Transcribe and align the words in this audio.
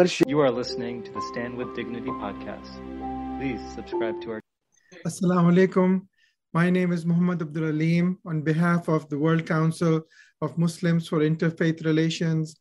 You 0.00 0.38
are 0.38 0.50
listening 0.52 1.02
to 1.02 1.10
the 1.10 1.20
Stand 1.32 1.56
with 1.56 1.74
Dignity 1.74 2.06
podcast. 2.06 2.70
Please 3.40 3.60
subscribe 3.74 4.20
to 4.20 4.30
our. 4.30 4.40
Assalamu 5.04 5.52
alaikum. 5.52 6.06
My 6.54 6.70
name 6.70 6.92
is 6.92 7.04
Muhammad 7.04 7.42
Abdul 7.42 7.70
Alim 7.70 8.16
on 8.24 8.42
behalf 8.42 8.86
of 8.88 9.08
the 9.08 9.18
World 9.18 9.44
Council 9.44 10.02
of 10.40 10.56
Muslims 10.56 11.08
for 11.08 11.18
Interfaith 11.18 11.84
Relations 11.84 12.54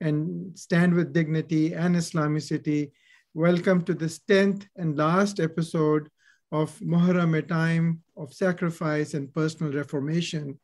and 0.00 0.56
Stand 0.56 0.94
with 0.94 1.12
Dignity 1.12 1.72
and 1.72 1.96
Islamicity. 1.96 2.92
Welcome 3.34 3.82
to 3.86 3.94
this 3.94 4.20
10th 4.20 4.68
and 4.76 4.96
last 4.96 5.40
episode 5.40 6.08
of 6.52 6.78
Muharram, 6.78 7.36
a 7.36 7.42
time 7.42 8.04
of 8.16 8.32
sacrifice 8.32 9.14
and 9.14 9.34
personal 9.34 9.72
reformation. 9.72 10.60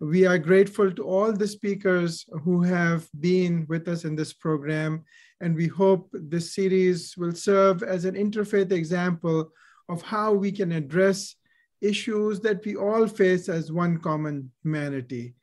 We 0.00 0.24
are 0.24 0.38
grateful 0.38 0.90
to 0.92 1.02
all 1.02 1.34
the 1.34 1.46
speakers 1.46 2.24
who 2.44 2.62
have 2.62 3.06
been 3.20 3.66
with 3.68 3.86
us 3.88 4.06
in 4.06 4.16
this 4.16 4.32
program, 4.32 5.04
and 5.40 5.54
we 5.54 5.66
hope 5.66 6.08
this 6.12 6.54
series 6.54 7.16
will 7.16 7.34
serve 7.34 7.82
as 7.82 8.04
an 8.04 8.14
interfaith 8.14 8.72
example 8.72 9.50
of 9.88 10.02
how 10.02 10.32
we 10.32 10.52
can 10.52 10.72
address 10.72 11.34
issues 11.80 12.40
that 12.40 12.64
we 12.64 12.76
all 12.76 13.06
face 13.06 13.48
as 13.48 13.72
one 13.72 13.98
common 13.98 14.50
humanity. 14.62 15.34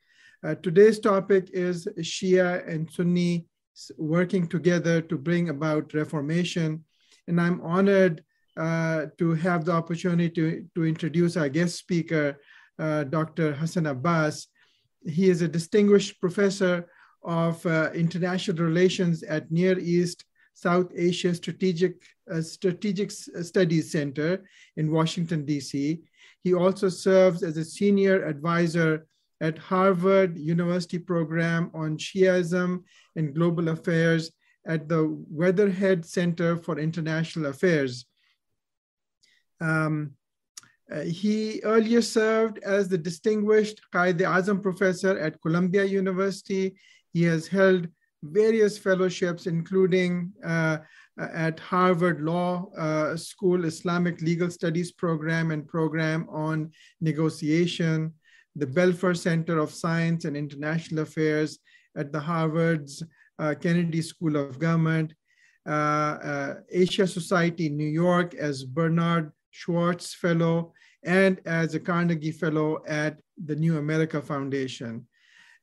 Uh, 0.44 0.54
today's 0.56 1.00
topic 1.00 1.50
is 1.52 1.88
Shia 1.98 2.66
and 2.68 2.88
Sunni 2.90 3.46
working 3.96 4.46
together 4.46 5.00
to 5.02 5.18
bring 5.18 5.48
about 5.48 5.94
reformation. 5.94 6.84
And 7.26 7.40
I'm 7.40 7.60
honored 7.60 8.22
uh, 8.56 9.06
to 9.18 9.34
have 9.34 9.64
the 9.64 9.72
opportunity 9.72 10.30
to, 10.30 10.64
to 10.76 10.86
introduce 10.86 11.36
our 11.36 11.48
guest 11.48 11.76
speaker, 11.76 12.38
uh, 12.78 13.04
Dr. 13.04 13.52
Hassan 13.52 13.86
Abbas. 13.86 14.46
He 15.04 15.28
is 15.28 15.42
a 15.42 15.48
distinguished 15.48 16.20
professor 16.20 16.88
of 17.28 17.64
uh, 17.66 17.90
international 17.94 18.56
relations 18.56 19.22
at 19.22 19.52
Near 19.52 19.78
East 19.78 20.24
South 20.54 20.90
Asia 20.96 21.34
Strategic, 21.34 22.02
uh, 22.32 22.40
Strategic 22.40 23.10
Studies 23.10 23.92
Center 23.92 24.42
in 24.78 24.90
Washington, 24.90 25.44
D.C. 25.44 26.00
He 26.42 26.54
also 26.54 26.88
serves 26.88 27.42
as 27.42 27.58
a 27.58 27.64
senior 27.64 28.24
advisor 28.24 29.06
at 29.42 29.58
Harvard 29.58 30.38
University 30.38 30.98
program 30.98 31.70
on 31.74 31.98
Shiaism 31.98 32.82
and 33.14 33.34
Global 33.34 33.68
Affairs 33.68 34.32
at 34.66 34.88
the 34.88 35.14
Weatherhead 35.30 36.06
Center 36.06 36.56
for 36.56 36.78
International 36.78 37.50
Affairs. 37.50 38.06
Um, 39.60 40.12
uh, 40.90 41.00
he 41.02 41.60
earlier 41.62 42.00
served 42.00 42.58
as 42.64 42.88
the 42.88 42.96
distinguished 42.96 43.82
Qaid 43.94 44.18
Azam 44.20 44.62
professor 44.62 45.18
at 45.18 45.40
Columbia 45.42 45.84
University. 45.84 46.78
He 47.12 47.22
has 47.24 47.46
held 47.46 47.88
various 48.22 48.78
fellowships, 48.78 49.46
including 49.46 50.32
uh, 50.44 50.78
at 51.18 51.58
Harvard 51.58 52.20
Law 52.20 52.70
uh, 52.76 53.16
School 53.16 53.64
Islamic 53.64 54.20
Legal 54.20 54.50
Studies 54.50 54.92
program 54.92 55.50
and 55.50 55.66
program 55.66 56.28
on 56.30 56.70
negotiation, 57.00 58.12
the 58.56 58.66
Belfer 58.66 59.16
Center 59.16 59.58
of 59.58 59.72
Science 59.72 60.24
and 60.24 60.36
International 60.36 61.02
Affairs 61.02 61.58
at 61.96 62.12
the 62.12 62.20
Harvard's 62.20 63.02
uh, 63.38 63.54
Kennedy 63.60 64.02
School 64.02 64.36
of 64.36 64.58
Government, 64.58 65.14
uh, 65.66 65.70
uh, 65.70 66.54
Asia 66.70 67.06
Society 67.06 67.66
in 67.66 67.76
New 67.76 67.88
York 67.88 68.34
as 68.34 68.64
Bernard 68.64 69.32
Schwartz 69.50 70.14
Fellow, 70.14 70.72
and 71.04 71.40
as 71.46 71.74
a 71.74 71.80
Carnegie 71.80 72.32
Fellow 72.32 72.82
at 72.86 73.20
the 73.44 73.56
New 73.56 73.78
America 73.78 74.20
Foundation. 74.20 75.06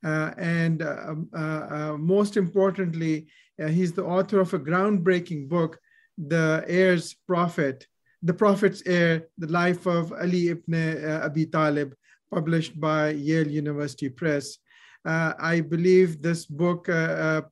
Uh, 0.05 0.31
and 0.37 0.83
uh, 0.83 0.97
um, 1.07 1.29
uh, 1.35 1.67
uh 1.75 1.97
most 1.97 2.37
importantly, 2.37 3.27
uh, 3.61 3.67
he's 3.67 3.93
the 3.93 4.03
author 4.03 4.39
of 4.39 4.53
a 4.53 4.59
groundbreaking 4.59 5.49
book, 5.49 5.79
The 6.17 6.63
Heir's 6.67 7.15
Prophet, 7.27 7.87
The 8.21 8.33
Prophet's 8.33 8.83
Heir, 8.85 9.27
The 9.37 9.47
Life 9.47 9.87
of 9.87 10.13
Ali 10.13 10.49
ibn 10.49 10.73
uh, 10.75 11.21
Abi 11.25 11.47
Talib, 11.47 11.95
published 12.31 12.79
by 12.79 13.09
Yale 13.09 13.47
University 13.47 14.09
Press. 14.09 14.57
I 15.07 15.61
believe 15.61 16.21
this 16.21 16.45
book 16.45 16.85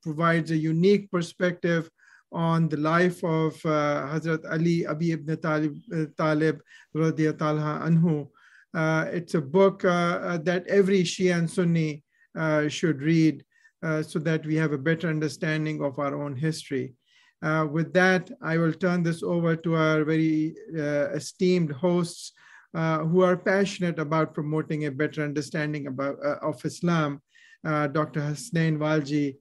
provides 0.02 0.50
a 0.52 0.58
unique 0.58 1.12
perspective 1.12 1.90
on 2.34 2.68
the 2.68 2.78
life 2.78 3.24
of 3.24 3.54
uh, 3.66 4.10
Hazrat 4.10 4.44
Ali 4.52 4.86
Abi 4.88 5.12
ibn 5.12 5.38
Talib, 5.40 5.78
uh, 5.94 6.06
Talib 6.18 6.62
anhu. 6.96 8.28
Uh, 8.74 9.06
it's 9.14 9.36
a 9.36 9.42
book 9.42 9.86
uh, 9.86 9.88
uh, 9.90 10.38
that 10.38 10.66
every 10.68 11.04
Shia 11.04 11.38
and 11.38 11.50
Sunni 11.50 12.04
uh, 12.38 12.68
should 12.68 13.02
read 13.02 13.44
uh, 13.84 14.02
so 14.02 14.20
that 14.20 14.46
we 14.46 14.56
have 14.56 14.72
a 14.72 14.78
better 14.78 15.10
understanding 15.10 15.84
of 15.84 16.00
our 16.00 16.16
own 16.16 16.36
history. 16.36 16.94
Uh, 17.42 17.68
with 17.70 17.92
that, 17.94 18.32
I 18.42 18.58
will 18.58 18.74
turn 18.74 19.04
this 19.04 19.22
over 19.22 19.56
to 19.58 19.76
our 19.76 20.04
very 20.06 20.56
uh, 20.78 21.10
esteemed 21.12 21.72
hosts 21.72 22.32
who 22.74 23.22
are 23.22 23.38
passionate 23.38 24.00
about 24.00 24.34
promoting 24.34 24.86
a 24.86 24.92
better 24.92 25.24
understanding 25.24 25.86
about, 25.88 26.18
of 26.42 26.64
Islam. 26.66 27.22
Dr. 27.64 28.20
Hasnain 28.20 28.78
Walji 28.78 29.38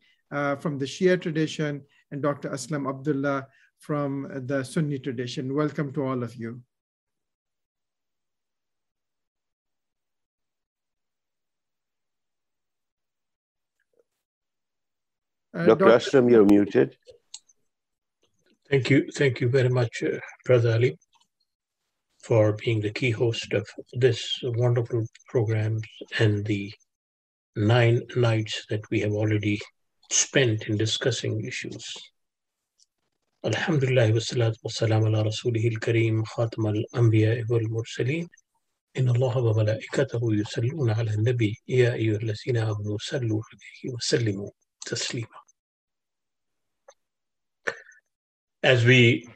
from 0.61 0.79
the 0.79 0.85
Shia 0.85 1.21
tradition 1.21 1.81
and 2.11 2.21
Dr. 2.21 2.51
Aslam 2.51 2.89
Abdullah 2.89 3.47
from 3.79 4.29
the 4.47 4.63
Sunni 4.63 4.99
tradition. 4.99 5.55
Welcome 5.55 5.93
to 5.95 6.05
all 6.05 6.23
of 6.23 6.35
you. 6.37 6.61
Uh, 15.55 15.67
Dr. 15.67 15.85
Dr. 15.85 15.99
Aslam, 15.99 16.31
you're 16.31 16.45
muted. 16.45 16.97
Thank 18.71 18.89
you. 18.89 19.11
Thank 19.15 19.41
you 19.41 19.49
very 19.51 19.69
much, 19.69 20.03
uh, 20.03 20.19
Brother 20.47 20.73
Ali, 20.73 20.97
for 22.23 22.55
being 22.55 22.81
the 22.81 22.91
key 22.91 23.11
host 23.11 23.53
of 23.53 23.69
this 23.93 24.39
wonderful 24.43 25.05
program 25.29 25.79
and 26.19 26.45
the 26.47 26.73
nine 27.55 28.03
nights 28.17 28.65
that 28.71 28.81
we 28.91 29.01
have 29.01 29.13
already 29.13 29.61
spent 30.11 30.69
in 30.69 30.79
discussing 30.79 31.45
issues. 31.45 31.93
Alhamdulillah 33.45 34.09
wa 34.13 34.21
salatu 34.21 34.57
wa 34.63 34.71
salam 34.71 35.05
ala 35.05 35.25
rasulihil 35.25 35.79
kareem 35.81 36.23
khatam 36.25 36.65
al-anbiya 36.73 37.45
wal 37.49 37.69
mursaleen 37.69 38.29
إن 38.99 39.09
الله 39.09 39.39
وملائكته 39.39 40.21
يصلون 40.35 40.91
على 40.91 41.11
النبي 41.15 41.57
يا 41.69 41.95
أيها 41.95 42.17
الذين 42.17 42.57
آمنوا 42.57 42.97
صلوا 43.01 43.43
عليه 43.53 43.95
وسلموا 43.95 44.51
تسليما 44.87 45.42
As 48.63 48.85
we 48.85 49.27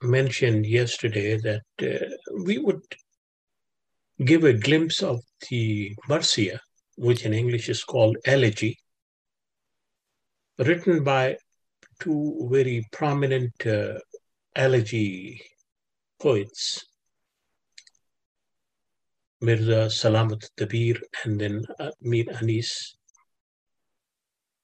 mentioned 0.00 0.66
yesterday 0.66 1.36
that 1.38 1.62
uh, 1.82 2.06
we 2.44 2.58
would 2.58 2.82
give 4.24 4.44
a 4.44 4.52
glimpse 4.52 5.02
of 5.02 5.20
the 5.50 5.96
Marsiya, 6.08 6.60
which 6.96 7.24
in 7.24 7.34
English 7.34 7.68
is 7.68 7.82
called 7.82 8.16
elegy, 8.24 8.78
written 10.58 11.02
by 11.02 11.36
two 11.98 12.48
very 12.52 12.86
prominent 12.92 13.54
uh, 13.66 13.98
elegy 14.54 15.42
poets, 16.20 16.84
Mirza 19.40 19.88
Salamat 19.90 20.48
Dabir 20.56 21.00
and 21.24 21.40
then 21.40 21.64
uh, 21.80 21.90
Mir 22.00 22.26
Anis. 22.40 22.94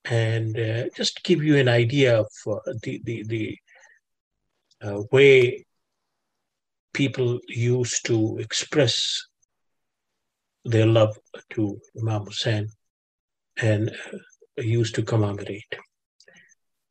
And 0.05 0.59
uh, 0.59 0.85
just 0.97 1.23
give 1.23 1.43
you 1.43 1.57
an 1.57 1.69
idea 1.69 2.21
of 2.21 2.33
uh, 2.47 2.73
the, 2.83 3.01
the, 3.05 3.23
the 3.25 3.59
uh, 4.83 5.03
way 5.13 5.67
people 6.93 7.39
used 7.49 8.07
to 8.07 8.39
express 8.39 9.27
their 10.65 10.87
love 10.87 11.17
to 11.51 11.79
Imam 12.01 12.25
Hussein 12.25 12.69
and 13.61 13.91
uh, 13.91 14.63
used 14.63 14.95
to 14.95 15.03
commemorate. 15.03 15.77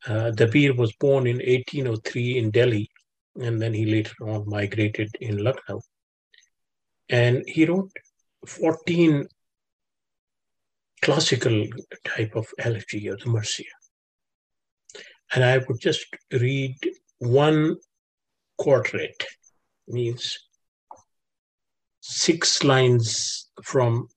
Uh, 0.08 0.32
Dabir 0.32 0.76
was 0.78 0.94
born 0.94 1.28
in 1.28 1.38
1803 1.38 2.38
in 2.38 2.52
Delhi, 2.52 2.90
and 3.42 3.62
then 3.62 3.74
he 3.74 3.86
later 3.86 4.30
on 4.30 4.48
migrated 4.48 5.10
in 5.20 5.44
Lucknow. 5.44 5.82
And 7.10 7.44
he 7.48 7.66
wrote 7.66 7.92
14 8.46 9.28
classical 11.02 11.66
type 12.06 12.36
of 12.36 12.48
elegy 12.60 13.08
of 13.08 13.20
the 13.20 13.26
Marsiya. 13.26 13.74
And 15.34 15.44
I 15.44 15.58
would 15.58 15.80
just 15.80 16.06
read 16.32 16.76
one 17.20 17.78
quartet, 18.58 19.26
means 19.88 20.38
six 22.02 22.64
lines 22.64 23.50
from 23.64 24.08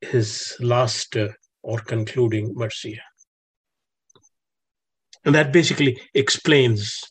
his 0.00 0.56
last 0.60 1.16
uh, 1.16 1.28
or 1.62 1.78
concluding 1.80 2.54
Marsiya. 2.54 3.00
And 5.24 5.34
that 5.34 5.52
basically 5.52 6.00
explains 6.14 7.02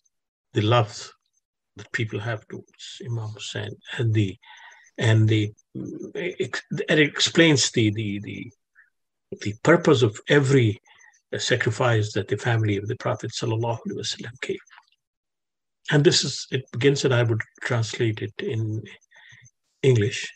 the 0.53 0.61
love 0.61 1.11
that 1.75 1.91
people 1.91 2.19
have 2.19 2.47
towards 2.47 3.01
Imam 3.05 3.29
Hussein 3.29 3.75
and 3.97 4.13
the 4.13 4.37
and 4.97 5.27
the 5.27 5.53
it 6.15 6.61
explains 6.89 7.71
the 7.71 7.89
the 7.91 8.19
the 8.19 8.51
the 9.41 9.53
purpose 9.63 10.01
of 10.01 10.19
every 10.29 10.81
uh, 11.33 11.39
sacrifice 11.39 12.13
that 12.13 12.27
the 12.27 12.37
family 12.37 12.77
of 12.77 12.87
the 12.87 12.95
Prophet 12.95 13.31
ﷺ 13.31 14.41
gave. 14.41 14.59
And 15.91 16.03
this 16.03 16.23
is, 16.23 16.47
it 16.51 16.63
begins, 16.71 17.03
and 17.05 17.13
I 17.13 17.23
would 17.23 17.41
translate 17.61 18.21
it 18.21 18.33
in 18.39 18.83
English. 19.83 20.31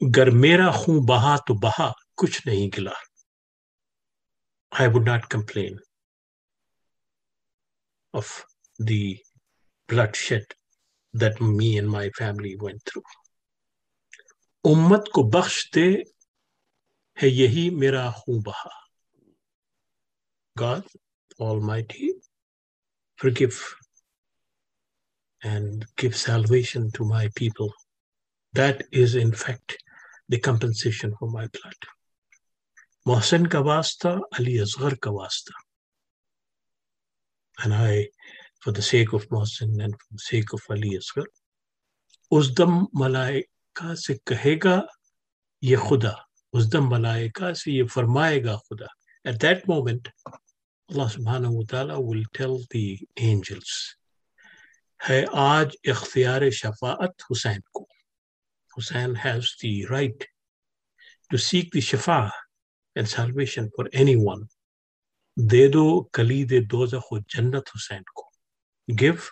Mera 0.00 0.72
khun 0.72 1.04
baha 1.04 1.40
to 1.46 1.54
baha, 1.54 1.94
kuch 2.18 2.42
nahi 2.46 2.72
gila. 2.72 2.94
I 4.72 4.86
would 4.88 5.04
not 5.04 5.28
complain 5.28 5.78
of 8.14 8.44
the 8.78 9.18
bloodshed 9.88 10.44
that 11.12 11.40
me 11.40 11.76
and 11.76 11.88
my 11.88 12.08
family 12.10 12.56
went 12.56 12.80
through. 12.86 13.02
امت 14.64 15.08
بخش 15.32 15.70
دے 15.74 16.02
ہے 17.22 17.28
یہی 17.28 17.70
میرا 17.70 18.10
خون 18.10 18.40
بہا۔ 18.46 18.80
God 20.60 20.80
people 27.34 27.66
that 28.56 28.82
is 28.92 29.16
in 29.22 29.32
fact 29.32 29.72
the 30.32 30.40
compensation 30.40 31.10
for 31.10 31.28
my 31.34 31.48
blood 31.48 31.84
محسن 33.06 33.46
کا 33.46 33.58
واسطہ 33.58 34.08
علی 34.08 34.60
اصغر 34.60 34.94
کا 34.94 35.10
واسطہ 35.10 35.52
شیخ 38.80 40.54
آف 40.54 40.70
علی 40.70 40.96
اصغر 40.96 41.24
اس 42.30 42.58
دم 42.58 42.70
ملائے 42.92 43.40
ملائکہ 43.78 43.94
سے 43.94 44.14
کہے 44.26 44.54
گا، 44.64 44.80
یہ 45.62 45.76
خدا. 45.76 46.10
اس 46.52 46.72
دم 46.72 46.88
ملائکہ 46.88 47.52
سے 47.52 47.70
یہ 47.72 47.84
فرمائے 47.94 48.42
گا 48.44 48.56
خدا. 48.56 48.86
ایٹ 49.24 49.42
دیٹ 49.42 49.68
مومنٹ 49.68 50.08
اللہ 50.88 51.08
سبحانہ 51.12 51.46
و 51.50 51.64
تعالیٰ 51.64 51.96
will 51.96 52.24
tell 52.38 52.56
the 52.74 52.96
angels 53.28 53.72
ہے 55.08 55.24
آج 55.32 55.76
اختیار 55.90 56.50
شفاعت 56.50 57.22
حسین 57.30 57.60
کو. 57.72 57.84
حسین 58.78 59.16
has 59.24 59.54
the 59.62 59.72
right 59.90 60.26
to 61.30 61.38
seek 61.38 61.70
the 61.74 61.80
شفا 61.80 62.20
and 62.96 63.08
salvation 63.08 63.70
for 63.76 63.86
anyone. 64.02 64.46
دے 65.50 65.66
دو 65.72 66.02
کلید 66.12 66.52
دوزخ 66.70 67.12
و 67.12 67.18
جنت 67.18 67.70
حسین 67.76 68.02
کو. 68.02 68.28
Give 68.88 69.30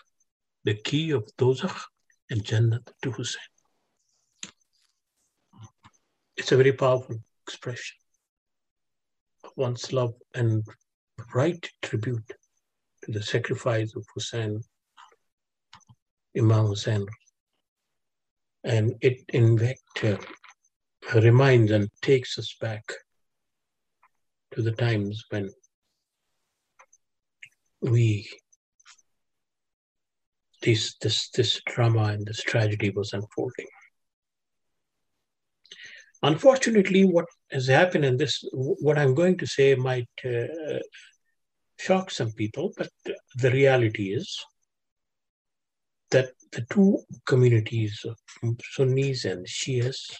the 0.64 0.74
key 0.90 1.06
of 1.12 1.30
دوزخ 1.40 1.86
and 2.30 2.42
جنت 2.50 2.90
to 3.02 3.10
Hussain. 3.20 3.57
It's 6.38 6.52
a 6.52 6.56
very 6.56 6.72
powerful 6.72 7.16
expression 7.44 7.96
of 9.42 9.50
one's 9.56 9.92
love 9.92 10.14
and 10.36 10.64
right 11.34 11.68
tribute 11.82 12.32
to 13.04 13.10
the 13.10 13.22
sacrifice 13.22 13.96
of 13.96 14.06
Hussein, 14.14 14.62
Imam 16.38 16.66
Hussein. 16.66 17.04
And 18.62 18.94
it, 19.00 19.24
in 19.30 19.58
fact, 19.58 20.04
uh, 20.04 21.20
reminds 21.20 21.72
and 21.72 21.88
takes 22.02 22.38
us 22.38 22.54
back 22.60 22.84
to 24.52 24.62
the 24.62 24.72
times 24.72 25.24
when 25.30 25.50
we 27.80 28.28
this 30.62 30.94
this 31.00 31.30
this 31.30 31.60
drama 31.66 32.04
and 32.04 32.24
this 32.24 32.42
tragedy 32.42 32.90
was 32.90 33.12
unfolding. 33.12 33.66
Unfortunately, 36.22 37.04
what 37.04 37.26
has 37.50 37.68
happened, 37.68 38.04
and 38.04 38.18
this 38.18 38.44
what 38.52 38.98
I'm 38.98 39.14
going 39.14 39.38
to 39.38 39.46
say 39.46 39.74
might 39.74 40.08
uh, 40.24 40.78
shock 41.78 42.10
some 42.10 42.32
people, 42.32 42.72
but 42.76 42.90
the 43.36 43.50
reality 43.50 44.12
is 44.12 44.44
that 46.10 46.30
the 46.52 46.64
two 46.70 46.98
communities 47.26 48.04
of 48.04 48.16
Sunnis 48.72 49.24
and 49.24 49.46
Shias 49.46 50.16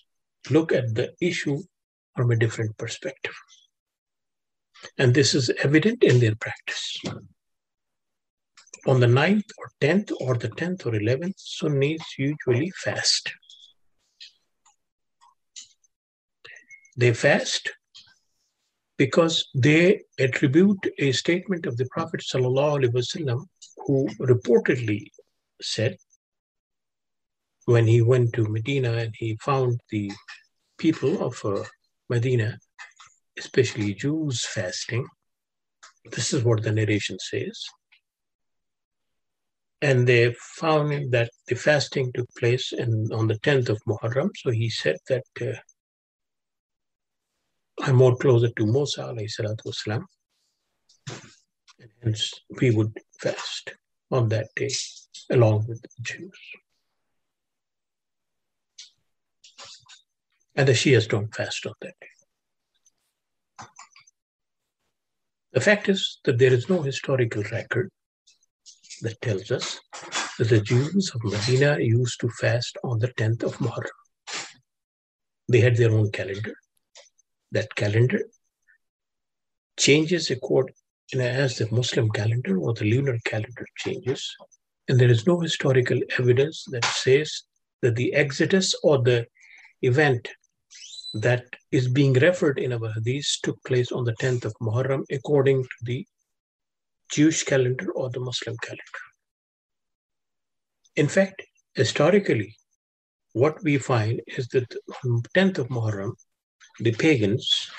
look 0.51 0.73
at 0.73 0.95
the 0.95 1.15
issue 1.21 1.59
from 2.15 2.31
a 2.31 2.37
different 2.37 2.77
perspective. 2.77 3.35
And 4.99 5.15
this 5.15 5.35
is 5.35 5.51
evident 5.65 6.05
in 6.05 6.21
their 6.21 6.37
practice. 6.37 7.01
On 8.87 9.01
the 9.01 9.07
9th 9.07 9.51
or 9.59 9.71
10th 9.81 10.13
or 10.21 10.35
the 10.37 10.49
10th 10.51 10.87
or 10.87 10.93
11th, 10.93 11.35
Sunnis 11.37 12.03
usually 12.17 12.71
fast. 12.71 13.33
They 16.99 17.15
fast 17.15 17.71
because 18.97 19.49
they 19.55 20.03
attribute 20.19 20.85
a 20.99 21.13
statement 21.13 21.65
of 21.65 21.77
the 21.77 21.87
Prophet 21.93 22.21
ﷺ, 22.21 23.47
who 23.87 24.09
reportedly 24.19 25.07
said 25.63 25.97
when 27.67 27.87
he 27.87 28.03
went 28.03 28.33
to 28.33 28.49
Medina 28.49 28.95
and 28.95 29.15
he 29.17 29.39
found 29.41 29.81
the 29.91 30.11
people 30.77 31.23
of 31.25 31.41
uh, 31.45 31.63
Medina, 32.09 32.59
especially 33.39 33.95
Jews, 33.95 34.45
fasting. 34.45 35.07
This 36.11 36.33
is 36.33 36.43
what 36.43 36.65
the 36.65 36.73
narration 36.73 37.19
says. 37.21 37.63
And 39.81 40.09
they 40.09 40.35
found 40.57 41.13
that 41.13 41.31
the 41.47 41.55
fasting 41.55 42.11
took 42.13 42.27
place 42.37 42.73
in, 42.73 43.13
on 43.13 43.29
the 43.29 43.39
10th 43.39 43.69
of 43.69 43.81
Muharram. 43.87 44.31
So 44.37 44.51
he 44.51 44.69
said 44.69 44.97
that 45.09 45.23
uh, 45.41 45.53
I'm 47.83 47.97
more 47.97 48.17
closer 48.17 48.49
to 48.49 48.67
Musa 48.67 49.03
alayhi 49.03 49.31
salatu. 49.31 50.05
And 51.81 51.91
hence 52.03 52.33
we 52.61 52.71
would 52.71 52.93
fast 53.21 53.75
on 54.11 54.29
that 54.29 54.49
day 54.57 54.71
along 55.31 55.67
with 55.69 55.81
the 55.83 55.89
Jews. 56.03 56.39
And 60.57 60.67
the 60.67 60.73
Shias 60.73 61.09
don't 61.09 61.33
fast 61.35 61.67
on 61.67 61.75
that 61.81 61.95
day. 62.01 63.67
The 65.53 65.61
fact 65.61 65.89
is 65.89 66.19
that 66.25 66.39
there 66.39 66.53
is 66.53 66.69
no 66.69 66.83
historical 66.83 67.43
record 67.45 67.91
that 69.03 69.21
tells 69.21 69.51
us 69.51 69.81
that 70.39 70.49
the 70.49 70.61
Jews 70.61 71.13
of 71.15 71.25
Medina 71.25 71.79
used 71.81 72.21
to 72.21 72.29
fast 72.29 72.77
on 72.85 72.99
the 72.99 73.09
10th 73.09 73.45
of 73.45 73.57
Muharram. 73.59 73.89
They 75.49 75.61
had 75.61 75.77
their 75.77 75.93
own 75.93 76.11
calendar. 76.11 76.55
That 77.53 77.75
calendar 77.75 78.23
changes 79.79 80.31
according 80.31 80.75
as 81.15 81.57
the 81.57 81.69
Muslim 81.73 82.11
calendar 82.11 82.59
or 82.59 82.75
the 82.75 82.85
lunar 82.85 83.19
calendar 83.25 83.67
changes. 83.79 84.37
And 84.89 84.99
there 84.99 85.11
is 85.11 85.27
no 85.27 85.41
historical 85.41 86.01
evidence 86.19 86.65
that 86.71 86.85
says 86.85 87.43
that 87.83 87.97
the 87.97 88.13
exodus 88.15 88.75
or 88.83 89.03
the 89.03 89.27
event 89.83 90.29
that 91.15 91.45
is 91.71 91.89
being 91.89 92.13
referred 92.15 92.59
in 92.59 92.73
our 92.73 92.93
hadith 92.93 93.39
took 93.43 93.63
place 93.65 93.93
on 93.93 94.05
the 94.05 94.15
10th 94.15 94.45
of 94.45 94.55
Muharram 94.61 95.05
according 95.11 95.63
to 95.63 95.79
the 95.83 96.07
Jewish 97.11 97.45
calendar 97.45 97.91
or 97.93 98.11
the 98.11 98.21
Muslim 98.21 98.57
calendar. 98.59 98.83
In 100.97 101.09
fact, 101.09 101.43
historically, 101.75 102.57
what 103.33 103.63
we 103.63 103.79
find 103.79 104.21
is 104.27 104.49
that 104.49 104.71
on 105.05 105.23
10th 105.35 105.59
of 105.59 105.69
Muharram, 105.69 106.13
the 106.81 106.93
pagans 106.93 107.71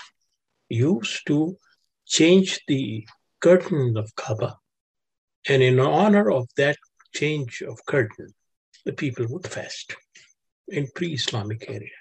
used 0.70 1.26
to 1.28 1.58
change 2.06 2.60
the 2.68 3.08
curtain 3.40 3.98
of 3.98 4.14
Kaaba, 4.16 4.58
and 5.48 5.64
in 5.64 5.80
honor 5.80 6.30
of 6.30 6.48
that 6.58 6.78
change 7.14 7.62
of 7.62 7.86
curtain, 7.86 8.34
the 8.86 8.94
people 8.94 9.26
would 9.30 9.48
fast 9.48 9.96
in 10.68 10.88
pre-Islamic 10.96 11.70
area. 11.70 12.00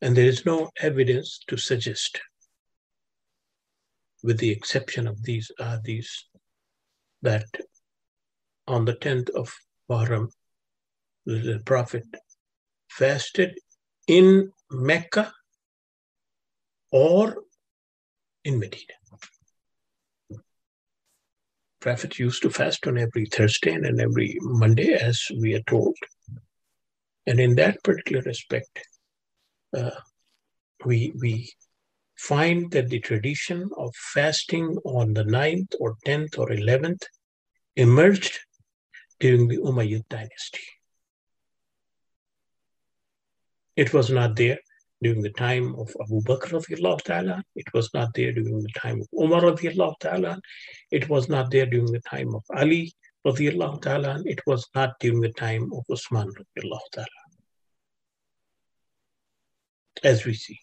And 0.00 0.16
there 0.16 0.26
is 0.26 0.46
no 0.46 0.70
evidence 0.80 1.40
to 1.48 1.56
suggest, 1.56 2.20
with 4.22 4.38
the 4.38 4.50
exception 4.50 5.06
of 5.06 5.22
these 5.22 5.50
uh, 5.58 5.78
these, 5.84 6.26
that 7.22 7.46
on 8.66 8.84
the 8.84 8.94
10th 8.94 9.30
of 9.30 9.52
Muharram, 9.90 10.28
the 11.26 11.60
Prophet 11.66 12.04
fasted 12.88 13.58
in 14.10 14.50
Mecca 14.72 15.32
or 16.90 17.36
in 18.44 18.58
Medina. 18.58 18.98
Prophet 21.80 22.18
used 22.18 22.42
to 22.42 22.50
fast 22.50 22.88
on 22.88 22.98
every 22.98 23.26
Thursday 23.26 23.72
and 23.72 24.00
every 24.00 24.36
Monday, 24.40 24.94
as 24.94 25.22
we 25.40 25.54
are 25.54 25.62
told. 25.62 25.94
And 27.26 27.38
in 27.38 27.54
that 27.54 27.82
particular 27.84 28.22
respect, 28.22 28.84
uh, 29.76 30.00
we 30.84 31.12
we 31.20 31.52
find 32.18 32.72
that 32.72 32.88
the 32.88 32.98
tradition 32.98 33.70
of 33.76 33.94
fasting 33.94 34.76
on 34.84 35.14
the 35.14 35.24
9th 35.24 35.74
or 35.78 35.94
10th 36.04 36.36
or 36.36 36.48
11th 36.48 37.04
emerged 37.76 38.40
during 39.20 39.46
the 39.46 39.58
Umayyad 39.58 40.02
dynasty. 40.08 40.66
It 43.82 43.94
was 43.94 44.10
not 44.10 44.36
there 44.36 44.58
during 45.02 45.22
the 45.22 45.30
time 45.30 45.74
of 45.76 45.88
Abu 46.02 46.20
Bakr 46.20 47.02
ta'ala. 47.02 47.42
It 47.56 47.72
was 47.72 47.88
not 47.94 48.12
there 48.12 48.30
during 48.30 48.60
the 48.62 48.74
time 48.78 49.00
of 49.00 49.08
Umar 49.18 49.56
ta'ala. 50.00 50.38
It 50.90 51.08
was 51.08 51.30
not 51.30 51.50
there 51.50 51.64
during 51.64 51.90
the 51.90 52.00
time 52.00 52.34
of 52.34 52.44
Ali 52.54 52.92
ta'ala. 53.24 54.22
It 54.26 54.42
was 54.46 54.68
not 54.74 55.00
during 55.00 55.22
the 55.22 55.32
time 55.32 55.72
of 55.72 55.84
Usman 55.90 56.30
ta'ala. 56.92 57.06
As 60.04 60.26
we 60.26 60.34
see, 60.34 60.58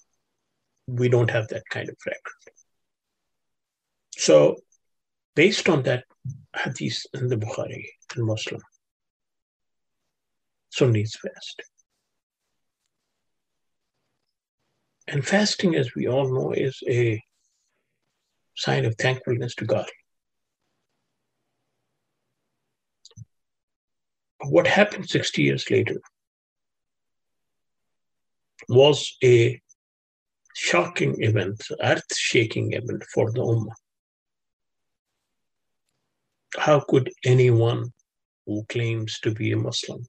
we 0.86 1.10
don't 1.10 1.32
have 1.32 1.48
that 1.48 1.64
kind 1.72 1.90
of 1.90 1.98
record. 2.06 2.44
So, 4.16 4.58
based 5.36 5.68
on 5.70 5.82
that 5.84 6.04
hadith 6.56 7.02
in 7.16 7.30
the 7.30 7.38
Bukhari 7.38 7.84
and 8.16 8.26
Muslim, 8.28 8.62
Sunnis 10.70 11.16
fast. 11.16 11.64
And 15.08 15.26
fasting, 15.26 15.76
as 15.76 15.96
we 15.96 16.08
all 16.08 16.34
know, 16.34 16.52
is 16.52 16.84
a 16.88 17.24
sign 18.56 18.84
of 18.86 18.96
thankfulness 18.96 19.56
to 19.56 19.66
God. 19.66 19.90
What 24.44 24.68
happened 24.68 25.10
60 25.10 25.42
years 25.42 25.72
later 25.72 26.00
was 28.68 29.16
a 29.24 29.62
shocking 30.56 31.22
event, 31.24 31.64
earth 31.82 32.16
shaking 32.16 32.74
event 32.74 33.04
for 33.14 33.32
the 33.32 33.40
Ummah. 33.40 33.74
How 36.58 36.82
could 36.82 37.12
anyone 37.24 37.94
who 38.46 38.66
claims 38.68 39.20
to 39.22 39.32
be 39.32 39.52
a 39.54 39.58
Muslim 39.58 40.06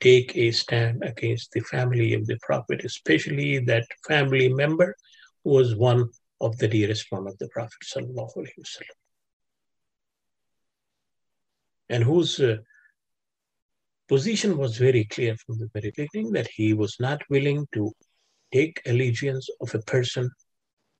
take 0.00 0.36
a 0.36 0.50
stand 0.50 1.02
against 1.02 1.52
the 1.52 1.60
family 1.60 2.14
of 2.14 2.26
the 2.26 2.38
Prophet, 2.42 2.84
especially 2.84 3.58
that 3.60 3.86
family 4.06 4.48
member 4.52 4.94
who 5.44 5.50
was 5.50 5.74
one 5.74 6.08
of 6.40 6.56
the 6.58 6.68
dearest 6.68 7.06
one 7.10 7.26
of 7.26 7.36
the 7.38 7.48
Prophet 7.48 7.82
and 11.88 12.04
whose 12.04 12.38
uh, 12.40 12.56
position 14.08 14.56
was 14.56 14.76
very 14.78 15.04
clear 15.04 15.36
from 15.36 15.58
the 15.58 15.68
very 15.72 15.92
beginning 15.96 16.32
that 16.32 16.48
he 16.48 16.72
was 16.72 16.96
not 17.00 17.22
willing 17.30 17.66
to 17.72 17.92
take 18.52 18.80
allegiance 18.86 19.48
of 19.60 19.74
a 19.74 19.80
person 19.80 20.30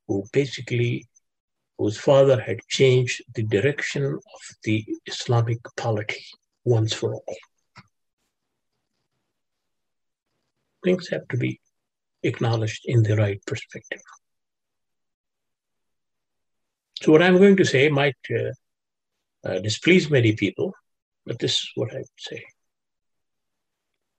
who 0.07 0.25
basically 0.33 1.07
whose 1.79 1.97
father 1.97 2.41
had 2.41 2.59
changed 2.69 3.23
the 3.35 3.45
direction 3.45 4.05
of 4.05 4.41
the 4.65 4.85
Islamic 5.07 5.59
polity 5.77 6.25
once 6.65 6.93
for 6.93 7.15
all. 7.15 7.37
Things 10.85 11.09
have 11.09 11.27
to 11.29 11.37
be 11.37 11.61
acknowledged 12.23 12.83
in 12.85 13.03
the 13.03 13.17
right 13.17 13.41
perspective. 13.47 14.01
So, 17.03 17.13
what 17.13 17.23
I'm 17.23 17.39
going 17.39 17.57
to 17.57 17.65
say 17.65 17.89
might 17.89 18.17
uh, 18.31 19.49
uh, 19.49 19.61
displease 19.61 20.11
many 20.11 20.35
people, 20.35 20.73
but 21.25 21.39
this 21.39 21.53
is 21.53 21.71
what 21.77 21.93
I 21.93 21.99
would 21.99 22.07
say. 22.19 22.45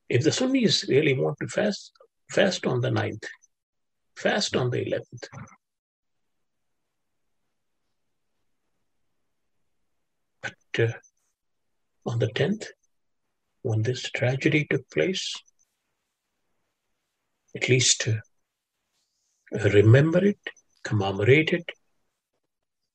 If 0.07 0.23
the 0.23 0.31
Sunnis 0.31 0.87
really 0.87 1.13
want 1.13 1.37
to 1.41 1.47
fast, 1.47 1.91
fast 2.31 2.65
on 2.65 2.81
the 2.81 2.89
9th, 2.89 3.25
fast 4.15 4.55
on 4.55 4.69
the 4.69 4.85
11th. 4.85 5.27
But 10.41 10.83
uh, 10.83 10.93
on 12.05 12.19
the 12.19 12.27
10th, 12.27 12.67
when 13.61 13.83
this 13.83 14.09
tragedy 14.09 14.65
took 14.69 14.89
place, 14.89 15.35
at 17.55 17.69
least 17.69 18.07
remember 19.51 20.23
it, 20.23 20.39
commemorate 20.83 21.53
it, 21.53 21.65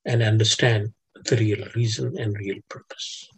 and 0.04 0.23
understand 0.23 0.92
the 1.25 1.37
real 1.37 1.66
reason 1.75 2.16
and 2.18 2.37
real 2.37 2.58
purpose. 2.68 3.28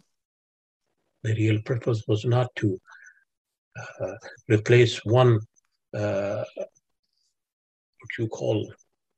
The 1.23 1.33
real 1.33 1.61
purpose 1.63 2.03
was 2.07 2.25
not 2.25 2.47
to 2.57 2.79
uh, 3.77 4.15
replace 4.49 5.03
one, 5.05 5.39
uh, 5.93 6.43
what 6.55 8.11
you 8.17 8.27
call 8.27 8.71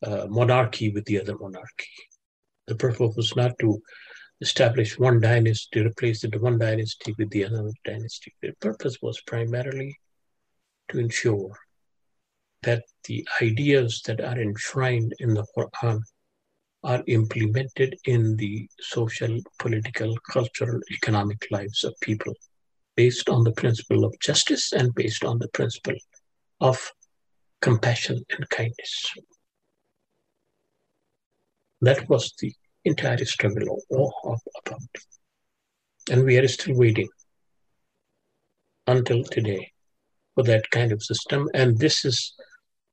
uh, 0.03 0.27
monarchy 0.29 0.91
with 0.91 1.06
the 1.06 1.20
other 1.20 1.38
monarchy. 1.38 1.91
The 2.68 2.75
purpose 2.75 3.15
was 3.15 3.36
not 3.36 3.58
to 3.60 3.82
establish 4.41 4.98
one 4.98 5.20
dynasty, 5.20 5.82
to 5.82 5.88
replace 5.88 6.22
the 6.22 6.29
one 6.39 6.58
dynasty 6.58 7.13
with 7.18 7.29
the 7.32 7.46
other 7.46 7.72
dynasty. 7.84 8.34
The 8.41 8.53
purpose 8.62 8.98
was 9.01 9.22
primarily 9.22 9.98
to 10.89 11.00
ensure 11.00 11.51
that 12.63 12.84
the 13.06 13.28
ideas 13.42 14.01
that 14.06 14.20
are 14.22 14.39
enshrined 14.39 15.13
in 15.20 15.34
the 15.34 15.46
Quran 15.58 16.01
are 16.84 17.04
implemented 17.08 17.98
in 18.06 18.36
the 18.38 18.68
social, 18.80 19.39
political, 19.60 20.16
cultural, 20.32 20.80
economic 20.92 21.46
lives 21.51 21.84
of 21.84 21.94
people 22.01 22.34
based 22.96 23.30
on 23.30 23.44
the 23.44 23.51
principle 23.54 24.06
of 24.06 24.20
justice 24.20 24.74
and 24.74 24.94
based 24.96 25.24
on 25.24 25.39
the 25.39 25.48
principle 25.50 25.96
of 26.62 26.92
compassion 27.62 28.24
and 28.32 28.50
kindness. 28.50 29.13
That 31.82 32.10
was 32.10 32.34
the 32.39 32.54
entire 32.86 33.24
struggle 33.25 33.82
of 33.92 34.39
about. 34.66 34.82
And 36.12 36.25
we 36.25 36.38
are 36.38 36.48
still 36.48 36.75
waiting 36.78 37.10
until 38.88 39.24
today 39.24 39.72
for 40.36 40.44
that 40.44 40.70
kind 40.72 40.92
of 40.92 41.04
system. 41.04 41.50
And 41.54 41.78
this 41.78 42.04
is 42.06 42.34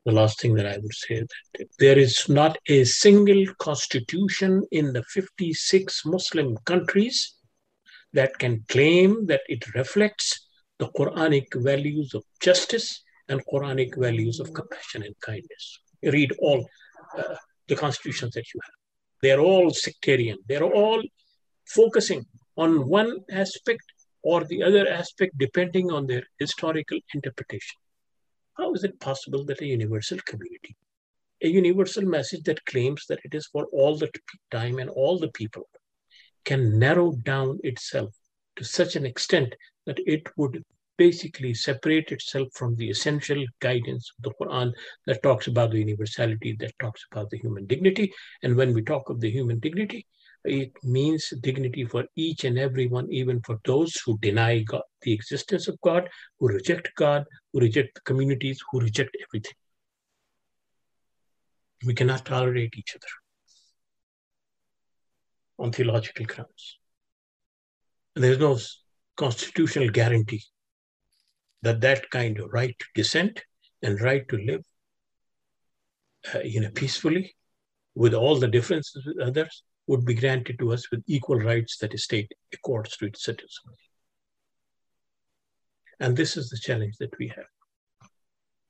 the 0.07 0.13
last 0.13 0.41
thing 0.41 0.55
that 0.55 0.67
I 0.67 0.79
would 0.79 0.95
say 0.95 1.17
that 1.21 1.69
there 1.81 1.99
is 1.99 2.29
not 2.29 2.57
a 2.69 2.85
single 2.85 3.45
constitution 3.59 4.63
in 4.71 4.93
the 4.93 5.03
56 5.03 6.07
Muslim 6.07 6.57
countries 6.65 7.35
that 8.13 8.39
can 8.39 8.65
claim 8.69 9.27
that 9.27 9.41
it 9.49 9.75
reflects 9.75 10.49
the 10.79 10.89
Quranic 10.97 11.49
values 11.57 12.15
of 12.15 12.23
justice 12.41 13.03
and 13.29 13.45
Quranic 13.47 13.97
values 13.97 14.39
of 14.39 14.55
compassion 14.55 15.03
and 15.03 15.15
kindness. 15.21 15.81
You 16.03 16.13
read 16.13 16.33
all 16.39 16.65
uh, 17.19 17.35
the 17.67 17.75
constitutions 17.75 18.33
that 18.35 18.47
you 18.55 18.61
have. 18.63 18.77
They're 19.23 19.41
all 19.41 19.71
sectarian. 19.71 20.39
They're 20.49 20.71
all 20.83 21.03
focusing 21.67 22.25
on 22.57 22.89
one 22.89 23.11
aspect 23.33 23.83
or 24.23 24.45
the 24.45 24.63
other 24.63 24.87
aspect 24.87 25.37
depending 25.37 25.91
on 25.91 26.07
their 26.07 26.23
historical 26.39 27.01
interpretation. 27.13 27.77
How 28.59 28.73
is 28.73 28.85
it 28.85 28.99
possible 29.01 29.45
that 29.45 29.61
a 29.61 29.67
universal 29.67 30.19
community, 30.25 30.77
a 31.43 31.49
universal 31.49 32.05
message 32.05 32.43
that 32.45 32.65
claims 32.65 33.05
that 33.07 33.21
it 33.25 33.35
is 33.35 33.47
for 33.47 33.67
all 33.73 33.97
the 33.97 34.11
time 34.51 34.79
and 34.79 34.89
all 34.91 35.19
the 35.19 35.31
people, 35.33 35.69
can 36.45 36.79
narrow 36.79 37.13
down 37.23 37.59
itself 37.65 38.15
to 38.57 38.65
such 38.65 38.97
an 38.97 39.05
extent 39.05 39.55
that 39.85 39.99
it 40.07 40.27
would 40.37 40.65
basically 40.97 41.53
separate 41.53 42.11
itself 42.13 42.49
from 42.55 42.75
the 42.77 42.89
essential 42.89 43.45
guidance 43.61 44.11
of 44.17 44.25
the 44.25 44.35
Quran 44.41 44.73
that 45.07 45.23
talks 45.23 45.47
about 45.47 45.71
the 45.71 45.79
universality, 45.79 46.57
that 46.59 46.73
talks 46.79 47.05
about 47.13 47.29
the 47.29 47.39
human 47.39 47.67
dignity. 47.67 48.11
And 48.43 48.57
when 48.57 48.73
we 48.73 48.83
talk 48.83 49.11
of 49.11 49.21
the 49.21 49.31
human 49.31 49.59
dignity, 49.59 50.07
it 50.47 50.73
means 50.83 51.33
dignity 51.41 51.85
for 51.85 52.05
each 52.17 52.45
and 52.45 52.59
everyone, 52.59 53.11
even 53.11 53.41
for 53.43 53.59
those 53.65 53.97
who 54.05 54.19
deny 54.19 54.61
God, 54.61 54.83
the 55.03 55.13
existence 55.13 55.69
of 55.69 55.81
God, 55.81 56.09
who 56.39 56.49
reject 56.49 56.91
God, 56.97 57.25
who 57.53 57.61
reject 57.61 58.03
communities, 58.05 58.61
who 58.71 58.81
reject 58.81 59.17
everything. 59.29 59.55
We 61.85 61.95
cannot 61.95 62.25
tolerate 62.25 62.75
each 62.77 62.97
other 62.97 63.15
on 65.59 65.73
theological 65.73 66.27
grounds. 66.27 66.79
There's 68.15 68.39
no 68.39 68.59
constitutional 69.17 69.91
guarantee 69.91 70.43
that 71.63 71.81
that 71.81 72.11
kind 72.11 72.39
of 72.39 72.53
right 72.53 72.75
to 72.79 72.87
dissent 72.95 73.43
and 73.83 74.01
right 74.01 74.27
to 74.29 74.37
live 74.37 74.65
uh, 76.35 76.41
you 76.41 76.61
know, 76.61 76.71
peacefully 76.71 77.35
with 77.95 78.15
all 78.15 78.39
the 78.39 78.49
differences 78.49 79.05
with 79.07 79.19
others 79.21 79.63
would 79.87 80.05
be 80.05 80.15
granted 80.15 80.59
to 80.59 80.73
us 80.73 80.91
with 80.91 81.03
equal 81.07 81.39
rights 81.39 81.79
that 81.79 81.95
a 81.95 81.99
state 81.99 82.33
accords 82.53 82.97
to 82.97 83.07
its 83.07 83.25
citizens. 83.25 83.77
And 86.01 86.17
this 86.17 86.37
is 86.37 86.51
the 86.51 86.59
challenge 86.59 86.97
that 86.99 87.17
we 87.19 87.29
have. 87.29 87.47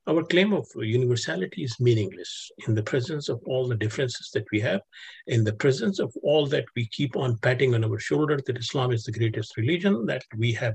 Our 0.08 0.22
claim 0.22 0.52
of 0.52 0.68
universality 0.76 1.64
is 1.64 1.80
meaningless 1.80 2.52
in 2.68 2.76
the 2.76 2.82
presence 2.82 3.28
of 3.28 3.40
all 3.44 3.66
the 3.66 3.74
differences 3.74 4.30
that 4.34 4.44
we 4.52 4.60
have, 4.60 4.80
in 5.26 5.42
the 5.42 5.54
presence 5.54 5.98
of 5.98 6.14
all 6.22 6.46
that 6.46 6.64
we 6.76 6.86
keep 6.86 7.16
on 7.16 7.38
patting 7.38 7.74
on 7.74 7.84
our 7.84 7.98
shoulder 7.98 8.38
that 8.46 8.56
Islam 8.56 8.92
is 8.92 9.02
the 9.02 9.10
greatest 9.10 9.56
religion, 9.56 10.06
that 10.06 10.22
we 10.38 10.52
have, 10.52 10.74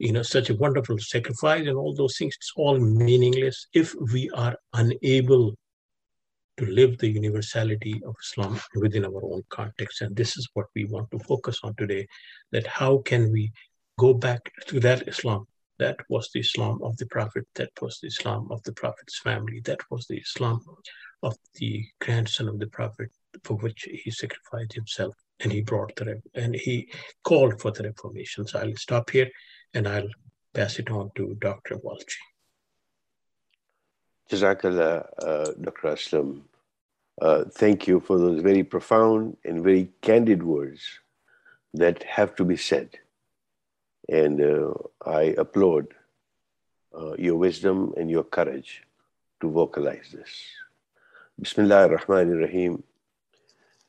you 0.00 0.10
know, 0.10 0.22
such 0.22 0.50
a 0.50 0.56
wonderful 0.56 0.98
sacrifice 0.98 1.68
and 1.68 1.76
all 1.76 1.94
those 1.94 2.16
things. 2.18 2.34
It's 2.34 2.52
all 2.56 2.80
meaningless 2.80 3.68
if 3.74 3.94
we 4.12 4.28
are 4.30 4.56
unable 4.72 5.54
to 6.58 6.66
live 6.66 6.98
the 6.98 7.10
universality 7.10 8.00
of 8.06 8.14
Islam 8.22 8.60
within 8.74 9.04
our 9.04 9.24
own 9.24 9.42
context. 9.50 10.02
And 10.02 10.14
this 10.16 10.36
is 10.36 10.48
what 10.54 10.66
we 10.74 10.84
want 10.84 11.10
to 11.12 11.18
focus 11.20 11.60
on 11.62 11.74
today 11.76 12.06
that 12.52 12.66
how 12.66 12.98
can 12.98 13.32
we 13.32 13.52
go 13.98 14.14
back 14.14 14.40
to 14.68 14.80
that 14.80 15.08
Islam 15.08 15.46
That 15.78 15.98
was 16.08 16.28
the 16.34 16.40
Islam 16.40 16.80
of 16.82 16.96
the 16.96 17.06
Prophet. 17.06 17.44
That 17.54 17.70
was 17.80 17.98
the 18.00 18.08
Islam 18.08 18.48
of 18.50 18.62
the 18.64 18.72
Prophet's 18.72 19.18
family. 19.20 19.60
That 19.64 19.80
was 19.90 20.06
the 20.06 20.18
Islam 20.18 20.60
of 21.22 21.34
the 21.54 21.84
grandson 22.00 22.48
of 22.48 22.58
the 22.58 22.66
Prophet, 22.66 23.10
for 23.44 23.56
which 23.56 23.88
he 24.02 24.10
sacrificed 24.10 24.74
himself 24.74 25.14
and 25.40 25.52
he 25.52 25.62
brought 25.62 25.94
the 25.96 26.20
and 26.34 26.54
he 26.54 26.90
called 27.24 27.60
for 27.60 27.70
the 27.70 27.84
reformation. 27.84 28.46
So 28.46 28.58
I'll 28.58 28.76
stop 28.76 29.10
here 29.10 29.30
and 29.74 29.86
I'll 29.86 30.12
pass 30.54 30.78
it 30.78 30.90
on 30.90 31.10
to 31.16 31.36
Dr. 31.40 31.76
Walji. 31.76 32.20
Jazakallah, 34.31 35.05
uh, 35.21 35.51
Dr. 35.61 35.89
Aslam. 35.89 36.41
Uh, 37.21 37.43
thank 37.45 37.87
you 37.87 37.99
for 37.99 38.17
those 38.17 38.41
very 38.41 38.63
profound 38.63 39.37
and 39.45 39.63
very 39.63 39.89
candid 40.01 40.41
words 40.41 40.81
that 41.73 42.01
have 42.03 42.35
to 42.35 42.43
be 42.45 42.57
said. 42.57 42.89
And 44.09 44.41
uh, 44.41 44.73
I 45.05 45.35
applaud 45.37 45.93
uh, 46.97 47.13
your 47.17 47.35
wisdom 47.37 47.93
and 47.97 48.09
your 48.09 48.23
courage 48.23 48.81
to 49.41 49.49
vocalize 49.49 50.09
this. 50.11 50.31
Bismillah 51.39 51.87
ar-Rahman 51.89 52.33
ar-Rahim. 52.33 52.83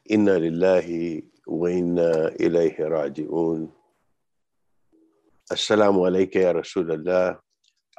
Inna 0.06 0.32
lillahi 0.32 1.24
wa 1.46 1.68
inna 1.68 2.30
ilayhi 2.38 2.78
raji'un. 2.78 3.70
Assalamu 5.50 6.08
alayka 6.08 6.36
ya 6.40 6.52
Rasulallah. 6.52 7.38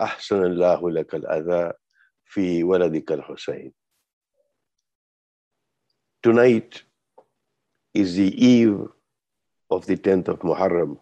أحسن 0.01 0.43
الله 0.43 0.91
لك 0.91 1.15
الأذى 1.15 1.71
في 2.29 2.63
ولدك 2.63 3.11
الحسين. 3.11 3.71
Tonight 6.23 6.83
is 7.93 8.15
the 8.15 8.45
eve 8.45 8.87
of 9.69 9.85
the 9.85 9.95
10th 9.95 10.27
of 10.27 10.39
Muharram, 10.39 10.97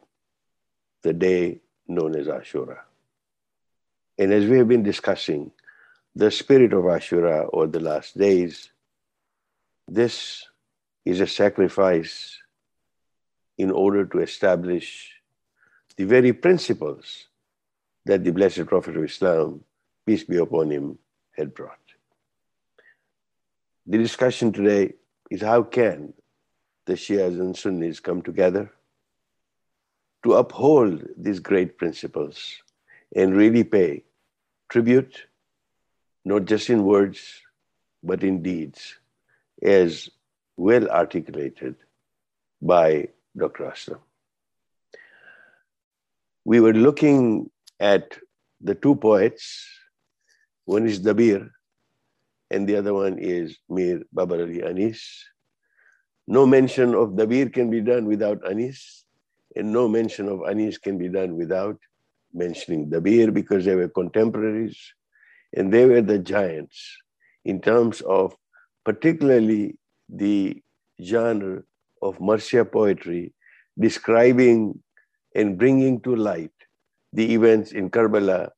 the 1.02 1.14
day 1.14 1.62
known 1.88 2.16
as 2.16 2.28
Ashura. 2.28 2.80
And 4.18 4.32
as 4.32 4.46
we 4.46 4.58
have 4.58 4.68
been 4.68 4.84
discussing, 4.84 5.52
the 6.16 6.30
spirit 6.30 6.74
of 6.74 6.84
Ashura 6.84 7.50
or 7.52 7.68
the 7.68 7.80
last 7.80 8.18
days, 8.18 8.70
this 9.88 10.46
is 11.06 11.20
a 11.20 11.28
sacrifice 11.28 12.38
in 13.58 13.72
order 13.72 14.06
to 14.06 14.20
establish 14.20 15.12
the 15.98 16.06
very 16.06 16.34
principles 16.34 17.28
that 18.06 18.24
the 18.24 18.32
Blessed 18.32 18.66
Prophet 18.66 18.98
of 18.98 19.04
Islam, 19.04 19.64
peace 20.06 20.24
be 20.24 20.38
upon 20.38 20.70
him, 20.70 20.98
had 21.39 21.55
brought. 21.55 21.79
The 23.87 23.99
discussion 23.99 24.53
today 24.53 24.95
is 25.31 25.41
how 25.41 25.63
can 25.63 26.13
the 26.85 26.95
Shias 26.95 27.41
and 27.41 27.57
Sunnis 27.57 28.01
come 28.01 28.23
together 28.23 28.71
to 30.25 30.35
uphold 30.35 31.07
these 31.17 31.39
great 31.39 31.79
principles 31.79 32.63
and 33.15 33.35
really 33.37 33.65
pay 33.65 34.05
tribute, 34.69 35.27
not 36.25 36.45
just 36.45 36.69
in 36.69 36.85
words, 36.85 37.41
but 38.03 38.23
in 38.23 38.43
deeds, 38.43 38.97
as 39.63 40.11
well 40.57 40.89
articulated 40.89 41.77
by 42.61 43.09
Dr. 43.37 43.65
Aslam. 43.65 44.01
We 46.45 46.61
were 46.61 46.75
looking 46.75 47.51
at 47.79 48.19
the 48.61 48.75
two 48.75 48.97
poets. 48.97 49.78
One 50.69 50.87
is 50.87 51.01
Dabir, 51.01 51.49
and 52.51 52.69
the 52.69 52.77
other 52.77 52.93
one 52.93 53.19
is 53.19 53.57
Mir 53.71 54.03
Babar 54.13 54.43
Ali 54.43 54.63
Anis. 54.63 55.01
No 56.27 56.45
mention 56.45 56.95
of 56.95 57.17
Dabir 57.17 57.51
can 57.51 57.71
be 57.71 57.81
done 57.81 58.05
without 58.05 58.47
Anis, 58.47 59.07
and 59.57 59.73
no 59.73 59.89
mention 59.89 60.29
of 60.29 60.43
Anis 60.47 60.77
can 60.77 60.99
be 60.99 61.09
done 61.09 61.37
without 61.37 61.79
mentioning 62.35 62.91
Dabir 62.91 63.33
because 63.33 63.65
they 63.65 63.75
were 63.77 63.89
contemporaries 63.89 64.77
and 65.55 65.73
they 65.73 65.87
were 65.87 66.03
the 66.03 66.19
giants 66.19 66.99
in 67.47 67.63
terms 67.63 68.03
of 68.03 68.37
particularly 68.85 69.79
the 70.11 70.63
genre 71.03 71.63
of 72.03 72.19
Marsiya 72.19 72.71
poetry 72.71 73.33
describing 73.79 74.79
and 75.35 75.57
bringing 75.57 75.99
to 76.03 76.15
light 76.15 76.53
the 77.15 77.33
events 77.33 77.73
in 77.73 77.89
Karbala 77.89 78.51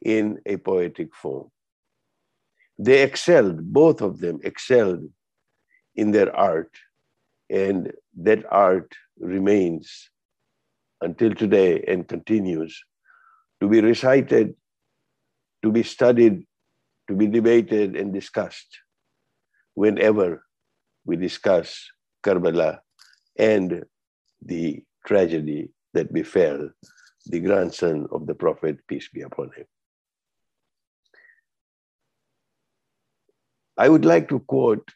in 0.00 0.40
a 0.46 0.56
poetic 0.56 1.14
form. 1.14 1.50
They 2.78 3.02
excelled, 3.02 3.72
both 3.72 4.00
of 4.00 4.20
them 4.20 4.38
excelled 4.44 5.10
in 5.96 6.12
their 6.12 6.34
art 6.34 6.70
and 7.50 7.92
that 8.18 8.44
art 8.50 8.92
remains 9.18 10.10
until 11.00 11.34
today 11.34 11.82
and 11.88 12.06
continues 12.06 12.78
to 13.60 13.68
be 13.68 13.80
recited, 13.80 14.54
to 15.62 15.72
be 15.72 15.82
studied, 15.82 16.46
to 17.08 17.14
be 17.14 17.26
debated 17.26 17.96
and 17.96 18.12
discussed 18.12 18.78
whenever 19.74 20.44
we 21.04 21.16
discuss 21.16 21.88
Karbala 22.24 22.80
and 23.38 23.84
the 24.42 24.82
tragedy 25.06 25.70
that 25.94 26.12
befell 26.12 26.68
the 27.26 27.40
grandson 27.40 28.06
of 28.12 28.26
the 28.26 28.34
Prophet, 28.34 28.78
peace 28.86 29.08
be 29.12 29.22
upon 29.22 29.50
him. 29.56 29.66
I 33.78 33.88
would 33.88 34.04
like 34.04 34.28
to 34.30 34.40
quote 34.40 34.90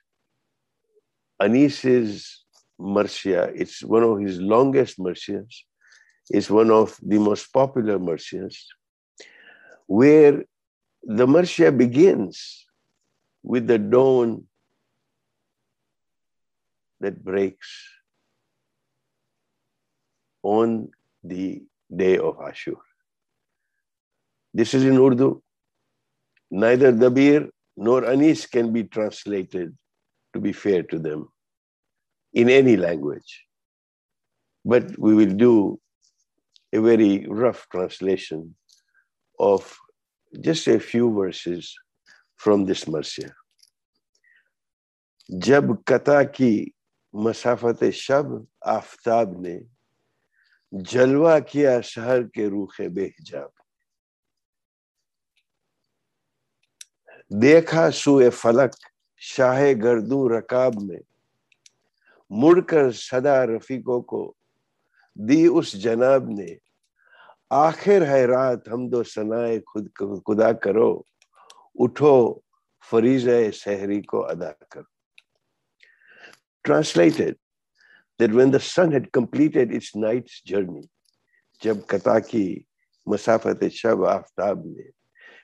Anis's 1.41 2.45
Marsiya. 2.81 3.53
It's 3.55 3.83
one 3.85 4.03
of 4.03 4.19
his 4.19 4.41
longest 4.41 4.99
Marsiyas. 4.99 5.55
It's 6.29 6.51
one 6.51 6.73
of 6.73 6.99
the 7.01 7.19
most 7.19 7.53
popular 7.53 8.01
Marsiyas, 8.01 8.57
where 9.87 10.45
the 11.05 11.27
Marsiya 11.27 11.77
begins 11.77 12.67
with 13.45 13.69
the 13.69 13.79
dawn 13.79 14.45
that 17.01 17.23
breaks 17.23 17.71
on 20.43 20.91
the 21.23 21.63
day 21.95 22.19
of 22.19 22.37
Ashur. 22.41 22.77
This 24.53 24.75
is 24.75 24.85
in 24.85 24.99
Urdu. 24.99 25.41
Neither 26.51 26.93
Dabir 26.93 27.49
nor 27.83 28.05
anis 28.09 28.47
can 28.47 28.73
be 28.73 28.85
translated 28.85 29.77
to 30.33 30.41
be 30.41 30.53
fair 30.53 30.83
to 30.85 30.99
them 30.99 31.29
in 32.33 32.49
any 32.49 32.77
language. 32.77 33.45
But 34.65 34.97
we 34.99 35.15
will 35.15 35.35
do 35.35 35.81
a 36.73 36.81
very 36.81 37.27
rough 37.29 37.67
translation 37.71 38.55
of 39.39 39.77
just 40.41 40.69
a 40.69 40.79
few 40.79 41.13
verses 41.13 41.75
from 42.37 42.65
this 42.67 42.85
Marsiya. 42.85 43.33
जब 45.31 45.79
ki 46.35 46.75
की 47.15 47.93
shab 47.93 48.47
aftab 48.65 49.39
ne 49.39 49.61
jalwa 50.73 51.41
kiya 51.47 51.83
shahar 51.83 52.25
ke 52.25 52.33
के 52.35 52.49
रूखे 52.49 52.89
बेहिजाब 52.89 53.51
دیکھا 57.41 57.91
سوئے 57.91 58.31
فلک 58.31 58.71
شاہ 59.17 59.63
گردو 59.83 60.29
رکاب 60.29 60.73
میں۔ 60.83 61.01
مڑ 62.31 62.61
کر 62.61 62.91
صدا 62.93 63.47
رفیقوں 63.47 64.01
کو 64.01 64.35
دی 65.15 65.47
اس 65.47 65.73
جناب 65.73 66.29
نے۔ 66.29 66.57
آخر 67.51 68.07
ہے 68.07 68.25
رات 68.25 68.69
ہم 68.69 68.89
دو 68.89 69.03
ثنائے 69.03 69.61
خود 69.61 69.87
خدا 70.27 70.53
کرو۔ 70.53 71.03
اٹھو 71.75 72.35
فریض 72.91 73.29
سحری 73.55 74.03
کو 74.03 74.27
ادا 74.27 74.53
کرو۔ 74.53 74.91
Translated 76.65 77.35
that 78.21 78.31
when 78.35 78.53
the 78.53 78.59
sun 78.59 78.93
had 78.93 79.11
completed 79.11 79.75
its 79.75 79.97
night's 79.97 80.45
journey 80.45 80.81
جب 81.63 81.77
کتا 81.87 82.19
کی 82.19 82.63
مسافت 83.07 83.65
شب 83.73 84.05
آفتاب 84.07 84.59
نے 84.67 85.02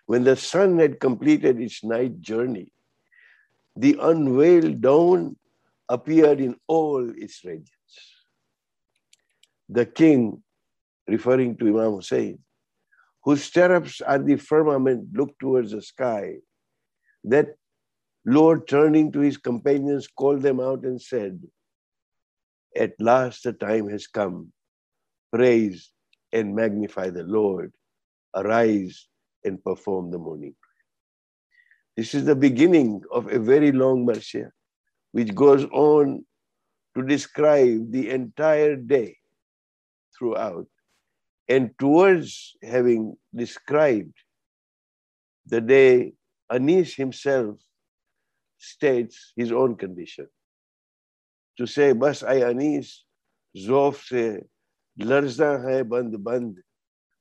when 0.09 0.25
the 0.25 0.35
sun 0.35 0.79
had 0.79 0.99
completed 0.99 1.61
its 1.61 1.85
night 1.85 2.23
journey, 2.23 2.73
the 3.77 3.95
unveiled 4.01 4.81
dawn 4.81 5.37
appeared 5.87 6.41
in 6.41 6.57
all 6.67 7.11
its 7.11 7.45
radiance. 7.45 7.97
The 9.69 9.85
king, 9.85 10.43
referring 11.07 11.59
to 11.59 11.69
Imam 11.69 11.97
Hussein, 11.97 12.39
whose 13.23 13.45
stirrups 13.45 14.01
at 14.01 14.25
the 14.25 14.37
firmament 14.37 15.13
looked 15.13 15.39
towards 15.41 15.73
the 15.73 15.83
sky, 15.83 16.37
that 17.25 17.49
Lord, 18.25 18.67
turning 18.67 19.13
to 19.13 19.21
his 19.21 19.37
companions, 19.37 20.09
called 20.09 20.41
them 20.41 20.59
out 20.59 20.85
and 20.85 21.01
said, 21.03 21.39
at 22.75 22.99
last 22.99 23.43
the 23.43 23.53
time 23.53 23.91
has 23.91 24.07
come. 24.07 24.55
Praise 25.31 25.93
and 26.33 26.57
magnify 26.57 27.11
the 27.11 27.25
Lord. 27.25 27.75
Arise 28.35 29.07
and 29.49 29.63
perform 29.65 30.11
the 30.13 30.19
morning. 30.19 30.55
This 31.97 32.15
is 32.15 32.25
the 32.25 32.37
beginning 32.37 33.03
of 33.11 33.27
a 33.27 33.41
very 33.41 33.73
long 33.73 34.07
Marsiya, 34.07 34.51
which 35.11 35.35
goes 35.35 35.65
on 35.73 36.25
to 36.95 37.03
describe 37.03 37.91
the 37.91 38.11
entire 38.11 38.77
day 38.77 39.17
throughout. 40.17 40.67
And 41.49 41.71
towards 41.79 42.57
having 42.63 43.17
described 43.35 44.15
the 45.47 45.61
day, 45.61 46.13
Anis 46.51 46.95
himself 46.95 47.57
states 48.59 49.33
his 49.37 49.51
own 49.51 49.77
condition. 49.77 50.29
To 51.59 51.67
say, 51.67 51.93
Bas 51.93 52.23
ay 52.23 52.43
Anis, 52.43 53.05
zof 53.57 54.07
se 54.07 54.43
larza 55.01 55.63
hai 55.63 55.83
band 55.83 56.23
band, 56.23 56.59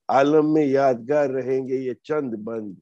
عالم 0.07 0.53
میں 0.53 0.65
یادگار 0.65 1.29
رہیں 1.29 1.67
گے 1.67 1.75
یہ 1.75 1.93
چند 1.93 2.33
بند۔ 2.43 2.75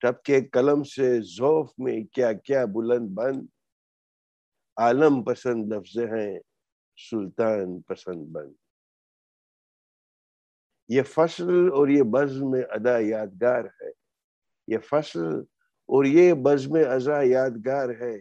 ٹپ 0.00 0.22
کے 0.22 0.40
قلم 0.40 0.82
سے 0.82 1.20
ذوف 1.20 1.70
میں 1.78 2.04
کیا 2.12 2.32
کیا 2.32 2.64
بلند 2.64 3.08
بند۔ 3.08 3.46
عالم 4.76 5.24
پسند 5.24 5.72
لفظ 5.72 5.98
ہیں، 5.98 6.40
سلطان 7.10 7.80
پسند 7.80 8.26
بند۔ 8.26 8.52
یہ 10.88 11.02
فصل 11.02 11.72
اور 11.72 11.88
یہ 11.88 12.02
بزم 12.02 12.52
ادا 12.70 12.98
یادگار 12.98 13.64
ہے۔ 13.64 13.90
یہ 14.66 14.78
فصل 14.78 15.26
اور 15.86 16.04
یہ 16.04 16.34
بزم 16.34 16.72
ازا 16.90 17.22
یادگار 17.22 17.88
ہے۔ 17.88 18.18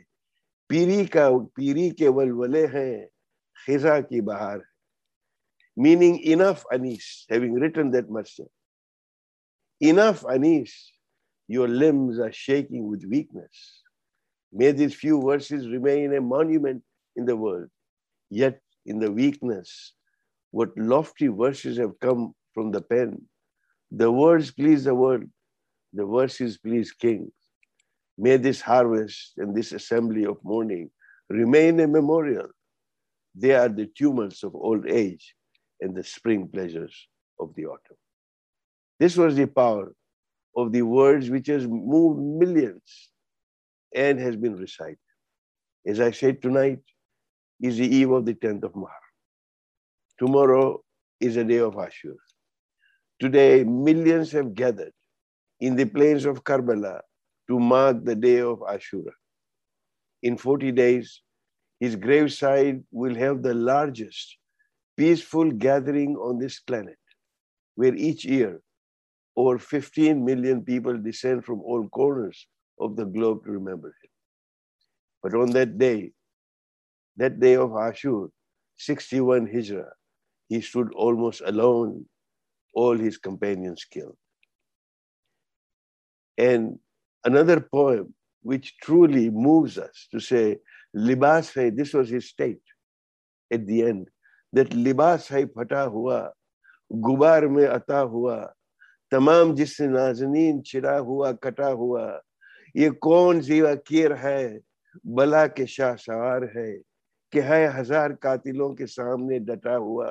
پیری 0.68 1.06
کا، 1.06 1.30
پیری 1.54 1.90
کے 1.90 2.10
ولولے 2.10 2.66
ہیں، 2.66 3.08
خزاں 3.68 4.02
کی 4.02 4.22
بہار 4.22 4.58
meaning 5.80 6.20
enough 6.24 6.66
anis, 6.74 7.26
having 7.30 7.54
written 7.54 7.90
that 7.92 8.10
much. 8.10 8.38
Enough 9.80 10.26
anis, 10.30 10.92
your 11.48 11.70
limbs 11.70 12.20
are 12.20 12.34
shaking 12.34 12.90
with 12.90 13.06
weakness. 13.06 13.82
May 14.52 14.74
these 14.74 14.94
few 14.94 15.22
verses 15.22 15.70
remain 15.70 16.14
a 16.14 16.20
monument 16.20 16.84
in 17.16 17.24
the 17.24 17.38
world. 17.38 17.70
Yet, 18.30 18.60
in 18.86 19.00
the 19.00 19.10
weakness, 19.10 19.94
what 20.52 20.78
lofty 20.78 21.28
verses 21.28 21.78
have 21.78 21.98
come 22.02 22.34
from 22.54 22.72
the 22.72 22.82
pen. 22.82 23.22
The 23.90 24.12
words 24.12 24.52
please 24.52 24.84
the 24.84 24.94
world, 24.94 25.24
the 25.94 26.06
verses 26.06 26.58
please 26.58 26.92
kings. 26.92 27.32
May 28.18 28.36
this 28.36 28.60
harvest 28.60 29.36
and 29.38 29.56
this 29.56 29.72
assembly 29.72 30.26
of 30.26 30.44
mourning 30.44 30.92
remain 31.30 31.80
a 31.80 31.88
memorial. 31.88 32.48
They 33.34 33.56
are 33.56 33.70
the 33.70 33.88
tumults 33.98 34.44
of 34.44 34.54
old 34.56 34.86
age 34.86 35.36
and 35.82 35.96
the 35.96 36.04
spring 36.04 36.48
pleasures 36.48 37.08
of 37.40 37.54
the 37.56 37.66
autumn. 37.66 37.98
This 39.00 39.16
was 39.16 39.36
the 39.36 39.48
power 39.48 39.94
of 40.56 40.72
the 40.72 40.82
words 40.82 41.30
which 41.30 41.48
has 41.48 41.68
moved 41.68 42.20
millions 42.20 43.10
and 43.96 44.20
has 44.20 44.36
been 44.36 44.56
recited. 44.56 44.98
As 45.86 46.00
I 46.00 46.12
said, 46.12 46.42
tonight 46.42 46.80
is 47.62 47.78
the 47.78 47.88
eve 47.88 48.12
of 48.12 48.26
the 48.26 48.34
10th 48.34 48.64
of 48.64 48.74
Muharram. 48.74 49.10
Tomorrow 50.18 50.84
is 51.20 51.38
a 51.38 51.44
day 51.44 51.60
of 51.60 51.76
Ashura. 51.76 52.16
Today, 53.20 53.64
millions 53.64 54.32
have 54.32 54.54
gathered 54.54 54.94
in 55.60 55.76
the 55.76 55.86
plains 55.86 56.26
of 56.26 56.44
Karbala 56.44 57.02
to 57.50 57.60
mark 57.60 58.04
the 58.04 58.16
day 58.16 58.40
of 58.40 58.60
Ashura. 58.60 59.12
In 60.24 60.38
40 60.38 60.72
days, 60.72 61.22
his 61.80 61.96
graveside 61.96 62.84
will 62.92 63.16
have 63.16 63.42
the 63.42 63.54
largest 63.54 64.38
peaceful 65.00 65.50
gathering 65.50 66.18
on 66.18 66.38
this 66.38 66.60
planet, 66.60 66.98
where 67.76 67.96
each 67.96 68.26
year 68.26 68.60
over 69.38 69.58
15 69.58 70.26
million 70.26 70.62
people 70.62 70.98
descend 70.98 71.46
from 71.46 71.62
all 71.62 71.88
corners 71.88 72.48
of 72.82 72.98
the 72.98 73.06
globe 73.06 73.46
to 73.46 73.52
remember 73.52 73.88
him. 73.88 74.12
But 75.24 75.36
on 75.36 75.52
that 75.52 75.78
day, 75.78 76.12
that 77.16 77.40
day 77.40 77.56
of 77.56 77.78
Ashur, 77.78 78.28
61 78.78 79.48
Hijrah, 79.48 79.94
he 80.50 80.60
stood 80.60 80.92
almost 80.94 81.42
alone, 81.46 82.06
all 82.74 82.98
his 82.98 83.18
companions 83.18 83.86
killed. 83.86 84.18
And 86.38 86.78
another 87.24 87.62
poem 87.62 88.14
which 88.42 88.76
truly 88.82 89.30
moves 89.30 89.78
us 89.78 90.08
to 90.12 90.20
say, 90.20 90.58
Libas 90.94 91.54
this 91.54 91.94
was 91.94 92.10
his 92.10 92.28
state 92.28 92.64
at 93.50 93.66
the 93.66 93.84
end 93.84 94.10
that 94.54 94.76
لباس 94.76 95.32
ہے 95.32 95.46
پھٹا 95.46 95.86
ہوا 95.86 96.20
غبار 96.92 97.44
میں 97.54 97.68
عطا 97.68 98.02
ہوا 98.04 98.38
تمام 99.12 99.54
جس 99.56 99.76
سے 99.78 99.88
نازنین 99.88 100.64
چرا 100.64 101.00
ہوا 101.00 101.32
کٹا 101.42 101.72
ہوا 101.74 102.10
یہ 102.76 102.90
کون 103.02 103.42
زیوا 103.42 103.74
کیر 103.86 104.16
ہے 104.24 104.60
بلا 105.16 105.46
کے 105.48 105.66
شاہ 105.66 105.96
سوار 105.96 106.42
ہے 106.56 106.72
کہ 107.34 107.42
ہے 107.42 107.66
ہزار 107.78 108.12
قاتلوں 108.22 108.74
کے 108.76 108.86
سامنے 108.88 109.40
ڈٹا 109.48 109.78
ہوا 109.78 110.08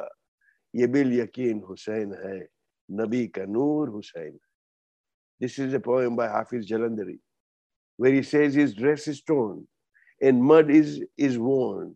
یہ 0.74 0.86
بال 0.86 1.12
یقین 1.12 1.60
حسین 1.70 2.12
ہے 2.14 2.38
نبی 2.88 3.26
کا 3.26 3.44
نور 3.48 3.88
حسین 3.98 4.36
دس 5.40 5.58
از 5.60 5.74
a 5.74 5.80
poem 5.80 6.16
by 6.16 6.30
Hafeez 6.30 6.66
Jalandhari 6.68 7.16
very 7.98 8.22
says 8.22 8.58
his 8.58 8.76
dress 8.76 9.08
stone 9.08 9.64
and 10.20 10.42
mud 10.42 10.70
is 10.74 10.98
is 11.18 11.36
one 11.36 11.92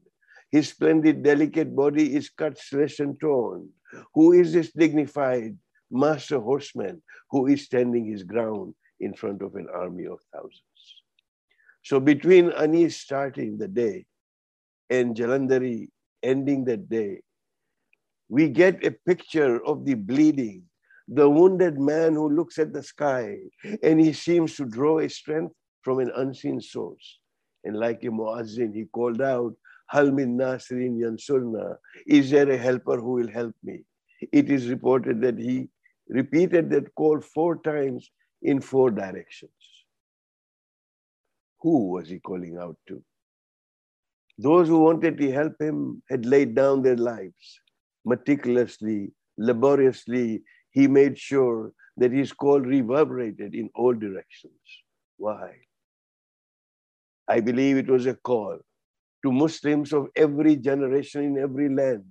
His 0.52 0.68
splendid, 0.68 1.22
delicate 1.22 1.74
body 1.74 2.14
is 2.14 2.28
cut, 2.28 2.58
slashed, 2.58 3.00
and 3.00 3.18
torn. 3.18 3.70
Who 4.14 4.32
is 4.32 4.52
this 4.52 4.70
dignified 4.70 5.56
master 5.90 6.38
horseman 6.38 7.02
who 7.30 7.46
is 7.46 7.64
standing 7.64 8.04
his 8.04 8.22
ground 8.22 8.74
in 9.00 9.14
front 9.14 9.40
of 9.40 9.54
an 9.54 9.66
army 9.74 10.04
of 10.06 10.20
thousands? 10.32 10.62
So 11.82 11.98
between 11.98 12.52
Anis 12.52 12.98
starting 12.98 13.56
the 13.56 13.66
day 13.66 14.04
and 14.90 15.16
Jalandhari 15.16 15.88
ending 16.22 16.64
that 16.66 16.88
day, 16.88 17.22
we 18.28 18.48
get 18.48 18.84
a 18.86 18.90
picture 18.90 19.64
of 19.64 19.84
the 19.86 19.94
bleeding, 19.94 20.64
the 21.08 21.28
wounded 21.28 21.80
man 21.80 22.14
who 22.14 22.28
looks 22.28 22.58
at 22.58 22.72
the 22.72 22.82
sky 22.82 23.38
and 23.82 23.98
he 23.98 24.12
seems 24.12 24.54
to 24.56 24.66
draw 24.66 25.00
a 25.00 25.08
strength 25.08 25.54
from 25.80 25.98
an 25.98 26.12
unseen 26.14 26.60
source. 26.60 27.18
And 27.64 27.76
like 27.76 28.04
a 28.04 28.08
muazzin, 28.08 28.74
he 28.74 28.84
called 28.84 29.20
out, 29.20 29.54
Is 29.94 30.10
there 32.30 32.50
a 32.50 32.56
helper 32.56 32.96
who 32.96 33.12
will 33.12 33.28
help 33.28 33.54
me? 33.62 33.84
It 34.32 34.50
is 34.50 34.68
reported 34.68 35.20
that 35.20 35.38
he 35.38 35.68
repeated 36.08 36.70
that 36.70 36.94
call 36.94 37.20
four 37.20 37.58
times 37.58 38.10
in 38.40 38.60
four 38.60 38.90
directions. 38.90 39.52
Who 41.60 41.90
was 41.90 42.08
he 42.08 42.20
calling 42.20 42.56
out 42.58 42.76
to? 42.88 43.02
Those 44.38 44.68
who 44.68 44.78
wanted 44.78 45.18
to 45.18 45.30
help 45.30 45.60
him 45.60 46.02
had 46.08 46.24
laid 46.24 46.54
down 46.54 46.82
their 46.82 46.96
lives. 46.96 47.60
Meticulously, 48.04 49.12
laboriously, 49.36 50.42
he 50.70 50.88
made 50.88 51.18
sure 51.18 51.72
that 51.98 52.12
his 52.12 52.32
call 52.32 52.60
reverberated 52.60 53.54
in 53.54 53.68
all 53.74 53.92
directions. 53.92 54.54
Why? 55.18 55.52
I 57.28 57.40
believe 57.40 57.76
it 57.76 57.88
was 57.88 58.06
a 58.06 58.14
call 58.14 58.58
to 59.22 59.32
Muslims 59.32 59.92
of 59.92 60.08
every 60.16 60.56
generation 60.56 61.24
in 61.24 61.38
every 61.38 61.68
land. 61.68 62.04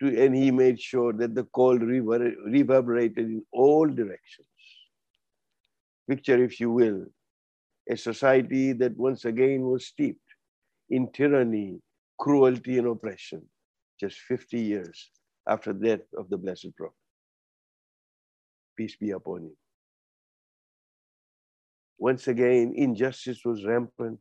To, 0.00 0.24
and 0.24 0.34
he 0.34 0.50
made 0.50 0.80
sure 0.80 1.12
that 1.14 1.34
the 1.34 1.44
call 1.44 1.78
rever- 1.78 2.34
reverberated 2.46 3.26
in 3.26 3.44
all 3.52 3.86
directions. 3.86 4.48
Picture, 6.08 6.42
if 6.42 6.60
you 6.60 6.70
will, 6.70 7.06
a 7.88 7.96
society 7.96 8.72
that 8.72 8.96
once 8.96 9.24
again 9.24 9.62
was 9.62 9.86
steeped 9.86 10.20
in 10.90 11.10
tyranny, 11.12 11.80
cruelty, 12.18 12.78
and 12.78 12.86
oppression, 12.88 13.42
just 14.00 14.18
50 14.18 14.60
years 14.60 15.10
after 15.48 15.72
the 15.72 15.96
death 15.96 16.06
of 16.16 16.28
the 16.28 16.36
Blessed 16.36 16.76
Prophet. 16.76 16.94
Peace 18.76 18.96
be 18.96 19.10
upon 19.10 19.42
him. 19.42 19.56
Once 21.98 22.28
again, 22.28 22.74
injustice 22.76 23.44
was 23.44 23.64
rampant, 23.64 24.20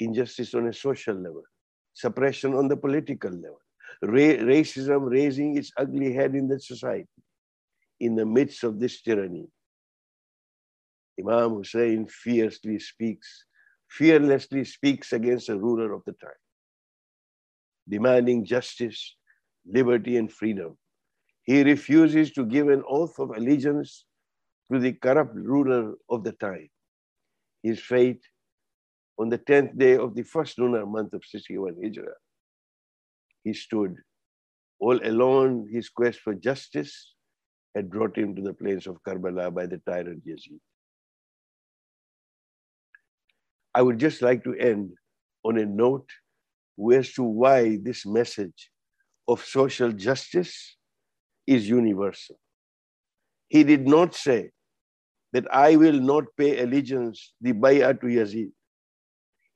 injustice 0.00 0.54
on 0.54 0.66
a 0.66 0.72
social 0.72 1.14
level, 1.14 1.42
suppression 1.92 2.54
on 2.54 2.68
the 2.68 2.76
political 2.76 3.30
level, 3.30 3.60
ra- 4.02 4.42
racism 4.52 5.10
raising 5.10 5.56
its 5.56 5.70
ugly 5.76 6.12
head 6.12 6.34
in 6.34 6.48
the 6.48 6.58
society. 6.58 7.08
In 8.00 8.14
the 8.16 8.26
midst 8.26 8.64
of 8.64 8.80
this 8.80 9.02
tyranny, 9.02 9.46
Imam 11.20 11.54
Hussein 11.56 12.06
fiercely 12.06 12.78
speaks, 12.78 13.44
fearlessly 13.88 14.64
speaks 14.64 15.12
against 15.12 15.48
the 15.48 15.58
ruler 15.58 15.92
of 15.92 16.02
the 16.06 16.12
time, 16.12 16.40
demanding 17.88 18.44
justice, 18.44 19.16
liberty, 19.66 20.16
and 20.16 20.32
freedom. 20.32 20.78
He 21.42 21.62
refuses 21.62 22.32
to 22.32 22.46
give 22.46 22.68
an 22.68 22.82
oath 22.88 23.18
of 23.18 23.30
allegiance 23.30 24.06
to 24.72 24.78
the 24.78 24.92
corrupt 24.92 25.34
ruler 25.34 25.94
of 26.08 26.24
the 26.24 26.32
time. 26.32 26.70
His 27.62 27.80
fate 27.80 28.22
on 29.20 29.28
the 29.28 29.38
10th 29.38 29.76
day 29.76 29.96
of 29.96 30.14
the 30.14 30.22
first 30.22 30.58
lunar 30.58 30.86
month 30.86 31.12
of 31.12 31.22
61 31.24 31.76
Hijrah, 31.82 32.14
he 33.44 33.52
stood 33.52 33.96
all 34.80 34.98
alone. 35.06 35.68
His 35.70 35.90
quest 35.90 36.20
for 36.20 36.34
justice 36.34 37.14
had 37.74 37.90
brought 37.90 38.16
him 38.16 38.34
to 38.34 38.42
the 38.42 38.54
plains 38.54 38.86
of 38.86 38.96
Karbala 39.06 39.54
by 39.54 39.66
the 39.66 39.78
tyrant 39.86 40.26
Yazid. 40.26 40.58
I 43.74 43.82
would 43.82 43.98
just 43.98 44.22
like 44.22 44.42
to 44.44 44.54
end 44.54 44.92
on 45.44 45.58
a 45.58 45.66
note 45.66 46.08
as 46.92 47.12
to 47.12 47.22
why 47.22 47.78
this 47.82 48.06
message 48.06 48.70
of 49.28 49.44
social 49.44 49.92
justice 49.92 50.76
is 51.46 51.68
universal. 51.68 52.36
He 53.48 53.64
did 53.64 53.86
not 53.86 54.14
say 54.14 54.50
that 55.34 55.44
I 55.52 55.76
will 55.76 56.00
not 56.00 56.24
pay 56.38 56.62
allegiance, 56.62 57.34
the 57.40 57.52
bay'ah 57.52 58.00
to 58.00 58.06
Yazid. 58.06 58.50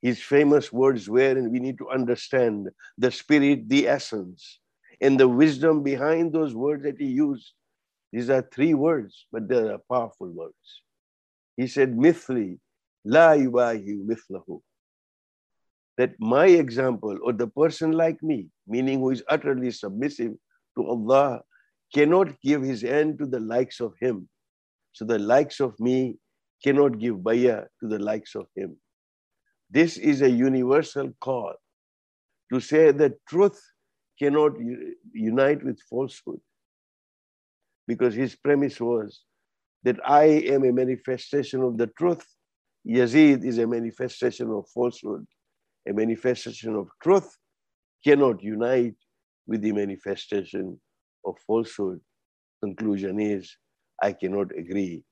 His 0.04 0.20
famous 0.20 0.70
words 0.70 1.08
were, 1.08 1.30
and 1.30 1.50
we 1.50 1.60
need 1.60 1.78
to 1.78 1.88
understand 1.88 2.68
the 2.98 3.10
spirit, 3.10 3.70
the 3.70 3.88
essence, 3.88 4.60
and 5.00 5.18
the 5.18 5.26
wisdom 5.26 5.82
behind 5.82 6.30
those 6.30 6.54
words 6.54 6.82
that 6.82 6.98
he 6.98 7.06
used. 7.06 7.54
These 8.12 8.28
are 8.28 8.42
three 8.42 8.74
words, 8.74 9.26
but 9.32 9.48
they 9.48 9.56
are 9.56 9.80
powerful 9.90 10.28
words. 10.28 10.82
He 11.56 11.66
said, 11.66 11.96
Mithli, 11.96 12.58
la 13.02 13.30
yubahi 13.30 14.04
mithlahu. 14.04 14.60
That 15.96 16.12
my 16.20 16.48
example, 16.48 17.16
or 17.24 17.32
the 17.32 17.48
person 17.48 17.92
like 17.92 18.22
me, 18.22 18.48
meaning 18.68 19.00
who 19.00 19.08
is 19.08 19.24
utterly 19.30 19.70
submissive 19.70 20.34
to 20.76 20.86
Allah, 20.86 21.40
cannot 21.94 22.38
give 22.42 22.60
his 22.62 22.82
hand 22.82 23.18
to 23.20 23.26
the 23.26 23.40
likes 23.40 23.80
of 23.80 23.94
him. 23.98 24.28
So 24.92 25.06
the 25.06 25.18
likes 25.18 25.60
of 25.60 25.80
me 25.80 26.18
cannot 26.62 26.98
give 26.98 27.24
bayah 27.24 27.68
to 27.80 27.88
the 27.88 27.98
likes 27.98 28.34
of 28.34 28.48
him. 28.54 28.76
This 29.74 29.96
is 29.96 30.22
a 30.22 30.30
universal 30.30 31.10
call 31.20 31.54
to 32.52 32.60
say 32.60 32.92
that 32.92 33.14
truth 33.28 33.60
cannot 34.20 34.52
unite 35.12 35.64
with 35.64 35.80
falsehood. 35.90 36.40
Because 37.88 38.14
his 38.14 38.36
premise 38.36 38.80
was 38.80 39.24
that 39.82 39.98
I 40.06 40.26
am 40.54 40.64
a 40.64 40.70
manifestation 40.70 41.60
of 41.60 41.76
the 41.76 41.88
truth. 41.88 42.24
Yazid 42.86 43.44
is 43.44 43.58
a 43.58 43.66
manifestation 43.66 44.48
of 44.52 44.68
falsehood. 44.68 45.26
A 45.88 45.92
manifestation 45.92 46.76
of 46.76 46.88
truth 47.02 47.36
cannot 48.04 48.44
unite 48.44 48.94
with 49.48 49.60
the 49.60 49.72
manifestation 49.72 50.80
of 51.26 51.34
falsehood. 51.48 52.00
Conclusion 52.62 53.18
is, 53.18 53.56
I 54.00 54.12
cannot 54.12 54.56
agree 54.56 55.02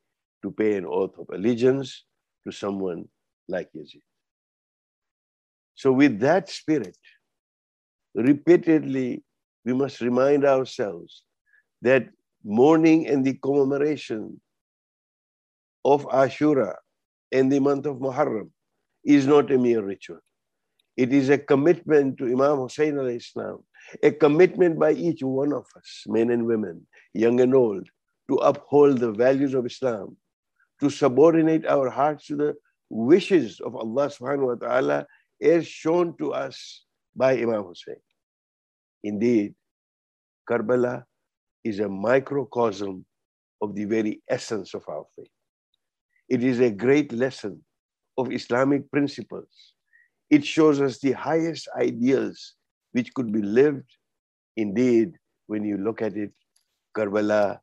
to 0.42 0.52
pay 0.52 0.76
an 0.76 0.86
oath 0.86 1.18
of 1.18 1.26
allegiance 1.32 2.04
to 2.44 2.52
someone 2.52 3.08
like 3.48 3.68
Yazid. 3.76 4.02
So, 5.74 5.92
with 5.92 6.20
that 6.20 6.48
spirit, 6.48 6.96
repeatedly 8.14 9.22
we 9.64 9.72
must 9.72 10.00
remind 10.00 10.44
ourselves 10.44 11.22
that 11.82 12.08
mourning 12.44 13.06
and 13.06 13.24
the 13.24 13.34
commemoration 13.34 14.40
of 15.84 16.04
Ashura 16.06 16.74
in 17.30 17.48
the 17.48 17.60
month 17.60 17.86
of 17.86 17.96
Muharram 17.98 18.50
is 19.04 19.26
not 19.26 19.50
a 19.50 19.58
mere 19.58 19.82
ritual. 19.82 20.20
It 20.96 21.12
is 21.12 21.30
a 21.30 21.38
commitment 21.38 22.18
to 22.18 22.26
Imam 22.26 22.58
Hussein 22.58 22.98
al 22.98 23.06
Islam, 23.06 23.64
a 24.02 24.10
commitment 24.12 24.78
by 24.78 24.92
each 24.92 25.22
one 25.22 25.52
of 25.52 25.64
us, 25.76 26.04
men 26.06 26.30
and 26.30 26.46
women, 26.46 26.86
young 27.14 27.40
and 27.40 27.54
old, 27.54 27.88
to 28.28 28.36
uphold 28.36 28.98
the 28.98 29.12
values 29.12 29.54
of 29.54 29.66
Islam, 29.66 30.16
to 30.80 30.90
subordinate 30.90 31.66
our 31.66 31.88
hearts 31.88 32.26
to 32.26 32.36
the 32.36 32.54
wishes 32.90 33.60
of 33.60 33.74
Allah 33.74 34.08
subhanahu 34.08 34.48
wa 34.48 34.54
ta'ala 34.54 35.06
as 35.42 35.66
shown 35.66 36.16
to 36.18 36.32
us 36.32 36.84
by 37.14 37.32
Imam 37.32 37.64
Hussein. 37.64 38.00
Indeed, 39.02 39.54
Karbala 40.48 41.04
is 41.64 41.80
a 41.80 41.88
microcosm 41.88 43.04
of 43.60 43.74
the 43.74 43.84
very 43.84 44.22
essence 44.28 44.74
of 44.74 44.84
our 44.88 45.04
faith. 45.16 45.30
It 46.28 46.42
is 46.42 46.60
a 46.60 46.70
great 46.70 47.12
lesson 47.12 47.64
of 48.16 48.32
Islamic 48.32 48.90
principles. 48.90 49.74
It 50.30 50.44
shows 50.44 50.80
us 50.80 50.98
the 50.98 51.12
highest 51.12 51.68
ideals 51.76 52.54
which 52.92 53.12
could 53.14 53.32
be 53.32 53.42
lived. 53.42 53.90
Indeed, 54.56 55.18
when 55.46 55.64
you 55.64 55.76
look 55.78 56.02
at 56.02 56.16
it, 56.16 56.32
Karbala 56.96 57.58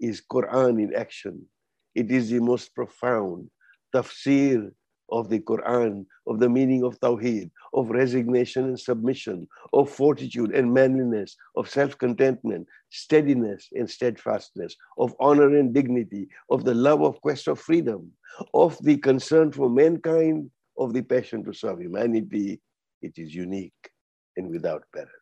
is 0.00 0.22
Quran 0.30 0.82
in 0.82 0.94
action. 0.94 1.46
It 1.94 2.10
is 2.10 2.30
the 2.30 2.40
most 2.40 2.74
profound 2.74 3.50
tafsir 3.94 4.70
of 5.10 5.28
the 5.28 5.40
Quran, 5.40 6.06
of 6.26 6.38
the 6.38 6.48
meaning 6.48 6.84
of 6.84 6.98
Tawheed, 7.00 7.50
of 7.74 7.90
resignation 7.90 8.64
and 8.64 8.78
submission, 8.78 9.48
of 9.72 9.90
fortitude 9.90 10.52
and 10.54 10.72
manliness, 10.72 11.36
of 11.56 11.68
self 11.68 11.96
contentment, 11.98 12.66
steadiness 12.90 13.68
and 13.74 13.88
steadfastness, 13.88 14.76
of 14.98 15.14
honor 15.20 15.56
and 15.56 15.74
dignity, 15.74 16.28
of 16.50 16.64
the 16.64 16.74
love 16.74 17.02
of 17.02 17.20
quest 17.20 17.48
of 17.48 17.60
freedom, 17.60 18.10
of 18.54 18.78
the 18.82 18.96
concern 18.96 19.52
for 19.52 19.68
mankind, 19.68 20.50
of 20.78 20.92
the 20.92 21.02
passion 21.02 21.44
to 21.44 21.52
serve 21.52 21.80
humanity. 21.80 22.60
It 23.02 23.18
is 23.18 23.34
unique 23.34 23.90
and 24.36 24.50
without 24.50 24.84
parallel. 24.92 25.12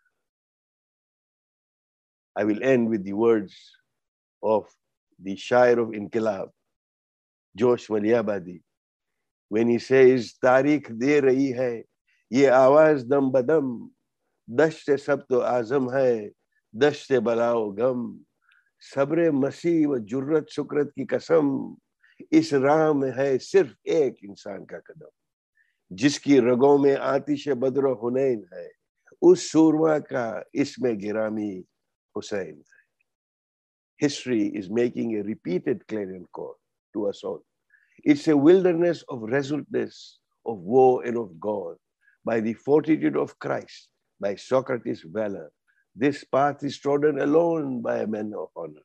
I 2.37 2.44
will 2.44 2.62
end 2.62 2.88
with 2.88 3.05
the 3.05 3.14
words 3.14 3.55
of 4.42 4.66
the 5.20 5.35
Shair 5.35 5.79
of 5.79 5.88
Inqilab, 5.88 6.51
Josh 7.57 7.88
when 9.51 9.79
says 9.79 10.39
تاریخ 10.41 10.89
دے 11.01 11.21
رہی 11.21 11.53
ہے، 11.59 11.83
یہ 12.31 12.51
آواز 12.51 13.05
دم 13.11 13.31
بدم، 13.31 13.89
دشت 14.49 14.91
سب 15.05 15.27
تو 15.29 15.41
آزم 15.41 15.93
ہے، 15.93 16.29
دشت 16.75 17.13
بلا 17.13 17.53
و 17.53 17.71
غم، 17.73 18.01
صبر 18.95 19.31
مسیح 19.31 19.87
و 19.89 19.97
جرت 19.99 20.51
شکرت 20.51 20.95
کی 20.95 21.07
قسم، 21.07 21.47
اس 22.31 22.53
راہ 22.53 22.93
میں 22.93 23.11
ہے 23.17 23.39
صرف 23.39 23.73
ایک 23.85 24.19
انسان 24.23 24.67
کا 24.67 24.81
قدم، 24.81 25.13
جس 25.91 26.21
کی 26.21 26.41
رگوں 26.41 26.77
میں 26.79 26.97
آتش 26.97 27.49
بدر 27.49 27.85
و 27.85 27.93
حنین 27.95 28.45
ہے، 28.53 28.69
اس 29.23 29.51
سورما 29.51 29.99
کا 29.99 30.41
اس 30.53 30.79
میں 30.79 30.95
گرامی 31.03 31.61
حسین 32.15 32.57
ہے. 32.59 34.07
History 34.07 34.59
is 34.59 34.71
making 34.71 35.17
a 35.17 35.23
repeated 35.23 35.85
clarion 35.85 36.25
call 36.25 36.53
to 36.95 37.07
اصول 37.09 37.41
It's 38.05 38.29
a 38.29 38.37
wilderness 38.37 39.05
of 39.09 39.23
resoluteness, 39.23 40.19
of 40.47 40.59
war 40.59 41.05
and 41.05 41.17
of 41.17 41.39
God. 41.41 41.77
By 42.25 42.41
the 42.41 42.55
fortitude 42.55 43.17
of 43.17 43.39
Christ, 43.39 43.89
by 44.21 44.37
Socrates' 44.37 45.05
valor, 45.07 45.51
this 45.97 46.25
path 46.25 46.63
is 46.63 46.79
trodden 46.79 47.21
alone 47.21 47.83
by 47.83 47.99
a 47.99 48.07
man 48.07 48.33
of 48.39 48.49
honor. 48.57 48.83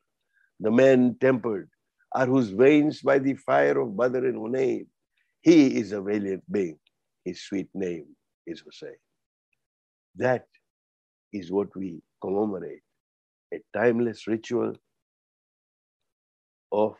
The 0.60 0.72
man 0.72 1.18
tempered 1.20 1.70
are 2.14 2.26
whose 2.26 2.50
veins 2.50 3.02
by 3.02 3.20
the 3.20 3.36
fire 3.36 3.80
of 3.80 3.98
Badr 3.98 4.26
and 4.26 4.38
Hunayn. 4.38 4.88
He 5.42 5.78
is 5.78 5.92
a 5.92 6.02
valiant 6.02 6.44
being. 6.52 6.80
His 7.26 7.42
sweet 7.42 7.70
name 7.74 8.16
is 8.48 8.62
Hussein. 8.62 8.96
That 10.16 10.46
is 11.34 11.52
what 11.52 11.76
we 11.76 12.02
commemorate, 12.22 12.84
a 13.54 13.60
timeless 13.76 14.28
ritual 14.28 14.74
of 16.72 16.96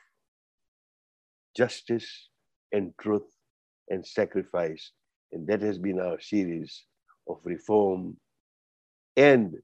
justice 1.56 2.30
and 2.72 2.94
truth 3.00 3.30
and 3.90 4.06
sacrifice. 4.06 4.92
And 5.32 5.48
that 5.48 5.62
has 5.62 5.78
been 5.78 6.00
our 6.00 6.20
series 6.20 6.86
of 7.28 7.38
reform 7.44 8.18
and 9.16 9.56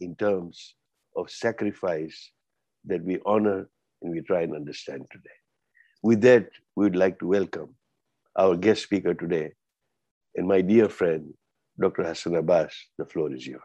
in 0.00 0.14
terms 0.16 0.74
of 1.16 1.30
sacrifice 1.30 2.30
that 2.84 3.02
we 3.02 3.18
honor 3.26 3.68
and 4.02 4.12
we 4.12 4.20
try 4.20 4.42
and 4.42 4.54
understand 4.54 5.06
today. 5.10 5.38
With 6.02 6.20
that, 6.22 6.48
we 6.76 6.84
would 6.84 6.96
like 6.96 7.18
to 7.20 7.26
welcome 7.26 7.74
our 8.36 8.56
guest 8.56 8.82
speaker 8.82 9.14
today 9.14 9.52
and 10.36 10.46
my 10.46 10.60
dear 10.60 10.88
friend, 10.88 11.32
Dr. 11.80 12.04
Hassan 12.04 12.36
Abbas. 12.36 12.74
The 12.98 13.06
floor 13.06 13.32
is 13.32 13.46
yours. 13.46 13.62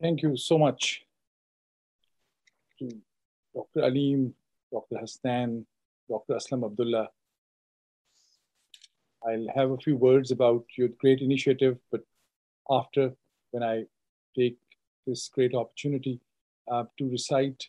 Thank 0.00 0.22
you 0.22 0.36
so 0.36 0.58
much 0.58 1.02
Dr. 3.54 3.84
Alim, 3.84 4.34
Dr. 4.72 4.96
Hasnan, 4.96 5.64
Dr. 6.08 6.34
Aslam 6.34 6.64
Abdullah. 6.64 7.08
I'll 9.26 9.48
have 9.54 9.70
a 9.72 9.76
few 9.78 9.96
words 9.96 10.30
about 10.30 10.64
your 10.78 10.88
great 11.00 11.20
initiative, 11.20 11.78
but 11.90 12.02
after 12.70 13.12
when 13.50 13.62
I 13.62 13.84
take 14.36 14.56
this 15.06 15.28
great 15.28 15.54
opportunity 15.54 16.20
uh, 16.70 16.84
to 16.98 17.10
recite 17.10 17.66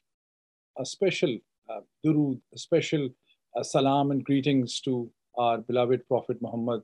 a 0.77 0.85
special 0.85 1.37
uh, 1.69 1.81
durood, 2.05 2.39
a 2.53 2.57
special 2.57 3.09
uh, 3.55 3.63
salam 3.63 4.11
and 4.11 4.23
greetings 4.23 4.79
to 4.81 5.09
our 5.37 5.57
beloved 5.57 6.07
Prophet 6.07 6.41
Muhammad 6.41 6.81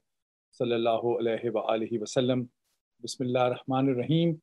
sallallahu 0.60 1.22
alaihi 1.22 1.52
wa 1.52 1.64
alihi 1.72 2.00
wasallam. 2.00 2.48
Bismillah 3.02 3.52
ar-Rahman 3.52 3.90
ar-Rahim. 3.90 4.42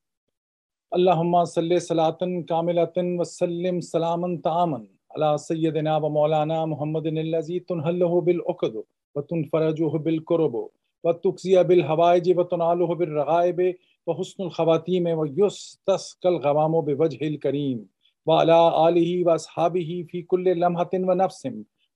اللهم 0.96 1.44
صل 1.44 1.80
صلاة 1.80 2.18
كاملة 2.48 2.96
وسلم 2.96 3.80
سلاما 3.80 4.40
تاما 4.44 4.86
على 5.14 5.38
سيدنا 5.38 5.96
ومولانا 5.96 6.64
محمد 6.72 7.06
الذي 7.06 7.60
تنهله 7.60 8.20
بالعقد 8.20 8.74
وتنفرجه 9.14 9.92
بالكرب 10.04 10.68
وتكزي 11.04 11.64
بالهوائج 11.64 12.38
وتناله 12.38 12.94
بالرغائب 12.94 13.74
وحسن 14.06 14.42
الخواتيم 14.42 15.06
ويستسقى 15.18 16.28
الغمام 16.28 16.80
بوجه 16.80 17.28
الكريم 17.28 17.78
وعلى 18.26 18.88
آله 18.88 19.10
وأصحابه 19.26 19.90
في 20.08 20.22
كل 20.22 20.44
لمحة 20.60 20.90
ونفس 20.94 21.48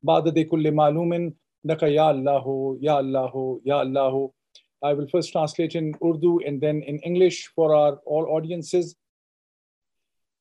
بعد 0.02 0.38
كل 0.38 0.72
معلوم 0.72 1.32
لك 1.64 1.82
يا 1.82 2.10
الله 2.10 2.78
يا 2.82 3.00
الله 3.00 3.60
يا 3.66 3.82
الله. 3.82 4.37
I 4.82 4.94
will 4.94 5.08
first 5.08 5.32
translate 5.32 5.74
in 5.74 5.92
Urdu 6.02 6.32
and 6.46 6.60
then 6.60 6.82
in 6.82 6.98
English 7.00 7.38
for 7.48 7.74
our 7.74 7.94
all 8.06 8.26
audiences. 8.36 8.94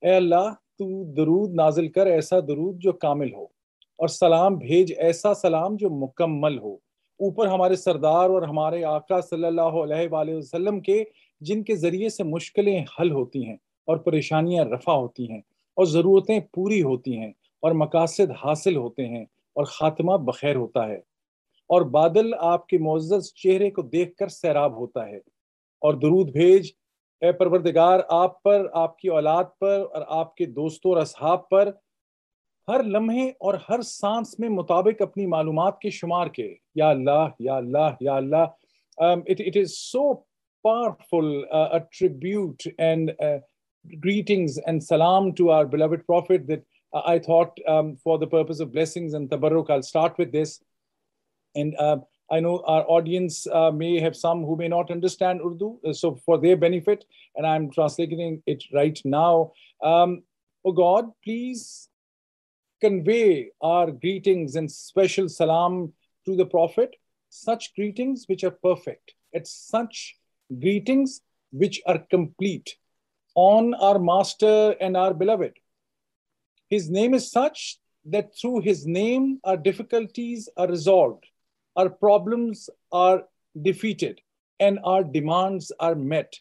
اے 0.04 0.16
اللہ، 0.16 0.50
تو 0.80 1.04
درود 1.14 1.54
نازل 1.56 1.88
کر 1.92 2.08
ایسا 2.08 2.40
درود 2.48 2.80
جو 2.82 2.92
کامل 3.04 3.34
ہو، 3.34 3.44
اور 4.00 4.08
سلام 4.08 4.58
بھیج 4.58 4.94
ایسا 5.00 5.34
سلام 5.34 5.76
جو 5.76 5.90
مکمل 5.90 6.58
ہو 6.60 6.74
اوپر 7.20 7.48
ہمارے 7.48 7.76
سردار 7.76 8.30
اور 8.30 8.42
ہمارے 8.42 8.84
آقا 8.86 9.20
صلی 9.30 9.46
اللہ 9.46 9.78
علیہ 9.84 10.08
وآلہ 10.12 10.36
وسلم 10.36 10.80
کے، 10.82 11.04
جن 11.42 11.64
کے 11.64 11.76
ذریعے 11.76 12.10
سے 12.10 12.24
مشکلیں 12.24 12.80
حل 13.00 13.12
ہوتی 13.12 13.46
ہیں 13.46 13.56
اور 13.88 13.98
پریشانیاں 14.06 14.66
رفع 14.66 14.94
ہوتی 14.94 15.30
ہیں 15.32 15.42
اور 15.78 15.86
ضرورتیں 15.86 16.40
پوری 16.54 16.82
ہوتی 16.82 17.18
ہیں 17.18 17.32
اور 17.64 17.72
مقاصد 17.76 18.32
حاصل 18.44 18.76
ہوتے 18.76 19.08
ہیں 19.08 19.24
اور 19.56 19.66
خاتمہ 19.66 20.18
بخیر 20.26 20.56
ہوتا 20.56 20.88
ہے 20.88 21.00
اور 21.68 21.82
بادل 21.82 22.34
آپ 22.38 22.68
کے 22.68 22.78
معزز 22.78 23.34
چہرے 23.34 23.72
کو 23.72 23.82
دیکھ 23.82 24.16
کر 24.16 24.28
سیراب 24.28 24.76
ہوتا 24.78 25.08
ہے۔ 25.08 25.18
اور 25.82 25.94
درود 25.94 26.32
بھیج، 26.32 26.72
اے 27.22 27.32
پروردگار، 27.32 28.00
آپ 28.10 28.44
پر، 28.44 28.68
آپ 28.74 28.98
کی 29.00 29.08
اولاد 29.08 29.44
پر 29.60 29.86
اور 29.94 30.02
آپ 30.08 30.36
کے 30.36 30.46
دوستوں 30.46 30.92
اور 30.92 31.02
اصحاب 31.02 31.50
پر 31.50 31.72
ہر 32.68 32.84
لمحے 32.84 33.28
اور 33.30 33.54
ہر 33.70 33.82
سانس 33.82 34.40
میں 34.40 34.50
مطابق 34.50 35.02
اپنی 35.02 35.26
معلومات 35.26 35.80
کے 35.80 35.90
شمار 35.90 36.28
کے۔ 36.28 36.56
یا 36.76 36.90
اللہ 36.90 37.28
یا 37.40 37.56
اللہ 37.56 37.96
یا 38.00 38.16
اللہ۔ 38.16 38.46
It 38.98 39.58
is 39.58 39.78
so 39.78 40.14
powerful 40.64 41.42
tribute 41.92 42.68
and 42.78 43.12
greetings 44.06 44.60
and 44.66 44.84
salaam 44.84 45.32
to 45.32 45.52
our 45.52 45.66
beloved 45.66 46.06
prophet 46.08 46.48
that 46.48 46.64
I 47.06 47.20
thought 47.20 47.60
for 48.04 48.18
the 48.18 48.26
purpose 48.26 48.62
of 48.62 48.68
blessings 48.68 49.16
and 49.16 49.32
tabarruk 49.32 49.72
I 49.72 49.80
start 49.80 50.20
with 50.20 50.30
this 50.30 50.60
And 51.56 51.76
uh, 51.78 51.98
I 52.30 52.40
know 52.40 52.62
our 52.66 52.84
audience 52.88 53.48
uh, 53.48 53.72
may 53.72 54.00
have 54.00 54.16
some 54.16 54.44
who 54.44 54.56
may 54.58 54.68
not 54.68 54.92
understand 54.92 55.42
Urdu, 55.46 55.80
uh, 55.86 55.94
so 55.94 56.16
for 56.26 56.38
their 56.38 56.58
benefit, 56.58 57.06
and 57.36 57.48
I'm 57.48 57.72
translating 57.72 58.44
it 58.46 58.64
right 58.74 59.00
now. 59.06 59.54
Um, 59.84 60.24
oh 60.66 60.74
God, 60.74 61.12
please 61.24 61.90
convey 62.82 63.50
our 63.62 63.92
greetings 63.92 64.56
and 64.56 64.70
special 64.72 65.30
salam 65.30 65.94
to 66.26 66.36
the 66.36 66.46
Prophet, 66.46 66.96
such 67.30 67.74
greetings 67.76 68.26
which 68.28 68.44
are 68.44 68.52
perfect, 68.52 69.14
at 69.34 69.48
such 69.48 70.16
greetings 70.60 71.22
which 71.52 71.82
are 71.86 72.00
complete 72.10 72.76
on 73.36 73.74
our 73.76 74.00
Master 74.00 74.76
and 74.82 74.98
our 74.98 75.14
beloved. 75.14 75.54
His 76.70 76.90
name 76.90 77.14
is 77.14 77.32
such 77.32 77.78
that 78.06 78.36
through 78.38 78.62
his 78.62 78.86
name, 78.86 79.40
our 79.44 79.58
difficulties 79.58 80.50
are 80.58 80.68
resolved, 80.68 81.26
our 81.78 81.90
problems 81.90 82.70
are 82.92 83.24
defeated, 83.62 84.20
and 84.60 84.80
our 84.84 85.04
demands 85.04 85.72
are 85.80 85.96
met, 85.96 86.34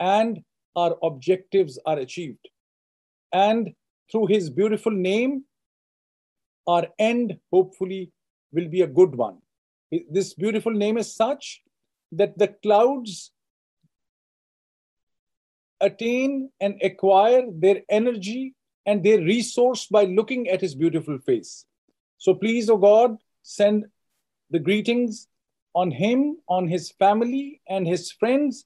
and 0.00 0.40
our 0.74 0.96
objectives 1.02 1.78
are 1.86 1.98
achieved. 1.98 2.48
And 3.32 3.74
through 4.10 4.26
his 4.26 4.50
beautiful 4.50 4.92
name, 4.92 5.44
our 6.66 6.86
end 6.98 7.38
hopefully 7.52 8.10
will 8.52 8.68
be 8.68 8.80
a 8.80 8.86
good 8.86 9.14
one. 9.14 9.38
This 10.10 10.34
beautiful 10.34 10.72
name 10.72 10.96
is 10.96 11.14
such 11.14 11.60
that 12.12 12.38
the 12.38 12.48
clouds 12.62 13.30
attain 15.80 16.50
and 16.60 16.80
acquire 16.82 17.42
their 17.52 17.82
energy 17.90 18.54
and 18.86 19.04
their 19.04 19.18
resource 19.18 19.86
by 19.86 20.04
looking 20.04 20.48
at 20.48 20.60
his 20.60 20.74
beautiful 20.74 21.18
face. 21.18 21.66
So 22.18 22.34
please, 22.34 22.70
O 22.70 22.74
oh 22.74 22.78
God, 22.78 23.16
send 23.42 23.84
the 24.50 24.58
greetings 24.58 25.28
on 25.74 25.90
him, 25.90 26.38
on 26.48 26.68
his 26.68 26.90
family, 26.92 27.60
and 27.68 27.86
his 27.86 28.12
friends, 28.12 28.64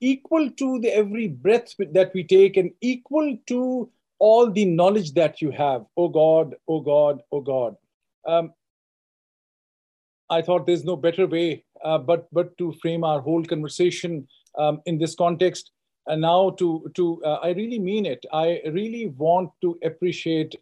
equal 0.00 0.50
to 0.50 0.80
the 0.80 0.94
every 0.94 1.28
breath 1.28 1.74
that 1.92 2.12
we 2.14 2.24
take 2.24 2.56
and 2.56 2.70
equal 2.80 3.38
to 3.46 3.90
all 4.18 4.50
the 4.50 4.64
knowledge 4.64 5.12
that 5.14 5.40
you 5.40 5.50
have. 5.50 5.84
Oh 5.96 6.08
God, 6.08 6.54
oh 6.68 6.80
God, 6.80 7.22
oh 7.32 7.40
God. 7.40 7.76
Um, 8.26 8.52
I 10.30 10.42
thought 10.42 10.66
there's 10.66 10.84
no 10.84 10.96
better 10.96 11.26
way 11.26 11.64
uh, 11.84 11.98
but, 11.98 12.26
but 12.32 12.56
to 12.58 12.72
frame 12.80 13.04
our 13.04 13.20
whole 13.20 13.44
conversation 13.44 14.26
um, 14.58 14.80
in 14.86 14.98
this 14.98 15.14
context. 15.14 15.70
And 16.06 16.22
now 16.22 16.50
to, 16.58 16.90
to 16.94 17.22
uh, 17.24 17.40
I 17.42 17.50
really 17.50 17.78
mean 17.78 18.06
it. 18.06 18.24
I 18.32 18.60
really 18.72 19.08
want 19.08 19.50
to 19.62 19.78
appreciate 19.82 20.54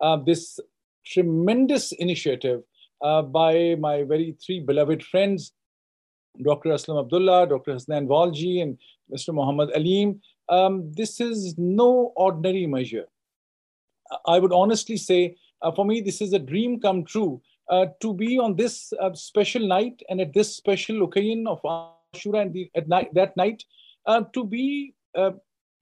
uh, 0.00 0.16
this 0.16 0.60
tremendous 1.04 1.92
initiative 1.92 2.62
uh, 3.04 3.22
by 3.22 3.76
my 3.78 4.02
very 4.02 4.36
three 4.44 4.60
beloved 4.60 5.02
friends, 5.04 5.52
Dr. 6.42 6.70
Aslam 6.70 7.00
Abdullah, 7.00 7.46
Dr. 7.46 7.74
Hasnain 7.74 8.06
Walji, 8.06 8.62
and 8.62 8.78
Mr. 9.12 9.32
Muhammad 9.32 9.70
Alim. 9.76 10.20
Um, 10.48 10.90
this 10.92 11.20
is 11.20 11.54
no 11.58 12.12
ordinary 12.16 12.66
measure. 12.66 13.06
I 14.26 14.38
would 14.38 14.52
honestly 14.52 14.96
say, 14.96 15.36
uh, 15.62 15.70
for 15.72 15.84
me, 15.84 16.00
this 16.00 16.20
is 16.20 16.32
a 16.32 16.38
dream 16.38 16.80
come 16.80 17.04
true 17.04 17.40
uh, 17.70 17.86
to 18.00 18.14
be 18.14 18.38
on 18.38 18.56
this 18.56 18.92
uh, 19.00 19.12
special 19.14 19.66
night 19.66 20.02
and 20.08 20.20
at 20.20 20.32
this 20.32 20.56
special 20.56 21.04
occasion 21.04 21.46
of 21.46 21.60
Ashura 21.62 22.42
and 22.42 22.52
the, 22.52 22.70
at 22.74 22.88
night, 22.88 23.12
that 23.14 23.36
night, 23.36 23.62
uh, 24.06 24.22
to 24.32 24.44
be 24.44 24.94
uh, 25.14 25.32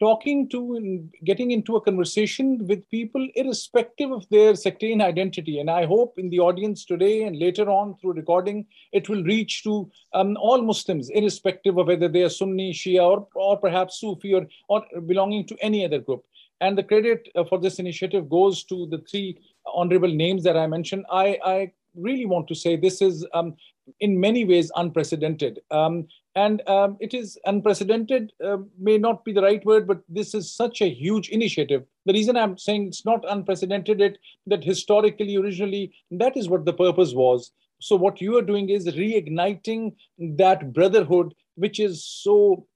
talking 0.03 0.49
to 0.49 0.75
and 0.75 1.15
getting 1.25 1.53
into 1.53 1.77
a 1.77 1.81
conversation 1.81 2.67
with 2.67 2.91
people 2.91 3.25
irrespective 3.37 4.11
of 4.11 4.29
their 4.31 4.57
sectarian 4.57 5.01
identity. 5.01 5.61
And 5.61 5.71
I 5.71 5.87
hope 5.87 6.19
in 6.19 6.29
the 6.29 6.41
audience 6.41 6.85
today 6.85 7.23
and 7.23 7.39
later 7.39 7.71
on 7.71 7.95
through 7.97 8.15
recording, 8.15 8.67
it 8.91 9.09
will 9.09 9.23
reach 9.23 9.63
to 9.63 9.89
um, 10.13 10.37
all 10.41 10.61
Muslims, 10.61 11.09
irrespective 11.11 11.79
of 11.79 11.87
whether 11.87 12.09
they 12.09 12.25
are 12.25 12.29
Sunni, 12.29 12.73
Shia, 12.73 13.05
or, 13.13 13.29
or 13.37 13.57
perhaps 13.57 14.01
Sufi, 14.01 14.35
or, 14.35 14.45
or 14.69 14.85
belonging 15.07 15.47
to 15.47 15.57
any 15.61 15.85
other 15.85 16.01
group. 16.01 16.25
And 16.61 16.77
the 16.77 16.83
credit 16.83 17.29
uh, 17.37 17.45
for 17.45 17.61
this 17.61 17.79
initiative 17.79 18.29
goes 18.29 18.65
to 18.65 18.87
the 18.87 18.99
three 19.09 19.39
honorable 19.73 20.13
names 20.13 20.43
that 20.43 20.57
I 20.57 20.67
mentioned. 20.67 21.07
I, 21.13 21.39
I 21.45 21.73
really 21.95 22.27
want 22.27 22.49
to 22.49 22.57
say 22.57 22.75
this 22.75 23.01
is 23.03 23.25
um, 23.35 23.55
in 24.01 24.19
many 24.19 24.45
ways 24.45 24.73
unprecedented. 24.75 25.61
Um, 25.71 26.09
and 26.35 26.67
um, 26.67 26.97
it 27.01 27.13
is 27.13 27.39
unprecedented, 27.45 28.33
uh, 28.45 28.57
may 28.79 28.97
not 28.97 29.25
be 29.25 29.33
the 29.33 29.43
right 29.43 29.65
word, 29.67 29.87
but 29.87 30.01
this 30.09 30.35
is 30.35 30.51
such 30.51 30.81
a 30.81 30.89
huge 30.89 31.29
initiative. 31.29 31.85
The 32.07 32.15
reason 32.15 32.37
I'm 32.37 32.57
saying 32.57 32.87
it's 32.89 33.05
not 33.05 33.25
unprecedented, 33.29 34.01
it 34.01 34.19
that 34.47 34.65
historically, 34.65 35.37
originally, 35.37 35.93
that 36.11 36.37
is 36.37 36.49
what 36.49 36.65
the 36.65 36.73
purpose 36.73 37.13
was. 37.13 37.53
So 37.81 37.97
what 37.97 38.21
you 38.21 38.39
are 38.39 38.43
doing 38.43 38.71
is 38.71 38.87
reigniting 38.87 39.95
that 40.19 40.73
brotherhood, 40.73 41.35
which 41.57 41.81
is 41.81 42.05
so 42.05 42.67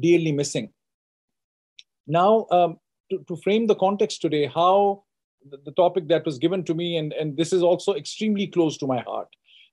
dearly 0.00 0.32
missing. 0.32 0.70
Now, 2.06 2.46
um, 2.50 2.78
to, 3.10 3.18
to 3.28 3.36
frame 3.36 3.66
the 3.66 3.74
context 3.74 4.22
today, 4.22 4.46
how 4.46 5.04
the, 5.50 5.58
the, 5.64 5.72
topic 5.72 6.08
that 6.08 6.24
was 6.24 6.38
given 6.38 6.64
to 6.64 6.74
me, 6.74 6.96
and, 6.96 7.12
and 7.12 7.36
this 7.36 7.52
is 7.52 7.62
also 7.62 7.94
extremely 7.94 8.46
close 8.46 8.78
to 8.78 8.86
my 8.86 9.00
heart, 9.00 9.28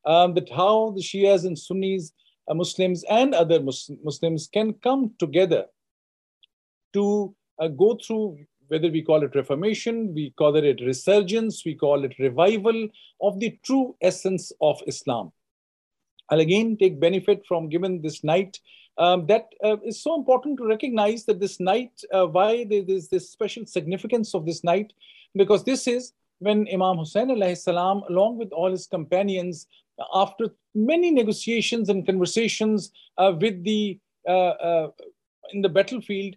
um, 0.06 0.34
that 0.34 0.50
how 0.50 0.92
the 0.92 1.02
Shias 1.02 1.46
and 1.46 1.58
Sunnis, 1.58 2.12
Muslims 2.54 3.04
and 3.10 3.34
other 3.34 3.60
Mus- 3.60 3.92
Muslims 4.04 4.48
can 4.48 4.74
come 4.74 5.14
together 5.20 5.66
to 6.94 7.36
uh, 7.60 7.68
go 7.68 7.98
through 8.06 8.38
whether 8.68 8.90
we 8.90 9.02
call 9.02 9.24
it 9.24 9.36
reformation, 9.36 10.14
we 10.14 10.32
call 10.32 10.56
it 10.56 10.82
resurgence, 10.82 11.64
we 11.66 11.76
call 11.76 12.04
it 12.04 12.18
revival 12.20 12.88
of 13.22 13.40
the 13.40 13.58
true 13.64 13.96
essence 14.02 14.52
of 14.62 14.82
Islam. 14.88 15.32
I'll 16.30 16.40
again 16.40 16.76
take 16.78 17.00
benefit 17.00 17.46
from 17.48 17.70
given 17.70 18.02
this 18.02 18.24
night 18.24 18.58
um, 18.98 19.26
that 19.28 19.48
uh, 19.64 19.78
is 19.86 20.02
so 20.02 20.16
important 20.16 20.58
to 20.58 20.66
recognize 20.66 21.26
that 21.26 21.40
this 21.40 21.60
night, 21.60 21.92
uh, 22.12 22.26
why 22.26 22.64
there 22.64 22.84
is 22.88 23.10
this 23.10 23.30
special 23.30 23.66
significance 23.66 24.34
of 24.34 24.46
this 24.46 24.64
night, 24.64 24.94
because 25.36 25.64
this 25.64 25.88
is 25.88 26.14
when 26.40 26.68
Imam 26.74 26.98
Hussein 26.98 27.56
salam, 27.56 28.04
along 28.10 28.38
with 28.38 28.52
all 28.52 28.72
his 28.72 28.88
companions, 28.88 29.68
after 30.14 30.50
many 30.76 31.10
negotiations 31.10 31.90
and 31.90 32.06
conversations 32.06 32.92
uh, 33.18 33.34
with 33.40 33.64
the 33.64 34.00
uh, 34.28 34.32
uh, 34.32 34.92
in 35.54 35.62
the 35.62 35.70
battlefield 35.70 36.36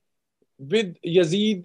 with 0.59 0.94
Yazid, 1.05 1.64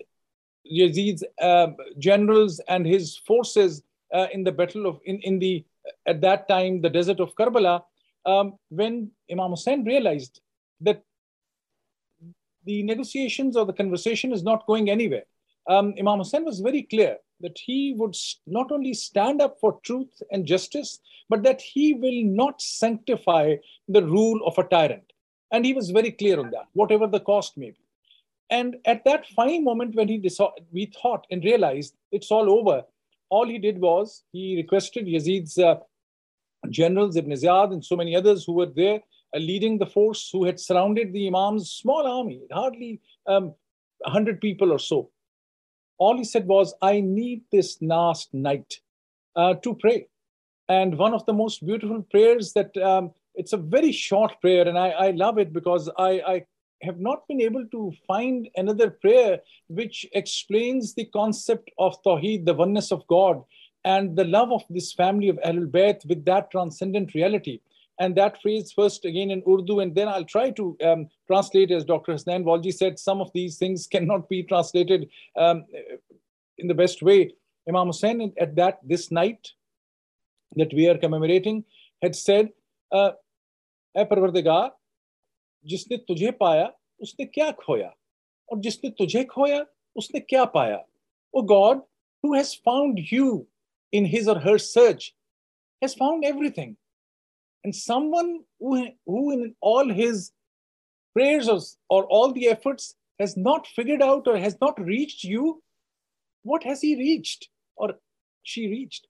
Yazid's 0.71 1.23
uh, 1.41 1.67
generals 2.00 2.60
and 2.67 2.85
his 2.85 3.17
forces 3.17 3.83
in 4.31 4.43
the 4.43 4.52
battle 4.52 4.85
of 4.85 5.00
in, 5.06 5.19
in 5.21 5.39
the 5.39 5.65
at 6.06 6.21
that 6.21 6.48
time 6.48 6.81
the 6.81 6.89
desert 6.89 7.19
of 7.19 7.35
Karbala, 7.35 7.83
um, 8.25 8.58
when 8.69 9.12
Imam 9.31 9.52
Hussein 9.52 9.83
realized 9.83 10.39
that 10.81 11.04
the 12.65 12.83
negotiations 12.83 13.58
or 13.58 13.65
the 13.65 13.73
conversation 13.73 14.31
is 14.31 14.43
not 14.43 14.65
going 14.65 14.89
anywhere. 14.89 15.23
Um, 15.67 15.93
Imam 16.00 16.19
Hussein 16.19 16.45
was 16.45 16.60
very 16.60 16.83
clear 16.83 17.17
that 17.44 17.58
he 17.58 17.94
would 17.98 18.15
not 18.48 18.71
only 18.71 18.94
stand 18.94 19.41
up 19.41 19.60
for 19.60 19.79
truth 19.83 20.21
and 20.31 20.48
justice, 20.48 21.00
but 21.29 21.44
that 21.44 21.62
he 21.62 21.94
will 21.94 22.23
not 22.23 22.62
sanctify 22.62 23.56
the 23.87 24.04
rule 24.04 24.41
of 24.48 24.58
a 24.58 24.63
tyrant. 24.63 25.13
And 25.52 25.63
he 25.65 25.73
was 25.73 25.91
very 25.91 26.12
clear 26.12 26.39
on 26.39 26.50
that, 26.52 26.67
whatever 26.73 27.06
the 27.06 27.19
cost 27.19 27.58
may 27.58 27.71
be. 27.71 27.77
And 28.50 28.77
at 28.85 29.06
that 29.06 29.27
fine 29.27 29.63
moment 29.63 29.96
when 29.96 30.08
he 30.08 30.17
we 30.71 30.91
thought 31.02 31.25
and 31.29 31.44
realized 31.44 31.96
it's 32.12 32.31
all 32.31 32.50
over, 32.50 32.83
all 33.29 33.48
he 33.48 33.58
did 33.58 33.79
was 33.79 34.23
he 34.31 34.58
requested 34.58 35.06
Yazid's 35.06 35.58
uh, 35.58 35.75
generals, 36.69 37.15
Ibn 37.15 37.31
Ziyad, 37.31 37.73
and 37.73 37.83
so 37.83 37.96
many 37.96 38.15
others 38.15 38.46
who 38.46 38.54
were 38.54 38.71
there 38.81 39.00
uh, 39.35 39.39
leading 39.39 39.77
the 39.77 39.85
force 39.85 40.29
who 40.31 40.46
had 40.46 40.60
surrounded 40.60 41.13
the 41.13 41.27
Imam's 41.27 41.71
small 41.71 42.06
army, 42.06 42.41
hardly 42.52 43.02
um, 43.27 43.54
100 44.00 44.39
people 44.39 44.71
or 44.71 44.79
so. 44.79 45.10
All 45.98 46.17
he 46.17 46.23
said 46.23 46.48
was, 46.48 46.73
I 46.81 47.02
need 47.02 47.44
this 47.52 47.77
last 47.81 48.33
night 48.33 48.79
uh, 49.35 49.56
to 49.56 49.75
pray. 49.75 50.08
And 50.69 50.98
one 50.98 51.13
of 51.13 51.25
the 51.25 51.33
most 51.33 51.65
beautiful 51.65 52.02
prayers 52.10 52.54
that 52.54 52.75
um, 52.77 53.12
it's 53.35 53.54
a 53.54 53.58
very 53.58 53.91
short 53.91 54.39
prayer, 54.41 54.67
and 54.67 54.77
I, 54.77 54.89
I 54.89 55.12
love 55.12 55.37
it 55.37 55.54
because 55.54 55.89
I, 55.98 56.21
I 56.25 56.46
have 56.81 57.00
not 57.00 57.27
been 57.27 57.41
able 57.41 57.65
to 57.71 57.91
find 58.08 58.50
another 58.56 58.89
prayer 58.89 59.39
which 59.67 60.06
explains 60.13 60.94
the 60.94 61.06
concept 61.06 61.71
of 61.77 62.02
Tawheed, 62.04 62.46
the 62.46 62.54
oneness 62.54 62.91
of 62.91 63.08
God, 63.08 63.41
and 63.85 64.15
the 64.15 64.25
love 64.25 64.52
of 64.52 64.63
this 64.69 64.94
family 64.94 65.29
of 65.29 65.37
Ahlul 65.37 65.69
Bayt 65.69 66.06
with 66.08 66.23
that 66.25 66.52
transcendent 66.52 67.13
reality 67.13 67.60
and 68.04 68.15
that 68.15 68.41
phrase 68.41 68.73
first 68.73 69.06
again 69.06 69.31
in 69.31 69.41
Urdu, 69.47 69.79
and 69.79 69.95
then 69.95 70.10
I'll 70.10 70.25
try 70.25 70.49
to 70.51 70.77
um, 70.83 71.08
translate, 71.27 71.71
as 71.71 71.85
Dr. 71.85 72.13
Hasnain 72.13 72.43
Walji 72.43 72.73
said, 72.73 72.99
some 72.99 73.21
of 73.21 73.31
these 73.33 73.58
things 73.58 73.87
cannot 73.87 74.27
be 74.27 74.43
translated 74.43 75.10
um, 75.37 75.63
in 76.58 76.67
the 76.67 76.73
best 76.73 77.01
way. 77.01 77.33
Imam 77.69 77.87
Hussein, 77.87 78.33
at 78.37 78.56
that 78.58 78.79
this 78.83 79.10
night 79.10 79.47
that 80.58 80.73
we 80.73 80.89
are 80.89 80.97
commemorating, 80.97 81.63
had 82.01 82.13
said, 82.13 82.49
uh, 82.91 83.12
"ए 83.95 84.04
परवरदिगार, 84.04 84.71
जिसने 85.65 85.97
तुझे 85.97 86.31
पाया, 86.31 86.73
उसने 87.01 87.25
क्या 87.25 87.51
खोया? 87.51 87.93
और 88.51 88.60
जिसने 88.60 88.89
तुझे 88.89 89.23
खोया, 89.23 89.65
उसने 89.95 90.19
क्या 90.19 90.83
O 91.33 91.41
God, 91.41 91.79
who 92.23 92.35
has 92.35 92.54
found 92.69 92.99
you 93.13 93.45
in 93.95 94.06
his 94.06 94.27
or 94.27 94.39
her 94.39 94.58
search, 94.58 95.12
has 95.81 95.95
found 95.95 96.25
everything." 96.33 96.75
And 97.63 97.75
someone 97.75 98.39
who, 98.59 98.87
who 99.05 99.31
in 99.31 99.55
all 99.61 99.87
his 99.89 100.31
prayers 101.13 101.47
or, 101.47 101.59
or 101.89 102.05
all 102.05 102.31
the 102.31 102.47
efforts 102.47 102.95
has 103.19 103.37
not 103.37 103.67
figured 103.67 104.01
out 104.01 104.27
or 104.27 104.37
has 104.37 104.57
not 104.59 104.79
reached 104.79 105.23
you 105.23 105.61
what 106.43 106.63
has 106.63 106.81
he 106.81 106.95
reached 106.95 107.49
or 107.75 107.93
she 108.43 108.67
reached 108.67 109.07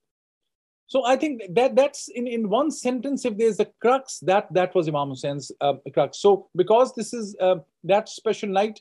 so 0.94 1.06
I 1.08 1.16
think 1.16 1.42
that 1.56 1.76
that's 1.76 2.08
in, 2.10 2.28
in 2.28 2.50
one 2.50 2.70
sentence, 2.70 3.26
if 3.26 3.36
there's 3.36 3.60
a 3.60 3.66
crux, 3.82 4.20
that 4.20 4.54
that 4.54 4.76
was 4.76 4.88
Imam 4.88 5.10
Hussein's 5.10 5.52
uh, 5.60 5.74
crux. 5.92 6.20
So 6.20 6.50
because 6.56 6.94
this 6.94 7.14
is 7.14 7.36
uh, 7.40 7.56
that 7.84 8.08
special 8.10 8.50
night, 8.50 8.80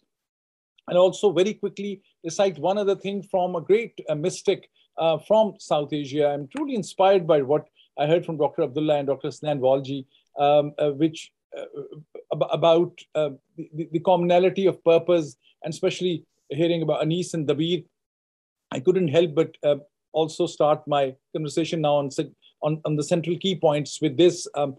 and 0.89 0.99
also 0.99 1.33
very 1.33 1.55
quickly 1.55 2.03
recite 2.23 2.59
one 2.59 2.77
other 2.77 2.97
thing 2.97 3.23
from 3.23 3.57
a 3.57 3.63
great 3.63 3.99
uh, 4.11 4.15
mystic 4.15 4.69
uh, 4.99 5.17
from 5.27 5.55
South 5.59 5.93
Asia. 5.93 6.29
I'm 6.29 6.49
truly 6.49 6.75
inspired 6.75 7.27
by 7.27 7.41
what 7.41 7.69
I 7.99 8.07
heard 8.07 8.25
from 8.25 8.39
Dr. 8.39 8.63
Abdullah 8.63 8.99
and 8.99 9.09
Dr. 9.09 9.29
Hasnain 9.29 9.61
Walji, 9.61 10.07
um, 10.39 10.73
uh, 10.79 10.91
which 10.91 11.33
uh, 11.57 11.65
about 12.51 12.99
the, 13.15 13.39
the, 13.93 14.01
commonality 14.01 14.67
of 14.67 14.83
purpose, 14.83 15.37
and 15.63 15.73
especially 15.73 16.25
hearing 16.49 16.83
about 16.83 17.03
Anis 17.03 17.35
and 17.35 17.47
Dabir. 17.47 17.85
I 18.71 18.81
couldn't 18.81 19.09
help 19.09 19.35
but 19.35 19.57
also 20.13 20.47
start 20.47 20.87
my 20.87 21.15
conversation 21.35 21.81
now 21.83 21.97
on, 21.97 22.11
on, 22.63 22.81
on 22.85 22.97
the 22.97 23.03
central 23.03 23.37
key 23.39 23.57
points 23.57 24.01
with 24.01 24.17
this 24.17 24.47
um, 24.55 24.77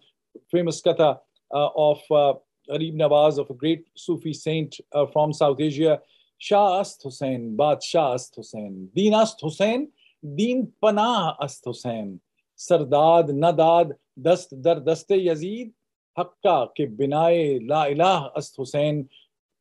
famous 0.52 0.82
katha 0.82 1.20
uh, 1.54 1.70
of 1.76 2.00
uh, 2.12 2.34
Gharib 2.70 2.96
Nawaz, 2.96 3.38
of 3.38 3.50
a 3.50 3.54
great 3.54 3.86
Sufi 3.96 4.34
saint 4.34 4.80
uh, 4.94 5.06
from 5.08 5.34
South 5.34 5.60
Asia. 5.60 6.00
Shah 6.38 6.80
Ast 6.80 7.02
Hussain, 7.04 7.56
Badshah 7.58 8.16
Ast 8.16 8.36
Hussain, 8.36 8.90
Deen 8.96 9.14
Ast 9.14 9.40
Hussain, 9.42 9.90
Deen 10.36 10.72
Panah 10.82 11.36
Ast 11.42 11.64
Hussain, 11.66 12.20
Sardad 12.58 13.30
Nadad, 13.30 13.94
Dast 14.22 14.62
Dar 14.62 14.82
Daste 14.82 15.18
Yazid, 15.26 15.72
Hakka 16.18 16.70
ke 16.70 16.90
binaye 16.98 17.68
La 17.68 17.86
Ilah 17.86 18.32
Ast 18.36 18.56
Hussain. 18.58 19.10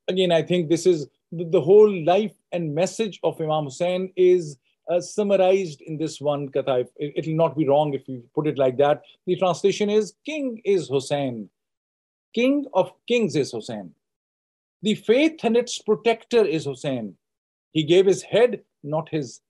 Again, 0.08 0.32
I 0.32 0.42
think 0.42 0.68
this 0.68 0.86
is 0.86 1.08
the, 1.30 1.60
whole 1.60 2.04
life 2.04 2.34
and 2.52 2.74
message 2.74 3.18
of 3.22 3.40
Imam 3.40 3.64
Hussain 3.64 4.12
is 4.16 4.58
uh, 4.90 5.00
summarized 5.00 5.80
in 5.80 5.96
this 5.96 6.20
one 6.20 6.48
katha. 6.48 6.86
It 6.96 7.26
will 7.26 7.36
not 7.36 7.56
be 7.56 7.66
wrong 7.66 7.94
if 7.94 8.06
you 8.08 8.22
put 8.34 8.46
it 8.46 8.58
like 8.58 8.76
that. 8.78 9.02
The 9.26 9.36
translation 9.36 9.88
is 9.88 10.14
King 10.26 10.60
is 10.64 10.88
Hussein. 10.88 11.48
King 12.34 12.66
of 12.74 12.92
kings 13.06 13.36
is 13.36 13.52
Hussein. 13.52 13.92
The 14.82 14.94
faith 14.94 15.44
and 15.44 15.56
its 15.56 15.78
protector 15.78 16.44
is 16.44 16.64
Hussein. 16.64 17.16
He 17.72 17.84
gave 17.84 18.06
his 18.06 18.22
head, 18.22 18.62
not 18.82 19.08
his 19.08 19.40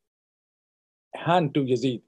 hand 1.15 1.55
to 1.55 1.61
Yazid. 1.61 2.03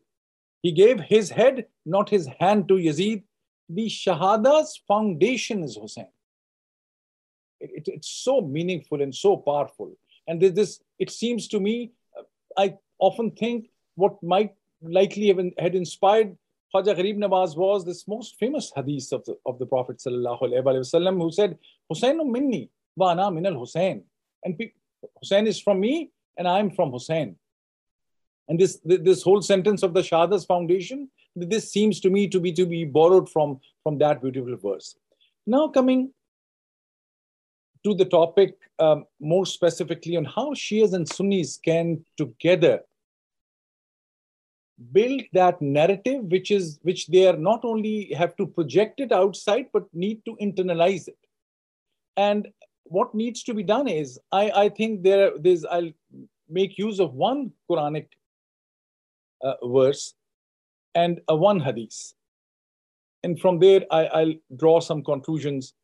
He 0.63 0.71
gave 0.71 0.99
his 0.99 1.29
head, 1.29 1.65
not 1.85 2.09
his 2.09 2.27
hand 2.39 2.67
to 2.67 2.75
Yazid. 2.75 3.23
The 3.69 3.87
Shahada's 3.87 4.81
foundation 4.87 5.63
is 5.63 5.77
Hussein. 5.81 6.07
It, 7.59 7.71
it, 7.75 7.93
it's 7.93 8.09
so 8.09 8.41
meaningful 8.41 9.01
and 9.01 9.13
so 9.13 9.37
powerful. 9.37 9.97
And 10.27 10.41
this, 10.41 10.53
this, 10.53 10.79
it 10.97 11.11
seems 11.11 11.47
to 11.49 11.59
me, 11.59 11.91
uh, 12.17 12.23
I 12.57 12.75
often 12.99 13.31
think 13.31 13.69
what 13.95 14.21
might 14.23 14.53
likely 14.81 15.27
have 15.27 15.39
had 15.57 15.75
inspired 15.75 16.37
Khwaja 16.73 16.95
Gharib 16.95 17.17
Nawaz 17.17 17.57
was 17.57 17.83
this 17.83 18.07
most 18.07 18.35
famous 18.39 18.71
hadith 18.75 19.11
of 19.11 19.25
the, 19.25 19.35
of 19.45 19.57
the 19.57 19.65
Prophet 19.65 19.97
وسلم, 19.97 21.21
who 21.21 21.31
said, 21.31 21.57
Hussein 21.89 22.31
minni 22.31 22.69
wa 22.95 23.09
ana 23.09 23.31
min 23.31 23.47
al 23.47 23.55
Hussein. 23.55 24.03
And 24.43 24.55
Hussein 25.19 25.47
is 25.47 25.59
from 25.59 25.79
me 25.79 26.11
and 26.37 26.47
I 26.47 26.59
am 26.59 26.69
from 26.69 26.91
Hussein. 26.91 27.37
And 28.48 28.58
this, 28.58 28.78
this 28.84 29.22
whole 29.22 29.40
sentence 29.40 29.82
of 29.82 29.94
the 29.94 30.02
Shahada's 30.02 30.44
foundation, 30.44 31.08
this 31.34 31.70
seems 31.70 32.00
to 32.00 32.10
me 32.10 32.28
to 32.28 32.38
be 32.38 32.52
to 32.52 32.66
be 32.66 32.84
borrowed 32.84 33.30
from, 33.30 33.60
from 33.82 33.98
that 33.98 34.22
beautiful 34.22 34.56
verse. 34.56 34.96
Now 35.46 35.68
coming 35.68 36.12
to 37.84 37.94
the 37.94 38.04
topic 38.04 38.56
um, 38.78 39.04
more 39.20 39.46
specifically 39.46 40.16
on 40.16 40.24
how 40.24 40.52
Shias 40.54 40.94
and 40.94 41.08
Sunnis 41.08 41.58
can 41.58 42.04
together 42.16 42.80
build 44.92 45.22
that 45.32 45.60
narrative 45.62 46.22
which 46.24 46.50
is 46.50 46.80
which 46.82 47.06
they 47.06 47.28
are 47.28 47.36
not 47.36 47.64
only 47.64 48.12
have 48.12 48.34
to 48.36 48.46
project 48.46 49.00
it 49.00 49.12
outside 49.12 49.66
but 49.72 49.84
need 49.92 50.24
to 50.24 50.36
internalize 50.42 51.06
it 51.06 51.18
and 52.16 52.48
what 52.84 53.14
needs 53.14 53.44
to 53.44 53.54
be 53.54 53.62
done 53.62 53.86
is 53.86 54.18
i 54.32 54.50
i 54.62 54.68
think 54.68 55.02
there 55.04 55.30
there's 55.38 55.64
i'll 55.66 55.92
make 56.48 56.76
use 56.76 56.98
of 56.98 57.14
one 57.14 57.52
quranic 57.70 58.08
verse 59.62 60.14
and 60.94 61.20
one 61.28 61.60
hadith 61.60 62.14
and 63.22 63.40
from 63.40 63.58
there 63.58 63.84
I, 63.90 64.04
i'll 64.06 64.34
draw 64.56 64.80
some 64.80 65.02
conclusions 65.02 65.74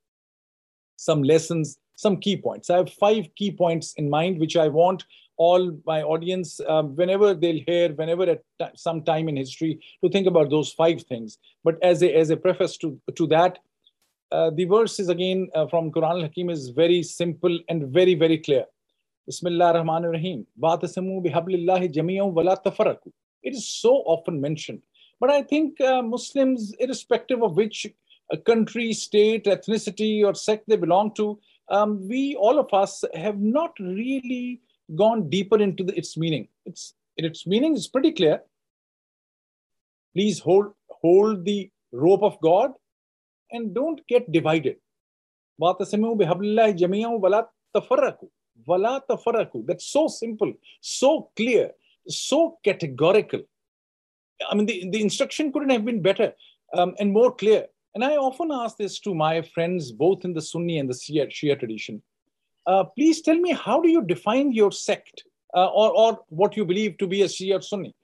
some 0.97 1.23
lessons 1.23 1.79
some 1.97 2.17
key 2.19 2.37
points 2.37 2.71
i 2.71 2.77
have 2.77 2.93
five 2.93 3.29
key 3.37 3.51
points 3.51 3.95
in 3.95 4.09
mind 4.09 4.39
which 4.39 4.57
i 4.57 4.69
want 4.69 5.05
all 5.41 5.73
my 5.87 6.03
audience, 6.03 6.61
um, 6.69 6.95
whenever 6.97 7.33
they'll 7.33 7.65
hear, 7.67 7.95
whenever 7.95 8.25
at 8.25 8.43
t- 8.61 8.77
some 8.77 9.03
time 9.03 9.27
in 9.27 9.37
history, 9.37 9.81
to 10.05 10.11
think 10.11 10.27
about 10.27 10.51
those 10.51 10.71
five 10.71 11.03
things. 11.05 11.39
But 11.65 11.83
as 11.83 12.03
a, 12.03 12.15
as 12.15 12.29
a 12.29 12.37
preface 12.37 12.77
to, 12.83 13.01
to 13.17 13.27
that, 13.29 13.59
uh, 14.31 14.51
the 14.51 14.67
verse 14.67 15.01
is 15.01 15.09
again 15.09 15.49
uh, 15.55 15.67
from 15.67 15.91
Quran 15.93 16.17
al-Hakim 16.17 16.51
is 16.51 16.69
very 16.69 17.03
simple 17.03 17.59
and 17.71 17.89
very, 17.89 18.15
very 18.15 18.37
clear. 18.37 18.67
Bismillah 19.27 19.69
ar-Rahman 19.69 20.05
ar-Rahim. 20.05 20.47
It 23.43 23.55
is 23.55 23.67
so 23.69 23.97
often 24.07 24.41
mentioned. 24.41 24.83
But 25.21 25.31
I 25.31 25.43
think 25.43 25.81
uh, 25.81 26.03
Muslims, 26.03 26.73
irrespective 26.79 27.43
of 27.43 27.57
which 27.57 27.87
uh, 28.33 28.37
country, 28.39 28.93
state, 28.93 29.45
ethnicity, 29.45 30.25
or 30.25 30.35
sect 30.35 30.69
they 30.69 30.77
belong 30.77 31.15
to, 31.15 31.39
um, 31.69 32.09
we, 32.09 32.35
all 32.37 32.59
of 32.59 32.73
us, 32.73 33.05
have 33.15 33.39
not 33.39 33.73
really 33.79 34.61
gone 34.97 35.29
deeper 35.29 35.59
into 35.59 35.85
the, 35.85 35.97
its 35.97 36.17
meaning. 36.17 36.49
Its, 36.67 36.95
its 37.17 37.47
meaning 37.47 37.75
is 37.77 37.87
pretty 37.87 38.13
clear. 38.13 38.43
Please 40.15 40.41
hold, 40.41 40.73
hold 40.89 41.45
the 41.45 41.71
rope 41.93 42.23
of 42.23 42.41
God 42.41 42.73
and 43.53 43.75
don't 43.75 44.01
get 44.09 44.31
divided. 44.33 44.77
That's 45.59 45.91
so 49.87 50.09
simple, 50.09 50.53
so 50.81 51.31
clear, 51.37 51.71
so 52.09 52.59
categorical. 52.65 53.41
I 54.51 54.55
mean, 54.55 54.67
the, 54.67 54.89
the 54.91 55.03
instruction 55.03 55.53
couldn't 55.53 55.71
have 55.71 55.85
been 55.85 56.03
better 56.03 56.33
um, 56.75 56.95
and 56.99 57.13
more 57.13 57.35
clear. 57.35 57.67
And 57.95 58.05
I 58.05 58.17
often 58.17 58.51
ask 58.53 58.77
this 58.77 59.01
to 59.01 59.15
my 59.15 59.43
friends, 59.43 59.93
both 59.93 60.25
in 60.25 60.33
the 60.33 60.41
Sunni 60.41 60.79
and 60.79 60.89
the 60.89 60.95
Shia, 60.95 61.29
Shia 61.29 61.59
tradition. 61.59 62.03
Uh, 62.67 62.85
please 62.85 63.21
tell 63.21 63.37
me 63.37 63.53
how 63.53 63.81
do 63.81 63.89
you 63.89 64.03
define 64.03 64.53
your 64.53 64.71
sect 64.71 65.25
uh, 65.55 65.67
or, 65.67 65.91
or 65.93 66.21
what 66.29 66.57
you 66.57 66.65
believe 66.65 66.97
to 66.99 67.07
be 67.07 67.23
a 67.23 67.27
Shia 67.27 67.59
or 67.59 67.63
Sunni? 67.63 67.95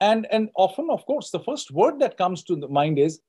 And, 0.00 0.26
and 0.30 0.50
often, 0.56 0.88
of 0.90 1.06
course, 1.06 1.30
the 1.30 1.40
first 1.40 1.70
word 1.70 2.00
that 2.00 2.18
comes 2.18 2.42
to 2.44 2.56
the 2.56 2.68
mind 2.68 2.98
is 2.98 3.20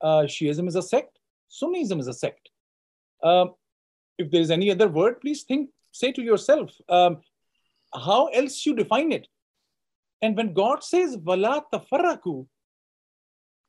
uh, 0.00 0.22
Shiism 0.22 0.68
is 0.68 0.76
a 0.76 0.82
sect, 0.82 1.18
Sunnism 1.50 2.00
is 2.00 2.08
a 2.08 2.14
sect. 2.14 2.50
Um, 3.22 3.54
if 4.18 4.30
there 4.30 4.40
is 4.40 4.50
any 4.50 4.70
other 4.70 4.88
word, 4.88 5.20
please 5.20 5.42
think, 5.42 5.70
say 5.92 6.12
to 6.12 6.22
yourself, 6.22 6.70
um, 6.88 7.18
how 7.94 8.26
else 8.26 8.64
you 8.66 8.74
define 8.74 9.12
it? 9.12 9.28
And 10.24 10.38
when 10.38 10.54
God 10.54 10.82
says, 10.82 11.16
Vala 11.16 11.64
tafaraku, 11.70 12.46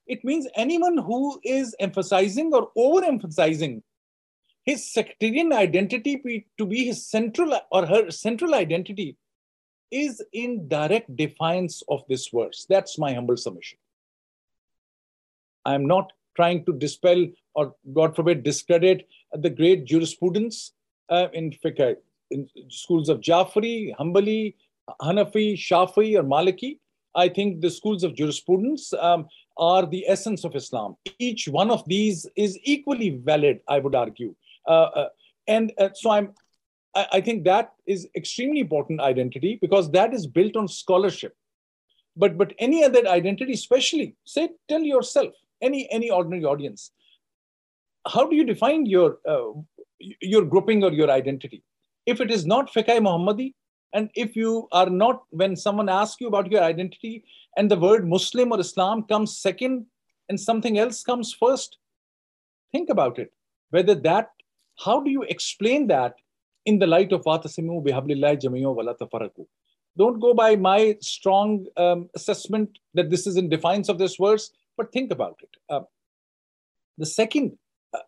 It 0.08 0.24
means 0.24 0.48
anyone 0.56 0.98
who 0.98 1.40
is 1.44 1.76
emphasizing 1.80 2.54
or 2.54 2.70
overemphasizing 2.78 3.82
his 4.64 4.90
sectarian 4.92 5.52
identity 5.52 6.46
to 6.58 6.66
be 6.66 6.86
his 6.86 7.06
central 7.06 7.60
or 7.72 7.86
her 7.86 8.10
central 8.10 8.56
identity 8.56 9.18
is 9.92 10.24
in 10.32 10.70
direct 10.70 11.14
defiance 11.18 11.84
of 11.90 12.04
this 12.08 12.30
verse. 12.30 12.66
That's 12.70 12.98
my 12.98 13.14
humble 13.14 13.36
submission. 13.36 13.80
I'm 15.66 15.86
not 15.86 16.14
trying 16.38 16.64
to 16.66 16.74
dispel 16.74 17.28
or, 17.54 17.76
God 17.94 18.16
forbid, 18.16 18.44
discredit 18.44 19.08
the 19.34 19.50
great 19.50 19.84
jurisprudence 19.84 20.72
uh, 21.10 21.28
in 21.34 21.52
in 22.32 22.50
schools 22.70 23.10
of 23.10 23.20
Jafri, 23.20 23.94
Hanbali, 23.98 24.56
Hanafi, 25.02 25.54
Shafi, 25.54 26.18
or 26.18 26.24
Maliki. 26.24 26.80
I 27.16 27.30
think 27.30 27.62
the 27.62 27.70
schools 27.70 28.04
of 28.04 28.16
jurisprudence 28.16 28.94
um, 28.94 29.28
are 29.58 29.86
the 29.86 30.06
essence 30.08 30.44
of 30.44 30.56
Islam. 30.56 30.96
Each 31.18 31.48
one 31.48 31.72
of 31.72 31.84
these 31.88 32.28
is 32.36 32.60
equally 32.64 33.10
valid, 33.10 33.62
I 33.68 33.80
would 33.80 33.96
argue. 33.96 34.36
Uh, 34.68 34.90
uh, 35.02 35.10
and 35.48 35.72
uh, 35.78 35.90
so 35.94 36.12
I'm, 36.12 36.34
I, 36.94 37.08
I 37.14 37.22
think 37.22 37.46
that 37.46 37.74
is 37.86 38.08
extremely 38.16 38.60
important 38.60 39.00
identity 39.00 39.58
because 39.62 39.92
that 39.92 40.14
is 40.14 40.28
built 40.28 40.56
on 40.56 40.68
scholarship. 40.68 41.36
But 42.18 42.38
but 42.38 42.54
any 42.60 42.84
other 42.84 43.08
identity, 43.08 43.54
especially, 43.54 44.16
say, 44.24 44.50
tell 44.70 44.82
yourself, 44.82 45.34
any 45.62 45.90
any 45.92 46.10
ordinary 46.10 46.46
audience, 46.46 46.92
how 48.08 48.26
do 48.26 48.36
you 48.36 48.46
define 48.46 48.86
your 48.86 49.18
uh, 49.28 49.52
your 50.22 50.46
grouping 50.46 50.84
or 50.84 50.94
your 50.94 51.12
identity? 51.12 51.64
If 52.06 52.22
it 52.22 52.32
is 52.32 52.46
not 52.46 52.72
fiqh 52.72 52.88
Muhammadi, 52.88 53.54
and 53.96 54.10
if 54.14 54.36
you 54.36 54.68
are 54.74 54.90
not, 54.90 55.24
when 55.30 55.56
someone 55.56 55.88
asks 55.88 56.20
you 56.20 56.28
about 56.28 56.52
your 56.52 56.62
identity 56.62 57.24
and 57.56 57.72
the 57.72 57.80
word 57.80 58.06
Muslim 58.06 58.52
or 58.52 58.60
Islam 58.60 59.04
comes 59.04 59.38
second 59.38 59.86
and 60.28 60.38
something 60.38 60.78
else 60.78 61.02
comes 61.02 61.34
first, 61.34 61.78
think 62.74 62.90
about 62.90 63.18
it. 63.18 63.32
Whether 63.70 63.96
that, 63.96 64.32
how 64.84 65.00
do 65.02 65.10
you 65.10 65.24
explain 65.24 65.88
that 65.88 66.16
in 66.66 66.78
the 66.78 66.88
light 66.88 67.14
of 67.14 67.24
Watasimu 67.24 67.86
bihablillah 67.86 68.42
jamiyo 68.42 68.76
wala? 68.76 68.96
Don't 69.98 70.20
go 70.20 70.34
by 70.34 70.58
my 70.58 70.98
strong 71.00 71.66
um, 71.78 72.10
assessment 72.16 72.78
that 72.96 73.10
this 73.10 73.26
is 73.26 73.38
in 73.38 73.48
defiance 73.48 73.88
of 73.88 73.98
this 73.98 74.18
verse, 74.18 74.52
but 74.76 74.92
think 74.92 75.10
about 75.10 75.40
it. 75.42 75.50
Uh, 75.70 75.84
the 76.98 77.06
second 77.06 77.58
uh, 77.94 78.00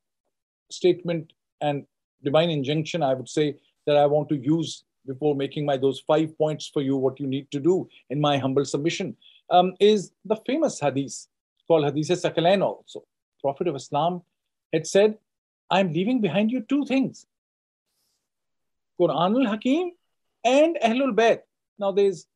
statement 0.69 1.31
and 1.61 1.85
divine 2.25 2.49
injunction, 2.49 3.01
I 3.03 3.13
would 3.13 3.29
say, 3.29 3.55
that 3.85 3.95
I 3.95 4.05
want 4.05 4.27
to 4.29 4.35
use 4.35 4.83
before 5.07 5.35
making 5.35 5.65
my 5.65 5.77
those 5.77 5.99
five 6.01 6.37
points 6.37 6.67
for 6.67 6.81
you, 6.81 6.97
what 6.97 7.19
you 7.19 7.27
need 7.27 7.49
to 7.51 7.59
do 7.59 7.87
in 8.09 8.19
my 8.19 8.37
humble 8.37 8.65
submission, 8.65 9.15
um, 9.49 9.73
is 9.79 10.11
the 10.25 10.35
famous 10.45 10.79
hadith 10.79 11.27
called 11.67 11.85
Hadith 11.85 12.09
Sakalain 12.09 12.61
also. 12.61 13.03
Prophet 13.41 13.67
of 13.67 13.75
Islam 13.75 14.21
had 14.73 14.85
said, 14.85 15.17
I'm 15.69 15.91
leaving 15.93 16.21
behind 16.21 16.51
you 16.51 16.61
two 16.61 16.85
things. 16.85 17.25
Quran 18.99 19.45
al-Hakim 19.45 19.91
and 20.43 20.77
Ahlul 20.83 21.13
Bayt. 21.13 21.41
Now 21.77 21.91
there's 21.91 22.27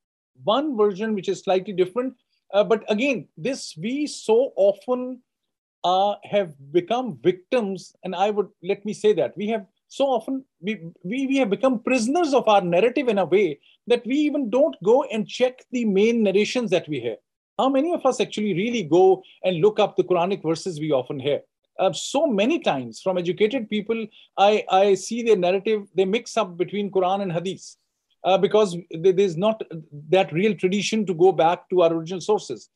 one 0.44 0.78
version 0.78 1.16
which 1.16 1.30
is 1.30 1.40
slightly 1.40 1.74
different, 1.74 2.16
uh, 2.54 2.64
but 2.64 2.84
again, 2.90 3.28
this 3.38 3.76
we 3.78 4.08
so 4.08 4.54
often 4.56 5.22
uh, 5.84 6.16
have 6.24 6.54
become 6.72 7.18
victims, 7.24 7.96
and 8.04 8.14
I 8.16 8.30
would 8.30 8.50
let 8.62 8.86
me 8.86 8.94
say 8.94 9.14
that 9.14 9.36
we 9.36 9.48
have 9.48 9.66
so 9.92 10.06
often 10.06 10.46
we, 10.62 10.80
we, 11.04 11.28
we 11.28 11.36
have 11.36 11.50
become 11.50 11.78
prisoners 11.80 12.34
of 12.34 12.48
our 12.48 12.62
narrative 12.62 13.10
in 13.10 13.18
a 13.18 13.26
way 13.26 13.60
that 13.88 14.06
we 14.06 14.16
even 14.16 14.50
don't 14.50 14.78
go 14.84 15.04
and 15.04 15.28
check 15.28 15.66
the 15.72 15.84
main 15.84 16.24
narrations 16.24 16.72
that 16.72 16.88
we 16.88 17.02
hear. 17.02 17.18
How 17.60 17.68
many 17.68 17.94
of 17.94 18.06
us 18.06 18.22
actually 18.22 18.54
really 18.54 18.84
go 18.84 19.22
and 19.44 19.58
look 19.58 19.82
up 19.82 19.98
the 19.98 20.06
Quranic 20.06 20.44
verses 20.44 20.80
we 20.80 20.94
often 20.94 21.20
hear? 21.20 21.42
Uh, 21.78 21.92
so 21.92 22.26
many 22.26 22.60
times 22.60 23.02
from 23.02 23.18
educated 23.18 23.70
people, 23.70 24.08
I, 24.38 24.64
I 24.70 24.94
see 24.94 25.24
their 25.24 25.36
narrative, 25.36 25.82
they 25.94 26.06
mix 26.06 26.38
up 26.38 26.56
between 26.56 26.90
Quran 26.90 27.24
and 27.24 27.32
Hadith 27.34 27.76
uh, 28.24 28.38
because 28.38 28.78
there's 28.92 29.36
not 29.36 29.62
that 30.10 30.32
real 30.32 30.56
tradition 30.56 31.06
to 31.06 31.14
go 31.14 31.34
back 31.34 31.70
to 31.70 31.82
our 31.82 31.92
original 31.94 32.22
sources. 32.22 32.70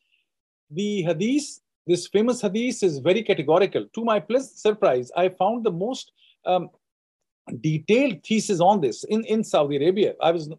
The 0.70 1.02
Hadith, 1.04 1.60
this 1.86 2.08
famous 2.08 2.42
Hadith, 2.42 2.82
is 2.82 2.98
very 2.98 3.22
categorical. 3.22 3.86
To 3.94 4.04
my 4.04 4.20
pleasant 4.20 4.58
surprise, 4.58 5.10
I 5.16 5.30
found 5.30 5.64
the 5.64 5.72
most 5.72 6.12
um, 6.44 6.68
detailed 7.60 8.22
thesis 8.24 8.60
on 8.60 8.80
this 8.80 9.04
in, 9.04 9.24
in 9.24 9.44
Saudi 9.44 9.76
Arabia. 9.76 10.14
I 10.20 10.32
was 10.32 10.50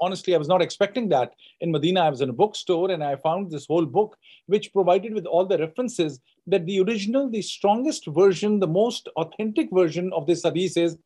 honestly, 0.00 0.34
I 0.34 0.38
was 0.38 0.48
not 0.48 0.60
expecting 0.60 1.08
that. 1.10 1.32
In 1.60 1.70
Medina, 1.70 2.00
I 2.00 2.10
was 2.10 2.20
in 2.20 2.28
a 2.28 2.32
bookstore 2.32 2.90
and 2.90 3.04
I 3.04 3.16
found 3.16 3.50
this 3.50 3.66
whole 3.66 3.86
book, 3.86 4.16
which 4.46 4.72
provided 4.72 5.14
with 5.14 5.26
all 5.26 5.46
the 5.46 5.58
references 5.58 6.20
that 6.48 6.66
the 6.66 6.80
original, 6.80 7.30
the 7.30 7.42
strongest 7.42 8.06
version, 8.08 8.58
the 8.58 8.66
most 8.66 9.08
authentic 9.16 9.68
version 9.72 10.12
of 10.12 10.26
this 10.26 10.42
hadith 10.42 10.76
is 10.76 10.98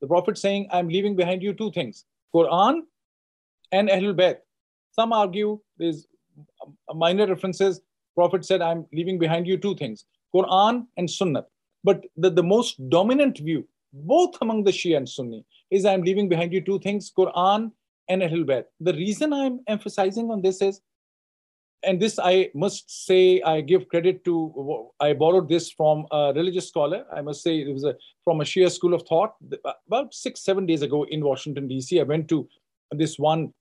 the 0.00 0.06
Prophet 0.06 0.36
saying, 0.36 0.68
I'm 0.70 0.88
leaving 0.88 1.16
behind 1.16 1.42
you 1.42 1.54
two 1.54 1.72
things 1.72 2.04
Quran 2.34 2.80
and 3.72 3.88
Ahlul 3.88 4.14
Bayt. 4.14 4.36
Some 4.90 5.12
argue 5.12 5.58
there's 5.78 6.06
minor 6.94 7.26
references. 7.26 7.80
Prophet 8.14 8.44
said, 8.44 8.60
I'm 8.60 8.86
leaving 8.92 9.18
behind 9.18 9.46
you 9.46 9.56
two 9.56 9.74
things 9.74 10.04
Quran 10.34 10.86
and 10.98 11.10
Sunnah. 11.10 11.46
But 11.82 12.04
the, 12.16 12.30
the 12.30 12.42
most 12.42 12.88
dominant 12.90 13.38
view 13.38 13.66
both 13.94 14.36
among 14.40 14.64
the 14.64 14.72
Shia 14.72 14.96
and 14.96 15.08
Sunni, 15.08 15.44
is 15.70 15.84
I'm 15.84 16.02
leaving 16.02 16.28
behind 16.28 16.52
you 16.52 16.60
two 16.60 16.78
things 16.80 17.12
Quran 17.16 17.70
and 18.08 18.22
Ahlul 18.22 18.44
Bayt. 18.44 18.64
The 18.80 18.92
reason 18.92 19.32
I'm 19.32 19.60
emphasizing 19.68 20.30
on 20.30 20.42
this 20.42 20.60
is, 20.60 20.80
and 21.84 22.00
this 22.00 22.18
I 22.18 22.50
must 22.54 23.06
say, 23.06 23.40
I 23.42 23.60
give 23.60 23.88
credit 23.88 24.24
to, 24.24 24.90
I 25.00 25.12
borrowed 25.12 25.48
this 25.48 25.70
from 25.70 26.06
a 26.10 26.32
religious 26.34 26.68
scholar. 26.68 27.04
I 27.14 27.20
must 27.20 27.42
say 27.42 27.60
it 27.60 27.72
was 27.72 27.84
a, 27.84 27.94
from 28.24 28.40
a 28.40 28.44
Shia 28.44 28.70
school 28.70 28.94
of 28.94 29.02
thought. 29.02 29.34
About 29.86 30.14
six, 30.14 30.40
seven 30.40 30.66
days 30.66 30.82
ago 30.82 31.04
in 31.04 31.22
Washington, 31.22 31.68
D.C., 31.68 32.00
I 32.00 32.04
went 32.04 32.28
to 32.28 32.48
this 32.90 33.18
one 33.18 33.52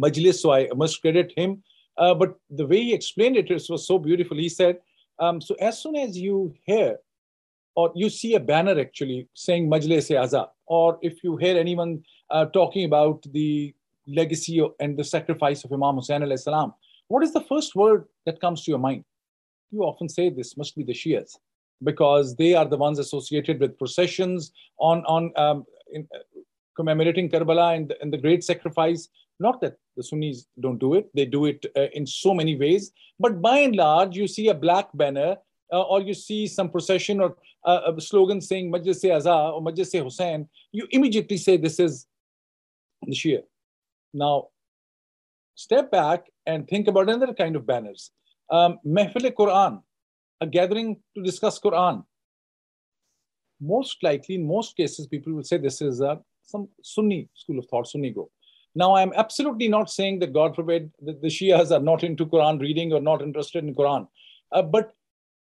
majlis, 0.00 0.34
so 0.34 0.52
I 0.52 0.68
must 0.76 1.00
credit 1.00 1.32
him. 1.36 1.62
Uh, 1.96 2.14
but 2.14 2.36
the 2.50 2.66
way 2.66 2.82
he 2.82 2.94
explained 2.94 3.36
it, 3.36 3.50
it 3.50 3.62
was 3.68 3.86
so 3.86 3.98
beautiful. 3.98 4.36
He 4.36 4.48
said, 4.48 4.78
um, 5.18 5.40
so 5.40 5.56
as 5.60 5.82
soon 5.82 5.96
as 5.96 6.16
you 6.16 6.54
hear 6.64 6.98
or 7.78 7.92
you 7.94 8.10
see 8.10 8.34
a 8.34 8.40
banner 8.40 8.76
actually 8.80 9.28
saying 9.34 9.70
Majlis 9.70 10.06
Aza, 10.22 10.48
or 10.66 10.98
if 11.00 11.22
you 11.22 11.36
hear 11.36 11.56
anyone 11.56 12.02
uh, 12.28 12.46
talking 12.46 12.84
about 12.84 13.22
the 13.32 13.72
legacy 14.08 14.56
and 14.80 14.96
the 14.98 15.04
sacrifice 15.04 15.62
of 15.64 15.72
Imam 15.72 15.94
Hussain 15.94 16.22
alayhi 16.22 16.40
salam, 16.40 16.72
what 17.06 17.22
is 17.22 17.32
the 17.32 17.44
first 17.52 17.76
word 17.76 18.06
that 18.26 18.40
comes 18.40 18.64
to 18.64 18.72
your 18.72 18.80
mind? 18.80 19.04
You 19.70 19.82
often 19.84 20.08
say 20.08 20.28
this 20.28 20.56
must 20.56 20.74
be 20.74 20.82
the 20.82 20.92
Shias 20.92 21.36
because 21.84 22.34
they 22.34 22.52
are 22.54 22.64
the 22.64 22.76
ones 22.76 22.98
associated 22.98 23.60
with 23.60 23.78
processions 23.78 24.50
on, 24.80 25.04
on 25.04 25.30
um, 25.36 25.64
in, 25.92 26.08
uh, 26.12 26.18
commemorating 26.76 27.30
Karbala 27.30 27.76
and, 27.76 27.94
and 28.00 28.12
the 28.12 28.18
great 28.18 28.42
sacrifice. 28.42 29.08
Not 29.38 29.60
that 29.60 29.76
the 29.96 30.02
Sunnis 30.02 30.46
don't 30.58 30.78
do 30.78 30.94
it, 30.94 31.08
they 31.14 31.26
do 31.26 31.44
it 31.44 31.64
uh, 31.76 31.86
in 31.92 32.08
so 32.08 32.34
many 32.34 32.56
ways. 32.56 32.90
But 33.20 33.40
by 33.40 33.58
and 33.58 33.76
large, 33.76 34.16
you 34.16 34.26
see 34.26 34.48
a 34.48 34.54
black 34.66 34.88
banner 34.94 35.36
uh, 35.72 35.82
or 35.82 36.00
you 36.00 36.14
see 36.14 36.46
some 36.46 36.70
procession 36.70 37.20
or 37.20 37.36
uh, 37.64 37.92
a 37.96 38.00
slogan 38.00 38.40
saying 38.40 38.70
Majlis 38.72 39.04
Aza 39.04 39.52
or 39.52 39.62
Majlis 39.62 40.02
Hussain, 40.02 40.48
you 40.72 40.86
immediately 40.90 41.36
say 41.36 41.56
this 41.56 41.78
is 41.78 42.06
the 43.06 43.14
Shia. 43.14 43.42
Now, 44.14 44.48
step 45.54 45.90
back 45.90 46.26
and 46.46 46.66
think 46.68 46.88
about 46.88 47.08
another 47.08 47.34
kind 47.34 47.56
of 47.56 47.66
banners. 47.66 48.10
Um, 48.50 48.78
Quran, 48.86 49.82
a 50.40 50.46
gathering 50.46 50.96
to 51.16 51.22
discuss 51.22 51.58
Quran. 51.58 52.04
Most 53.60 54.02
likely, 54.02 54.36
in 54.36 54.46
most 54.46 54.76
cases, 54.76 55.06
people 55.06 55.32
will 55.32 55.42
say 55.42 55.58
this 55.58 55.82
is 55.82 56.00
a, 56.00 56.20
some 56.44 56.68
Sunni 56.82 57.28
school 57.34 57.58
of 57.58 57.66
thought, 57.66 57.88
Sunni 57.88 58.10
group. 58.10 58.30
Now, 58.74 58.94
I'm 58.94 59.12
absolutely 59.16 59.68
not 59.68 59.90
saying 59.90 60.20
that, 60.20 60.32
God 60.32 60.54
forbid, 60.54 60.92
that 61.02 61.20
the 61.20 61.28
Shias 61.28 61.72
are 61.72 61.82
not 61.82 62.04
into 62.04 62.24
Quran 62.24 62.60
reading 62.60 62.92
or 62.92 63.00
not 63.00 63.22
interested 63.22 63.64
in 63.64 63.74
Quran. 63.74 64.06
Uh, 64.52 64.62
but 64.62 64.92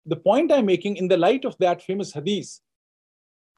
the 0.05 0.15
point 0.15 0.51
I'm 0.51 0.65
making 0.65 0.97
in 0.97 1.07
the 1.07 1.17
light 1.17 1.45
of 1.45 1.57
that 1.59 1.81
famous 1.81 2.13
hadith, 2.13 2.59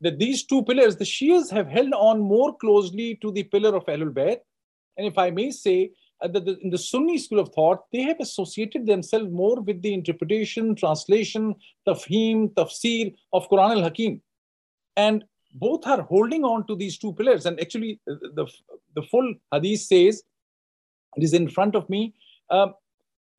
that 0.02 0.20
these 0.20 0.46
two 0.46 0.64
pillars, 0.64 0.96
the 0.96 1.04
Shias 1.04 1.50
have 1.52 1.68
held 1.68 1.94
on 1.94 2.20
more 2.20 2.56
closely 2.56 3.16
to 3.22 3.32
the 3.32 3.44
pillar 3.44 3.76
of 3.76 3.86
Ahlul 3.86 4.14
Bayt. 4.14 4.40
And 4.98 5.08
if 5.08 5.18
I 5.18 5.32
may 5.32 5.52
say, 5.52 5.92
uh, 6.22 6.28
that 6.28 6.46
the, 6.46 6.58
in 6.60 6.70
the 6.70 6.78
Sunni 6.78 7.18
school 7.18 7.40
of 7.40 7.50
thought, 7.54 7.84
they 7.92 8.02
have 8.02 8.20
associated 8.20 8.86
themselves 8.86 9.32
more 9.32 9.60
with 9.62 9.82
the 9.82 9.94
interpretation, 9.94 10.76
translation, 10.76 11.56
tafhim, 11.88 12.54
tafsir 12.54 13.14
of 13.34 13.50
Quran 13.50 13.78
al 13.78 13.84
Hakim. 13.84 14.22
And 14.96 15.24
both 15.54 15.86
are 15.86 16.02
holding 16.02 16.44
on 16.44 16.66
to 16.68 16.76
these 16.76 16.98
two 16.98 17.14
pillars. 17.14 17.46
And 17.46 17.60
actually, 17.60 18.00
uh, 18.10 18.16
the, 18.34 18.48
the 18.96 19.04
full 19.04 19.34
hadith 19.52 19.82
says, 19.82 20.24
it 21.16 21.24
is 21.24 21.34
in 21.34 21.50
front 21.50 21.76
of 21.76 21.90
me, 21.90 22.14
uh, 22.50 22.70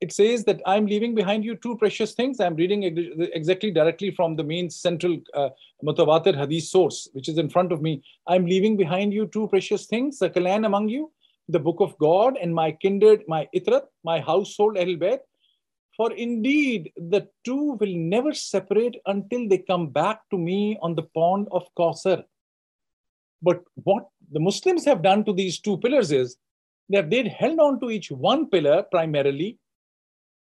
it 0.01 0.13
says 0.13 0.45
that 0.45 0.61
I'm 0.65 0.87
leaving 0.87 1.15
behind 1.15 1.45
you 1.45 1.57
two 1.57 1.77
precious 1.77 2.13
things. 2.13 2.39
I'm 2.41 2.55
reading 2.55 2.85
exactly 3.33 3.71
directly 3.71 4.13
from 4.13 4.37
the 4.37 4.45
main 4.45 4.71
central 4.71 5.19
uh, 5.35 5.51
Mutawatir 5.85 6.37
Hadith 6.37 6.65
source, 6.65 7.09
which 7.13 7.29
is 7.29 7.39
in 7.39 7.49
front 7.49 7.73
of 7.73 7.83
me. 7.83 8.03
I'm 8.27 8.47
leaving 8.47 8.77
behind 8.77 9.13
you 9.13 9.27
two 9.27 9.49
precious 9.49 9.87
things, 9.87 10.19
the 10.19 10.31
Kalan 10.31 10.67
among 10.67 10.89
you, 10.89 11.11
the 11.49 11.59
book 11.59 11.81
of 11.81 11.99
God, 11.99 12.37
and 12.41 12.55
my 12.55 12.71
kindred, 12.71 13.25
my 13.27 13.49
itrat, 13.55 13.87
my 14.05 14.21
household, 14.21 14.79
Ahl. 14.79 15.19
For 15.97 16.13
indeed, 16.13 16.93
the 16.97 17.29
two 17.45 17.73
will 17.81 17.95
never 17.97 18.33
separate 18.33 18.97
until 19.07 19.49
they 19.49 19.59
come 19.59 19.89
back 19.89 20.21
to 20.31 20.39
me 20.39 20.79
on 20.81 20.95
the 20.95 21.03
pond 21.03 21.49
of 21.51 21.67
Kausar. 21.77 22.23
But 23.43 23.65
what 23.83 24.09
the 24.31 24.39
Muslims 24.39 24.85
have 24.85 25.03
done 25.03 25.25
to 25.25 25.33
these 25.33 25.59
two 25.59 25.77
pillars 25.79 26.13
is 26.13 26.37
that 26.91 27.11
they'd 27.11 27.27
held 27.27 27.59
on 27.59 27.81
to 27.81 27.91
each 27.91 28.13
one 28.13 28.49
pillar 28.49 28.85
primarily 28.85 29.59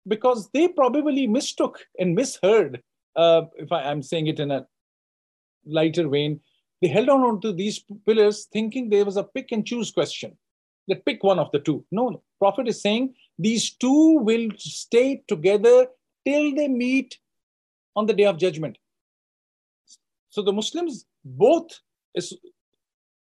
because 0.07 0.51
they 0.53 0.69
probably 0.69 1.27
mistook 1.27 1.87
and 1.99 2.15
misheard, 2.15 2.83
uh, 3.17 3.43
if 3.57 3.71
I, 3.71 3.91
am 3.91 4.03
saying 4.03 4.27
it 4.27 4.41
in 4.41 4.51
a 4.51 4.67
lighter 5.65 6.09
vein, 6.09 6.41
they 6.81 6.89
held 6.89 7.09
on 7.09 7.41
to 7.43 7.53
these 7.53 7.85
pillars 8.07 8.49
thinking 8.53 8.89
there 8.89 9.05
was 9.05 9.17
a 9.17 9.25
pick 9.25 9.53
and 9.53 9.67
choose 9.67 9.91
question. 9.91 10.37
That 10.89 11.05
pick 11.05 11.23
one 11.23 11.39
of 11.39 11.51
the 11.53 11.61
two. 11.61 11.85
No, 11.93 12.09
no. 12.09 12.23
Prophet 12.41 12.67
is 12.67 12.83
saying 12.83 13.15
these 13.39 13.71
two 13.71 14.19
will 14.19 14.49
stay 14.57 15.23
together 15.29 15.87
till 16.27 16.55
they 16.55 16.67
meet 16.67 17.19
on 17.95 18.07
the 18.07 18.15
day 18.15 18.25
of 18.25 18.39
judgment. 18.39 18.79
So 20.31 20.43
the 20.43 20.53
Muslims, 20.53 21.07
both 21.25 21.79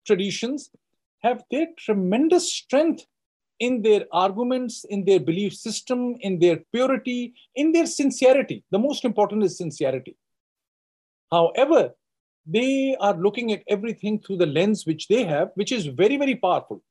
traditions, 0.06 0.70
have 1.24 1.44
their 1.50 1.68
tremendous 1.78 2.54
strength 2.54 3.06
in 3.60 3.82
their 3.82 4.06
arguments, 4.12 4.86
in 4.86 5.06
their 5.06 5.20
belief 5.20 5.54
system, 5.54 6.16
in 6.22 6.40
their 6.40 6.58
purity, 6.72 7.34
in 7.56 7.72
their 7.72 7.86
sincerity. 7.86 8.64
The 8.72 8.80
most 8.80 9.04
important 9.06 9.44
is 9.44 9.58
sincerity. 9.58 10.16
However, 11.32 11.94
they 12.46 12.96
are 13.00 13.16
looking 13.16 13.52
at 13.52 13.64
everything 13.68 14.20
through 14.20 14.38
the 14.38 14.46
lens 14.46 14.86
which 14.86 15.08
they 15.08 15.24
have, 15.24 15.52
which 15.56 15.72
is 15.72 15.86
very, 15.86 16.18
very 16.18 16.36
powerful. 16.36 16.82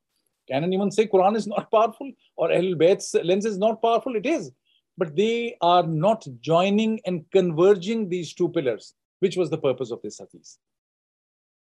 Can 0.48 0.62
anyone 0.62 0.90
say 0.90 1.06
Quran 1.06 1.36
is 1.36 1.46
not 1.46 1.70
powerful 1.72 2.12
or 2.36 2.52
Ahl 2.52 2.74
Bayt's 2.74 3.14
lens 3.14 3.44
is 3.44 3.58
not 3.58 3.82
powerful? 3.82 4.16
It 4.16 4.26
is. 4.26 4.52
But 4.96 5.16
they 5.16 5.56
are 5.60 5.84
not 5.84 6.26
joining 6.40 7.00
and 7.06 7.24
converging 7.30 8.08
these 8.08 8.34
two 8.34 8.48
pillars, 8.48 8.94
which 9.20 9.36
was 9.36 9.50
the 9.50 9.58
purpose 9.58 9.90
of 9.90 10.02
this 10.02 10.18
hadith. 10.18 10.58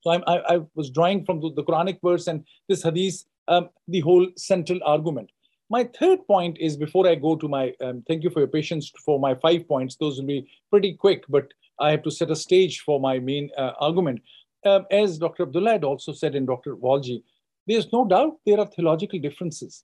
So 0.02 0.12
I, 0.12 0.56
I 0.56 0.60
was 0.76 0.90
drawing 0.90 1.26
from 1.26 1.42
the, 1.42 1.52
the, 1.54 1.64
Quranic 1.64 2.00
verse 2.04 2.28
and 2.28 2.46
this 2.68 2.84
hadith, 2.84 3.26
um, 3.48 3.70
the 3.88 4.00
whole 4.00 4.28
central 4.38 4.80
argument. 4.86 5.32
My 5.70 5.90
third 6.00 6.26
point 6.26 6.58
is 6.60 6.78
before 6.78 7.08
I 7.08 7.16
go 7.16 7.36
to 7.36 7.48
my, 7.48 7.74
um, 7.82 8.04
thank 8.08 8.24
you 8.24 8.30
for 8.30 8.40
your 8.40 8.48
patience 8.48 8.92
for 9.06 9.20
my 9.20 9.36
five 9.36 9.68
points. 9.68 9.96
Those 9.96 10.18
will 10.18 10.26
be 10.26 10.50
pretty 10.70 10.94
quick, 10.94 11.26
but 11.30 11.48
I 11.80 11.92
have 11.92 12.04
to 12.04 12.12
set 12.12 12.32
a 12.32 12.36
stage 12.36 12.80
for 12.82 13.00
my 13.00 13.20
main 13.20 13.50
uh, 13.58 13.74
argument. 13.80 14.22
Um, 14.66 14.86
as 14.92 15.18
Dr. 15.18 15.44
Abdullah 15.44 15.74
had 15.74 15.84
also 15.84 16.12
said 16.12 16.36
in 16.36 16.46
Dr. 16.46 16.76
Walji, 16.76 17.22
there's 17.68 17.92
no 17.94 18.06
doubt 18.06 18.38
there 18.46 18.60
are 18.60 18.66
theological 18.66 19.20
differences. 19.20 19.84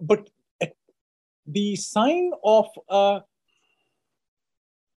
But 0.00 0.28
the 1.46 1.76
sign 1.76 2.32
of 2.42 2.66
a 2.88 3.20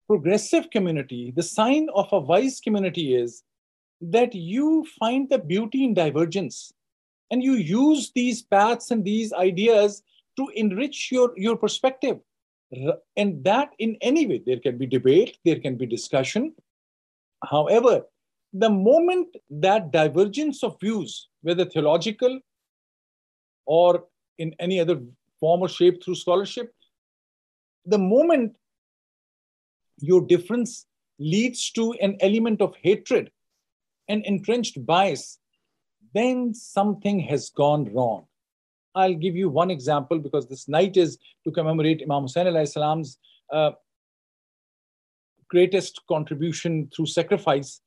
progressive 0.07 0.69
community, 0.69 1.31
the 1.35 1.43
sign 1.43 1.89
of 1.93 2.07
a 2.11 2.19
wise 2.19 2.59
community 2.61 3.15
is 3.15 3.43
that 4.01 4.33
you 4.33 4.85
find 4.99 5.29
the 5.29 5.37
beauty 5.37 5.83
in 5.83 5.93
divergence 5.93 6.73
and 7.29 7.43
you 7.43 7.53
use 7.53 8.11
these 8.15 8.41
paths 8.41 8.91
and 8.91 9.03
these 9.03 9.33
ideas 9.33 10.03
to 10.37 10.47
enrich 10.55 11.11
your, 11.11 11.33
your 11.35 11.57
perspective. 11.57 12.19
And 13.15 13.43
that 13.43 13.71
in 13.79 13.97
any 14.01 14.27
way, 14.27 14.41
there 14.45 14.59
can 14.59 14.77
be 14.77 14.85
debate, 14.85 15.37
there 15.43 15.59
can 15.59 15.75
be 15.75 15.85
discussion. 15.85 16.53
However, 17.49 18.03
the 18.53 18.69
moment 18.69 19.35
that 19.49 19.91
divergence 19.91 20.63
of 20.63 20.79
views, 20.79 21.29
whether 21.41 21.65
theological 21.65 22.39
or 23.65 24.05
in 24.37 24.55
any 24.59 24.79
other 24.79 25.01
form 25.39 25.61
or 25.61 25.69
shape 25.69 26.03
through 26.03 26.15
scholarship, 26.15 26.73
the 27.85 27.97
moment 27.97 28.55
your 29.99 30.21
difference 30.21 30.85
leads 31.19 31.71
to 31.71 31.93
an 31.93 32.17
element 32.21 32.61
of 32.61 32.75
hatred 32.81 33.31
and 34.07 34.23
entrenched 34.25 34.85
bias, 34.85 35.39
then 36.13 36.53
something 36.53 37.19
has 37.19 37.49
gone 37.49 37.91
wrong. 37.93 38.25
I'll 38.95 39.13
give 39.13 39.35
you 39.35 39.49
one 39.49 39.69
example 39.69 40.19
because 40.19 40.47
this 40.47 40.67
night 40.67 40.97
is 40.97 41.17
to 41.45 41.51
commemorate 41.51 42.01
Imam 42.01 42.23
Hussain 42.23 42.65
salam's 42.65 43.17
uh, 43.51 43.71
greatest 45.49 46.01
contribution 46.07 46.89
through 46.95 47.05
sacrifice. 47.05 47.81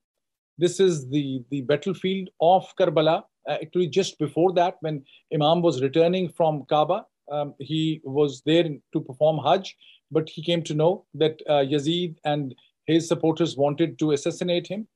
This 0.58 0.78
is 0.78 1.08
the, 1.08 1.42
the 1.50 1.62
battlefield 1.62 2.28
of 2.40 2.72
Karbala. 2.78 3.24
Uh, 3.48 3.56
actually, 3.62 3.88
just 3.88 4.18
before 4.18 4.52
that, 4.52 4.76
when 4.80 5.02
Imam 5.32 5.62
was 5.62 5.82
returning 5.82 6.28
from 6.28 6.64
Kaaba, 6.68 7.06
um, 7.32 7.54
he 7.58 8.00
was 8.04 8.42
there 8.44 8.64
to 8.64 9.00
perform 9.00 9.38
Hajj, 9.38 9.74
but 10.10 10.28
he 10.28 10.42
came 10.42 10.62
to 10.64 10.74
know 10.74 11.04
that 11.14 11.40
uh, 11.48 11.64
Yazid 11.72 12.16
and 12.24 12.54
his 12.86 13.06
supporters 13.08 13.56
wanted 13.56 13.98
to 13.98 14.12
assassinate 14.12 14.66
him. 14.66 14.86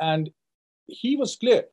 And 0.00 0.30
he 0.86 1.16
was 1.16 1.36
clear 1.36 1.64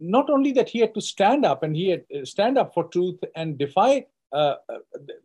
not 0.00 0.30
only 0.30 0.52
that 0.52 0.68
he 0.68 0.80
had 0.80 0.94
to 0.94 1.00
stand 1.00 1.44
up 1.44 1.62
and 1.62 1.76
he 1.76 1.90
had 1.90 2.04
uh, 2.14 2.24
stand 2.24 2.58
up 2.58 2.74
for 2.74 2.84
truth 2.84 3.18
and 3.36 3.56
defy 3.56 4.04
uh, 4.32 4.56
uh, 4.68 4.78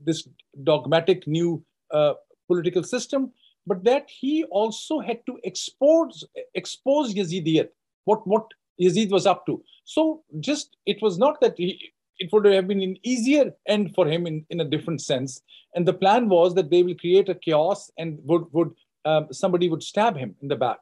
this 0.04 0.28
dogmatic 0.64 1.28
new 1.28 1.64
uh, 1.92 2.14
political 2.48 2.84
system, 2.84 3.32
but 3.66 3.84
that 3.84 4.10
he 4.10 4.44
also 4.46 5.00
had 5.00 5.26
to 5.26 5.40
expose 5.44 6.24
expose 6.56 7.14
Yazidiyat, 7.14 7.70
what 8.06 8.26
what 8.28 8.46
Yazid 8.80 9.10
was 9.12 9.26
up 9.26 9.46
to. 9.46 9.64
So 9.86 10.24
just 10.40 10.78
it 10.86 11.02
was 11.02 11.18
not 11.18 11.42
that 11.42 11.56
he, 11.58 11.92
it 12.20 12.30
would 12.32 12.46
have 12.46 12.68
been 12.68 12.82
an 12.82 12.98
easier 13.04 13.52
end 13.68 13.94
for 13.96 14.08
him 14.08 14.28
in, 14.28 14.46
in 14.50 14.60
a 14.62 14.66
different 14.66 15.02
sense. 15.02 15.42
And 15.76 15.88
the 15.88 15.94
plan 15.94 16.30
was 16.30 16.56
that 16.56 16.70
they 16.70 16.84
will 16.84 16.96
create 16.96 17.30
a 17.30 17.36
chaos 17.36 17.92
and 17.98 18.20
would 18.24 18.46
would 18.52 18.72
um, 19.06 19.28
somebody 19.32 19.70
would 19.70 19.84
stab 19.84 20.18
him 20.18 20.36
in 20.42 20.48
the 20.48 20.56
back. 20.56 20.80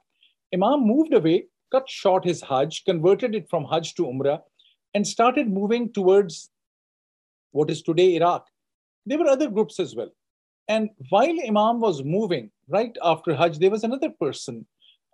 Imam 0.53 0.87
moved 0.87 1.13
away 1.13 1.45
cut 1.71 1.89
short 1.89 2.23
his 2.23 2.41
Hajj, 2.41 2.85
converted 2.85 3.35
it 3.35 3.49
from 3.49 3.65
Hajj 3.65 3.95
to 3.95 4.03
Umrah, 4.03 4.41
and 4.93 5.05
started 5.05 5.49
moving 5.49 5.91
towards 5.91 6.49
what 7.51 7.69
is 7.69 7.81
today 7.81 8.15
Iraq. 8.15 8.47
There 9.05 9.17
were 9.17 9.27
other 9.27 9.49
groups 9.49 9.79
as 9.79 9.95
well. 9.95 10.11
And 10.67 10.89
while 11.09 11.37
Imam 11.47 11.79
was 11.79 12.03
moving 12.03 12.51
right 12.67 12.95
after 13.03 13.35
Hajj, 13.35 13.59
there 13.59 13.69
was 13.69 13.83
another 13.83 14.09
person 14.09 14.65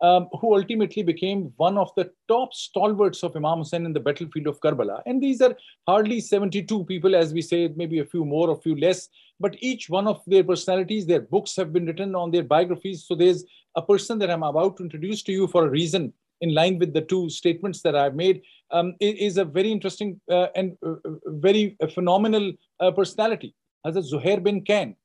um, 0.02 0.28
who 0.40 0.56
ultimately 0.56 1.04
became 1.04 1.54
one 1.58 1.78
of 1.78 1.92
the 1.96 2.12
top 2.28 2.54
stalwarts 2.54 3.24
of 3.24 3.36
Imam 3.36 3.60
Hussein 3.60 3.86
in 3.86 3.94
the 3.94 4.00
battlefield 4.00 4.48
of 4.48 4.60
Karbala. 4.60 5.02
And 5.06 5.22
these 5.22 5.42
are 5.42 5.56
hardly 5.88 6.20
72 6.20 6.86
people, 6.86 7.16
as 7.16 7.34
we 7.34 7.42
say, 7.42 7.72
maybe 7.76 8.00
a 8.00 8.06
few 8.06 8.26
more, 8.26 8.50
a 8.50 8.56
few 8.56 8.76
less, 8.76 9.10
but 9.40 9.56
each 9.60 9.90
one 9.90 10.08
of 10.08 10.22
their 10.26 10.44
personalities, 10.44 11.06
their 11.06 11.22
books 11.22 11.56
have 11.56 11.72
been 11.72 11.86
written 11.86 12.16
on 12.16 12.32
their 12.32 12.44
biographies. 12.44 13.06
So 13.06 13.16
there's 13.16 13.44
a 13.76 13.82
person 13.82 14.18
that 14.20 14.32
I'm 14.32 14.44
about 14.44 14.78
to 14.78 14.84
introduce 14.84 15.22
to 15.24 15.32
you 15.32 15.48
for 15.48 15.66
a 15.66 15.70
reason 15.70 16.14
in 16.42 16.54
line 16.54 16.80
with 16.80 16.94
the 16.94 17.02
two 17.02 17.30
statements 17.30 17.82
that 17.84 17.96
I've 17.96 18.16
made, 18.16 18.42
um, 18.72 18.96
is 19.00 19.38
a 19.38 19.46
very 19.46 19.72
interesting 19.72 20.20
uh, 20.30 20.48
and 20.56 20.76
uh, 20.84 20.94
uh 20.94 21.12
very 21.26 21.78
phenomenal 21.94 22.54
uh, 22.80 22.92
personality, 22.92 23.54
Hazrat 23.86 24.12
Zuhair 24.12 24.44
bin 24.44 24.66
Khan. 24.66 24.96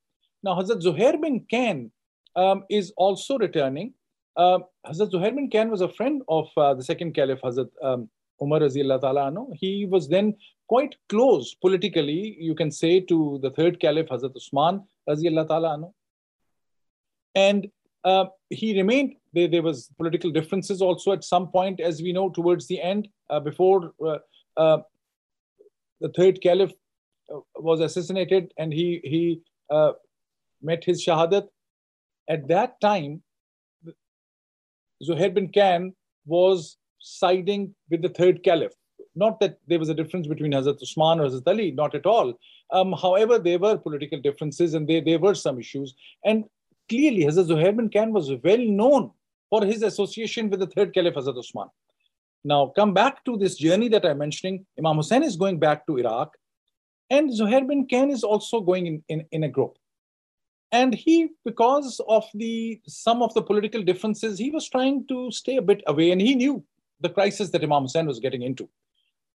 Now, 0.42 0.55
Hazrat 0.59 0.82
Zuhair 0.82 1.20
bin 1.20 1.44
Khan 1.51 1.90
um, 2.36 2.64
is 2.70 2.92
also 2.97 3.38
returning. 3.38 3.92
Uh, 4.37 4.59
Hazrat 4.87 5.11
Zuhair 5.11 5.34
bin 5.34 5.51
Khan 5.51 5.70
was 5.70 5.80
a 5.80 5.89
friend 5.89 6.22
of 6.28 6.49
uh, 6.57 6.74
the 6.74 6.82
second 6.82 7.14
caliph, 7.14 7.41
Hazrat 7.41 7.70
um, 7.82 8.09
Umar 8.41 8.61
ta'ala 8.61 9.30
anhu. 9.30 9.49
He 9.55 9.87
was 9.87 10.09
then 10.09 10.37
quite 10.68 10.95
close 11.09 11.55
politically, 11.55 12.37
you 12.39 12.55
can 12.55 12.70
say, 12.70 13.01
to 13.01 13.39
the 13.43 13.51
third 13.51 13.80
caliph, 13.80 14.09
Hazrat 14.09 14.37
Usman 14.37 14.82
ta'ala 15.09 15.78
anhu. 15.78 15.93
And 17.34 17.68
uh, 18.05 18.26
he 18.51 18.76
remained 18.76 19.14
there, 19.32 19.49
there 19.49 19.62
was 19.62 19.91
political 19.97 20.30
differences 20.30 20.82
also 20.82 21.12
at 21.12 21.24
some 21.24 21.49
point, 21.49 21.80
as 21.80 22.03
we 22.03 22.12
know, 22.12 22.28
towards 22.28 22.66
the 22.66 22.80
end, 22.80 23.09
uh, 23.30 23.41
before 23.41 23.93
uh, 24.05 24.18
uh, 24.57 24.78
the 26.01 26.11
third 26.11 26.41
caliph 26.43 26.72
was 27.57 27.80
assassinated 27.80 28.53
and 28.59 28.72
he, 28.72 29.01
he 29.03 29.41
met 30.62 30.84
his 30.84 31.05
shahadat. 31.05 31.49
At 32.28 32.49
that 32.49 32.80
time, 32.80 33.22
Zuhair 35.03 35.34
bin 35.34 35.53
Khan 35.53 35.94
was 36.24 36.76
siding 36.99 37.74
with 37.90 38.03
the 38.03 38.09
third 38.09 38.42
caliph. 38.42 38.72
Not 39.14 39.40
that 39.40 39.59
there 39.66 39.78
was 39.78 39.88
a 39.88 39.94
difference 39.94 40.26
between 40.26 40.53
Hazrat 40.53 40.82
Usman 40.82 41.20
or 41.20 41.28
Hazrat 41.28 41.47
Ali, 41.47 41.70
not 41.70 41.94
at 41.94 42.07
all. 42.07 42.38
Um, 42.70 42.92
however, 42.92 43.38
there 43.38 43.59
were 43.59 43.78
political 43.78 44.20
differences 44.20 44.74
and 44.74 44.88
there, 44.88 45.01
there 45.01 45.18
were 45.18 45.34
some 45.34 45.59
issues. 45.59 45.94
And 46.24 46.44
clearly, 46.88 47.24
Hazrat 47.24 47.49
Zuhair 47.49 47.76
bin 47.76 47.90
Khan 47.90 48.12
was 48.12 48.30
well 48.42 48.59
known 48.59 49.11
for 49.49 49.64
his 49.64 49.82
association 49.82 50.51
with 50.51 50.61
the 50.61 50.66
third 50.66 50.92
Caliph 50.92 51.14
Hazrat 51.14 51.38
Usman. 51.38 51.68
Now, 52.44 52.72
come 52.76 52.92
back 52.94 53.24
to 53.24 53.36
this 53.36 53.57
journey 53.57 53.88
that 53.88 54.05
I'm 54.05 54.18
mentioning. 54.18 54.66
Imam 54.78 54.97
Hussein 54.97 55.22
is 55.22 55.36
going 55.36 55.59
back 55.59 55.86
to 55.86 55.99
Iraq, 55.99 56.36
and 57.11 57.30
Zuhair 57.30 57.66
bin 57.66 57.88
Khan 57.88 58.11
is 58.11 58.22
also 58.22 58.61
going 58.61 58.86
in, 58.86 59.03
in, 59.09 59.26
in 59.32 59.44
a 59.44 59.49
group. 59.49 59.78
And 60.72 60.94
he, 60.94 61.28
because 61.44 62.00
of 62.08 62.24
the 62.34 62.80
some 62.86 63.22
of 63.22 63.32
the 63.34 63.42
political 63.42 63.82
differences, 63.82 64.38
he 64.38 64.50
was 64.50 64.68
trying 64.68 65.06
to 65.06 65.30
stay 65.30 65.56
a 65.56 65.62
bit 65.62 65.82
away, 65.86 66.10
and 66.10 66.20
he 66.20 66.34
knew 66.34 66.64
the 67.00 67.08
crisis 67.08 67.50
that 67.50 67.62
Imam 67.62 67.82
Hussein 67.82 68.06
was 68.06 68.18
getting 68.18 68.42
into. 68.42 68.68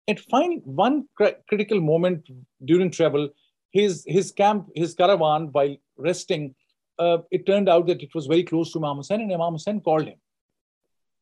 At 0.08 0.20
find 0.20 0.62
one 0.64 1.08
cr- 1.16 1.40
critical 1.50 1.82
moment 1.82 2.30
during 2.64 2.92
travel, 2.92 3.30
his, 3.72 4.04
his 4.08 4.32
camp, 4.32 4.70
his 4.74 4.94
caravan, 4.94 5.50
while 5.52 5.76
resting, 5.98 6.56
uh, 6.98 7.20
it 7.30 7.46
turned 7.46 7.68
out 7.68 7.88
that 7.88 8.02
it 8.02 8.16
was 8.16 8.26
very 8.26 8.44
close 8.44 8.72
to 8.72 8.80
Imam 8.80 8.98
Hussein, 8.98 9.22
and 9.22 9.34
Imam 9.34 9.54
Hussein 9.54 9.82
called 9.82 10.06
him. 10.06 10.20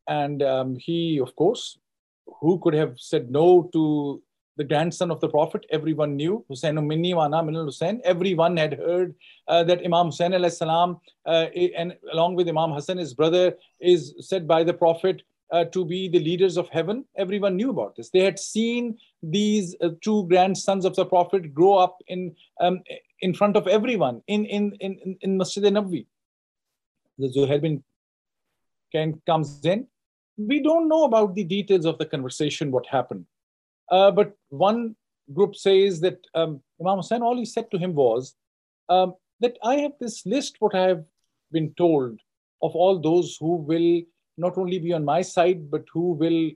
And 0.08 0.44
um, 0.44 0.76
he, 0.76 1.20
of 1.20 1.36
course, 1.36 1.80
who 2.42 2.60
could 2.60 2.76
have 2.76 3.00
said 3.00 3.32
no 3.32 3.70
to 3.74 4.22
the 4.58 4.64
grandson 4.64 5.12
of 5.12 5.20
the 5.20 5.30
Prophet? 5.30 5.66
Everyone 5.70 6.16
knew 6.16 6.46
Hussein 6.48 6.76
Minni 6.88 7.14
Wana 7.14 7.46
Minal 7.46 7.66
Hussein. 7.66 8.02
Everyone 8.04 8.58
had 8.58 8.74
heard 8.74 9.16
uh, 9.48 9.64
that 9.64 9.84
Imam 9.84 10.08
Hussein 10.08 10.50
salam, 10.50 11.00
uh, 11.26 11.48
and 11.78 11.96
along 12.12 12.36
with 12.36 12.48
Imam 12.48 12.72
Hassan, 12.72 12.98
his 12.98 13.14
brother, 13.14 13.56
is 13.80 14.14
said 14.20 14.48
by 14.48 14.64
the 14.64 14.74
Prophet 14.74 15.24
uh, 15.52 15.66
to 15.66 15.86
be 15.86 16.08
the 16.08 16.20
leaders 16.20 16.58
of 16.58 16.70
heaven. 16.70 17.06
Everyone 17.18 17.56
knew 17.56 17.70
about 17.70 17.96
this. 17.96 18.10
They 18.10 18.24
had 18.24 18.40
seen 18.40 18.98
these 19.22 19.76
uh, 19.82 19.90
two 20.02 20.28
grandsons 20.28 20.86
of 20.86 20.96
the 20.96 21.06
Prophet 21.06 21.54
grow 21.54 21.76
up 21.76 21.98
in 22.08 22.36
um, 22.60 22.82
in 23.22 23.34
front 23.34 23.56
of 23.56 23.68
everyone 23.68 24.22
in 24.28 24.46
in 24.46 24.74
in, 24.80 25.18
in 25.22 25.38
Masjid 25.38 25.64
Nabawi. 25.64 26.06
The 27.18 27.30
Zuhair 27.30 27.62
bin 27.62 27.84
Ken 28.92 29.22
comes 29.26 29.64
in. 29.66 29.88
We 30.38 30.62
don't 30.62 30.90
know 30.90 31.06
about 31.06 31.36
the 31.36 31.44
details 31.44 31.86
of 31.86 31.98
the 31.98 32.06
conversation, 32.06 32.72
what 32.72 32.86
happened. 32.88 33.26
Uh, 33.90 34.12
but 34.12 34.34
one 34.50 34.96
group 35.34 35.56
says 35.56 36.00
that 36.02 36.20
um, 36.34 36.62
Imam 36.82 36.98
Hussain, 36.98 37.22
all 37.22 37.38
he 37.38 37.46
said 37.46 37.70
to 37.72 37.78
him 37.78 37.94
was 37.94 38.36
um, 38.90 39.14
that 39.40 39.58
I 39.64 39.76
have 39.78 39.94
this 40.00 40.26
list, 40.26 40.58
what 40.60 40.76
I 40.76 40.88
have 40.88 41.04
been 41.52 41.74
told 41.76 42.20
of 42.62 42.76
all 42.76 43.00
those 43.00 43.38
who 43.40 43.56
will 43.56 44.02
not 44.38 44.58
only 44.58 44.80
be 44.80 44.94
on 44.94 45.06
my 45.06 45.22
side, 45.22 45.70
but 45.70 45.84
who 45.94 46.14
will 46.14 46.52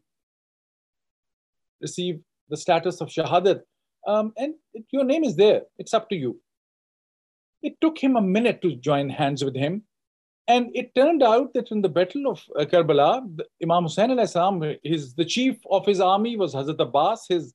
receive 1.81 2.19
the 2.49 2.57
status 2.57 3.01
of 3.01 3.09
Shahadat. 3.09 3.61
Um, 4.07 4.33
and 4.37 4.55
it, 4.73 4.85
your 4.91 5.03
name 5.03 5.23
is 5.23 5.35
there. 5.35 5.63
It's 5.77 5.93
up 5.93 6.09
to 6.09 6.15
you. 6.15 6.39
It 7.61 7.79
took 7.81 7.97
him 7.97 8.15
a 8.15 8.21
minute 8.21 8.61
to 8.61 8.75
join 8.75 9.09
hands 9.09 9.43
with 9.43 9.55
him. 9.55 9.83
And 10.49 10.71
it 10.73 10.95
turned 10.95 11.21
out 11.21 11.53
that 11.53 11.69
in 11.69 11.83
the 11.83 11.89
Battle 11.89 12.25
of 12.25 12.43
uh, 12.59 12.65
Karbala, 12.65 13.23
Imam 13.61 13.83
Hussein 13.83 14.27
salam, 14.27 14.75
his, 14.83 15.13
the 15.13 15.23
chief 15.23 15.57
of 15.69 15.85
his 15.85 16.01
army 16.01 16.37
was 16.37 16.55
Hazrat 16.55 16.79
Abbas, 16.79 17.27
his 17.29 17.53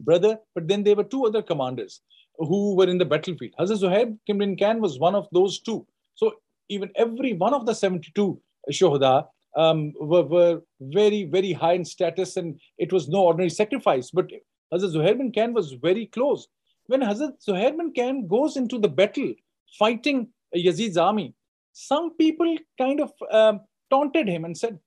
brother, 0.00 0.38
but 0.54 0.66
then 0.66 0.82
there 0.82 0.96
were 0.96 1.04
two 1.04 1.26
other 1.26 1.42
commanders 1.42 2.00
who 2.38 2.74
were 2.76 2.88
in 2.88 2.96
the 2.96 3.04
battlefield. 3.04 3.52
Hazrat 3.60 3.82
Zuhair 3.82 4.16
bin 4.26 4.56
Khan 4.56 4.80
was 4.80 4.98
one 4.98 5.14
of 5.14 5.28
those 5.32 5.60
two. 5.60 5.86
So 6.14 6.32
even 6.70 6.90
every 6.96 7.34
one 7.34 7.52
of 7.52 7.66
the 7.66 7.74
72 7.74 8.40
shuhada 8.70 9.26
um, 9.54 9.92
were, 10.00 10.22
were, 10.22 10.62
very, 10.80 11.24
very 11.24 11.52
high 11.52 11.74
in 11.74 11.84
status 11.84 12.38
and 12.38 12.58
it 12.78 12.90
was 12.90 13.08
no 13.10 13.24
ordinary 13.24 13.50
sacrifice. 13.50 14.10
But 14.10 14.30
Hazrat 14.72 14.94
Zuhair 14.94 15.18
bin 15.18 15.30
Khan 15.30 15.52
was 15.52 15.72
very 15.72 16.06
close. 16.06 16.48
When 16.86 17.02
Hazrat 17.02 17.44
Zuhair 17.46 17.76
bin 17.76 17.92
Khan 17.92 18.26
goes 18.26 18.56
into 18.56 18.78
the 18.78 18.88
battle 18.88 19.34
fighting 19.78 20.28
Yazid's 20.56 20.96
army, 20.96 21.34
some 21.78 22.16
people 22.16 22.56
kind 22.76 23.00
of 23.00 23.12
um, 23.30 23.60
taunted 23.88 24.28
him 24.28 24.44
and 24.44 24.58
said, 24.58 24.78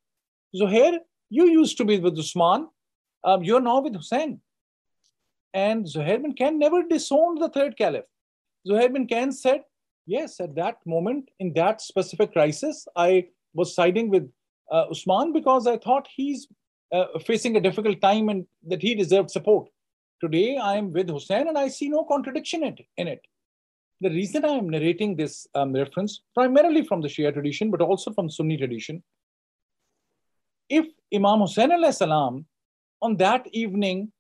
Zuhair, 0.53 0.99
you 1.29 1.49
used 1.49 1.77
to 1.77 1.85
be 1.85 1.99
with 1.99 2.19
Usman, 2.19 2.67
um, 3.23 3.43
you're 3.43 3.61
now 3.61 3.79
with 3.79 3.95
Hussein. 3.95 4.41
And 5.53 5.85
Zuhair 5.85 6.21
bin 6.21 6.35
Khan 6.35 6.59
never 6.59 6.83
disowned 6.83 7.41
the 7.41 7.49
third 7.49 7.77
caliph. 7.77 8.05
Zuhair 8.67 8.91
bin 8.91 9.07
Khan 9.07 9.31
said, 9.31 9.61
Yes, 10.05 10.39
at 10.41 10.55
that 10.55 10.77
moment, 10.85 11.29
in 11.39 11.53
that 11.53 11.79
specific 11.79 12.33
crisis, 12.33 12.87
I 12.95 13.27
was 13.53 13.73
siding 13.73 14.09
with 14.09 14.29
uh, 14.71 14.85
Usman 14.91 15.31
because 15.31 15.67
I 15.67 15.77
thought 15.77 16.07
he's 16.13 16.47
uh, 16.91 17.05
facing 17.25 17.55
a 17.55 17.61
difficult 17.61 18.01
time 18.01 18.27
and 18.27 18.45
that 18.67 18.81
he 18.81 18.95
deserved 18.95 19.31
support. 19.31 19.69
Today 20.19 20.57
I 20.57 20.75
am 20.75 20.91
with 20.91 21.09
Hussein 21.09 21.47
and 21.47 21.57
I 21.57 21.69
see 21.69 21.87
no 21.87 22.03
contradiction 22.03 22.63
in 22.97 23.07
it. 23.07 23.21
The 24.01 24.09
reason 24.09 24.43
I 24.43 24.49
am 24.49 24.67
narrating 24.67 25.15
this 25.15 25.47
um, 25.53 25.73
reference, 25.73 26.21
primarily 26.33 26.83
from 26.83 27.01
the 27.01 27.07
Shia 27.07 27.31
tradition, 27.31 27.69
but 27.69 27.81
also 27.81 28.11
from 28.11 28.31
Sunni 28.31 28.57
tradition, 28.57 29.03
if 30.69 30.87
Imam 31.13 31.41
Hussein 31.41 31.69
salam 31.91 32.45
on 33.01 33.17
that 33.17 33.45
evening 33.51 34.11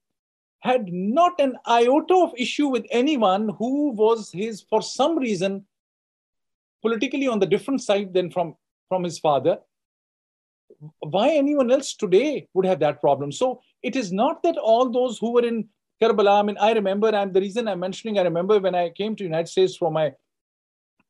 had 0.59 0.87
not 0.91 1.39
an 1.39 1.57
iota 1.67 2.13
of 2.13 2.33
issue 2.37 2.67
with 2.67 2.85
anyone 2.91 3.49
who 3.57 3.91
was 3.93 4.31
his, 4.31 4.61
for 4.61 4.83
some 4.83 5.17
reason, 5.17 5.65
politically 6.83 7.27
on 7.27 7.39
the 7.39 7.47
different 7.47 7.81
side 7.81 8.13
than 8.13 8.29
from, 8.29 8.55
from 8.87 9.03
his 9.03 9.17
father, 9.17 9.57
why 10.99 11.29
anyone 11.29 11.71
else 11.71 11.95
today 11.95 12.47
would 12.53 12.65
have 12.65 12.79
that 12.79 13.01
problem? 13.01 13.31
So 13.31 13.61
it 13.81 13.95
is 13.95 14.11
not 14.11 14.43
that 14.43 14.57
all 14.57 14.91
those 14.91 15.17
who 15.17 15.31
were 15.31 15.45
in 15.45 15.69
Karbala, 16.01 16.39
I 16.39 16.43
mean, 16.43 16.57
I 16.59 16.71
remember, 16.73 17.09
and 17.09 17.33
the 17.33 17.41
reason 17.41 17.67
I'm 17.67 17.79
mentioning, 17.79 18.17
I 18.17 18.23
remember 18.23 18.59
when 18.59 18.73
I 18.73 18.89
came 18.89 19.15
to 19.15 19.23
United 19.23 19.49
States 19.49 19.75
for 19.77 19.91
my 19.91 20.13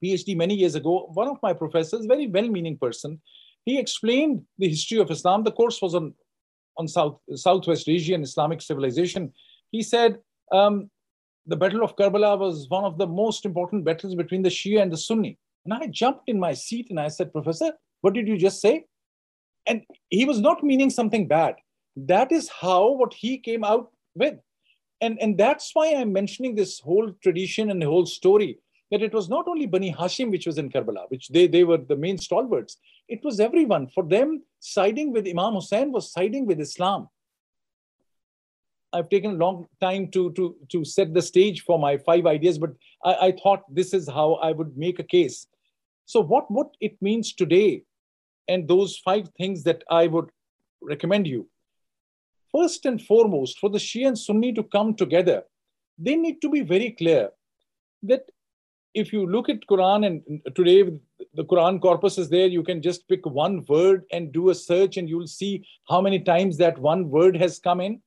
PhD 0.04 0.36
many 0.36 0.56
years 0.56 0.76
ago, 0.76 1.10
one 1.14 1.28
of 1.28 1.38
my 1.42 1.54
professors, 1.54 2.06
very 2.06 2.28
well-meaning 2.28 2.78
person, 2.78 3.22
he 3.66 3.80
explained 3.80 4.42
the 4.58 4.68
history 4.68 4.98
of 4.98 5.12
Islam. 5.12 5.44
The 5.44 5.52
course 5.52 5.82
was 5.82 5.96
on, 5.96 6.14
on 6.78 6.88
South, 6.88 7.20
Southwest 7.36 7.88
Asian 7.88 8.24
Islamic 8.24 8.62
civilization. 8.62 9.32
He 9.70 9.82
said, 9.84 10.18
um, 10.52 10.90
the 11.46 11.56
Battle 11.56 11.84
of 11.84 11.96
Karbala 11.96 12.38
was 12.38 12.68
one 12.70 12.84
of 12.84 12.98
the 12.98 13.08
most 13.08 13.46
important 13.46 13.86
battles 13.86 14.16
between 14.16 14.42
the 14.42 14.50
Shia 14.50 14.82
and 14.82 14.92
the 14.92 14.98
Sunni. 14.98 15.38
And 15.66 15.74
I 15.74 15.88
jumped 15.88 16.28
in 16.28 16.40
my 16.40 16.54
seat 16.54 16.88
and 16.90 17.00
I 17.00 17.08
said, 17.08 17.32
Professor, 17.32 17.72
what 18.02 18.14
did 18.14 18.28
you 18.28 18.38
just 18.38 18.62
say? 18.62 18.86
And 19.68 19.84
he 20.10 20.26
was 20.26 20.42
not 20.42 20.64
meaning 20.64 20.90
something 20.90 21.28
bad. 21.28 21.56
That 21.96 22.32
is 22.32 22.50
how 22.50 22.92
what 22.92 23.14
he 23.14 23.38
came 23.38 23.64
out 23.64 23.92
with. 24.16 24.40
And, 25.02 25.20
and 25.20 25.38
that's 25.38 25.72
why 25.74 25.94
I'm 25.96 26.14
mentioning 26.14 26.56
this 26.56 26.80
whole 26.80 27.12
tradition 27.24 27.72
and 27.72 27.82
the 27.82 27.88
whole 27.88 28.06
story 28.06 28.60
that 28.92 29.02
it 29.02 29.14
was 29.14 29.30
not 29.30 29.48
only 29.48 29.66
Bani 29.66 29.92
Hashim 29.92 30.30
which 30.30 30.46
was 30.46 30.58
in 30.58 30.70
Karbala, 30.70 31.10
which 31.10 31.30
they, 31.30 31.48
they 31.48 31.64
were 31.64 31.78
the 31.78 31.96
main 31.96 32.18
stalwarts. 32.18 32.78
It 33.08 33.24
was 33.24 33.40
everyone. 33.40 33.88
For 33.88 34.04
them, 34.04 34.44
siding 34.60 35.12
with 35.12 35.28
Imam 35.28 35.56
Hussein 35.56 35.92
was 35.92 36.12
siding 36.12 36.46
with 36.46 36.60
Islam. 36.60 37.10
I've 38.94 39.10
taken 39.10 39.32
a 39.32 39.36
long 39.36 39.68
time 39.80 40.10
to, 40.10 40.32
to, 40.34 40.56
to 40.70 40.84
set 40.84 41.14
the 41.14 41.22
stage 41.22 41.64
for 41.64 41.80
my 41.80 41.98
five 41.98 42.26
ideas, 42.26 42.58
but 42.58 42.72
I, 43.04 43.28
I 43.28 43.32
thought 43.42 43.64
this 43.74 43.94
is 43.94 44.08
how 44.08 44.34
I 44.36 44.52
would 44.52 44.78
make 44.78 45.00
a 45.00 45.04
case. 45.04 45.48
So 46.06 46.20
what, 46.20 46.52
what 46.52 46.72
it 46.82 47.02
means 47.02 47.34
today 47.34 47.84
and 48.50 48.68
those 48.68 48.98
five 48.98 49.30
things 49.38 49.64
that 49.64 49.84
I 49.90 50.08
would 50.08 50.30
recommend 50.82 51.26
you. 51.26 51.48
First 52.56 52.86
and 52.86 53.02
foremost, 53.02 53.60
for 53.60 53.70
the 53.70 53.78
Shia 53.78 54.08
and 54.08 54.20
Sunni 54.20 54.54
to 54.54 54.64
come 54.64 54.96
together, 54.96 55.44
they 55.98 56.16
need 56.16 56.42
to 56.42 56.50
be 56.50 56.62
very 56.62 56.92
clear 56.92 57.30
that 58.04 58.30
if 58.94 59.14
you 59.14 59.26
look 59.26 59.48
at 59.48 59.66
Quran 59.70 60.06
and 60.06 60.42
today 60.56 60.84
the 61.34 61.46
Quran 61.46 61.82
corpus 61.82 62.18
is 62.18 62.30
there, 62.30 62.48
you 62.48 62.62
can 62.62 62.82
just 62.82 63.08
pick 63.08 63.26
one 63.26 63.64
word 63.68 64.04
and 64.12 64.34
do 64.34 64.50
a 64.50 64.56
search 64.56 64.98
and 64.98 65.08
you'll 65.08 65.28
see 65.28 65.66
how 65.88 66.02
many 66.02 66.20
times 66.20 66.58
that 66.58 66.78
one 66.78 67.10
word 67.10 67.38
has 67.38 67.60
come 67.60 67.80
in. 67.80 68.02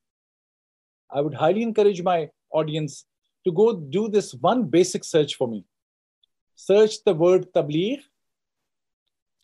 I 1.11 1.23
would 1.23 1.35
highly 1.35 1.63
encourage 1.63 2.03
my 2.03 2.29
audience 2.51 3.07
to 3.47 3.53
go 3.53 3.75
do 3.75 4.09
this 4.09 4.35
one 4.35 4.65
basic 4.65 5.05
search 5.05 5.37
for 5.37 5.49
me. 5.49 5.65
Search 6.55 7.03
the 7.05 7.15
word 7.15 7.47
tabligh 7.55 8.01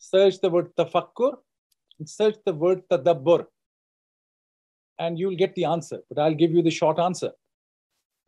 search 0.01 0.41
the 0.41 0.51
word 0.51 0.75
tafakkur, 0.77 1.37
and 1.99 2.09
search 2.09 2.37
the 2.45 2.55
word 2.55 2.83
tadabbur, 2.91 3.47
and 5.01 5.19
you'll 5.19 5.37
get 5.43 5.55
the 5.57 5.65
answer. 5.65 5.99
But 6.09 6.23
I'll 6.23 6.35
give 6.35 6.53
you 6.53 6.63
the 6.63 6.71
short 6.71 6.99
answer. 6.99 7.33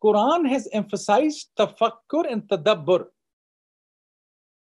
Quran 0.03 0.49
has 0.49 0.67
emphasized 0.73 1.51
tafakkur 1.57 2.29
and 2.29 2.41
tadabbur. 2.49 3.05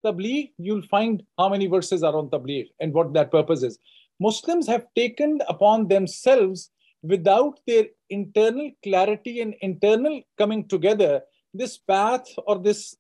Tabligh, 0.06 0.52
you'll 0.58 0.82
find 0.82 1.24
how 1.38 1.48
many 1.48 1.68
verses 1.68 2.04
are 2.04 2.18
on 2.18 2.30
tabligh 2.30 2.70
and 2.82 2.92
what 2.92 3.14
that 3.14 3.32
purpose 3.32 3.64
is. 3.64 3.78
Muslims 4.20 4.68
have 4.68 4.86
taken 4.96 5.40
upon 5.48 5.88
themselves, 5.88 6.72
without 7.04 7.60
their 7.66 7.86
internal 8.10 8.72
clarity 8.84 9.42
and 9.42 9.56
internal 9.62 10.22
coming 10.38 10.68
together, 10.68 11.22
this 11.54 11.78
path 11.78 12.28
or 12.46 12.60
this 12.60 12.96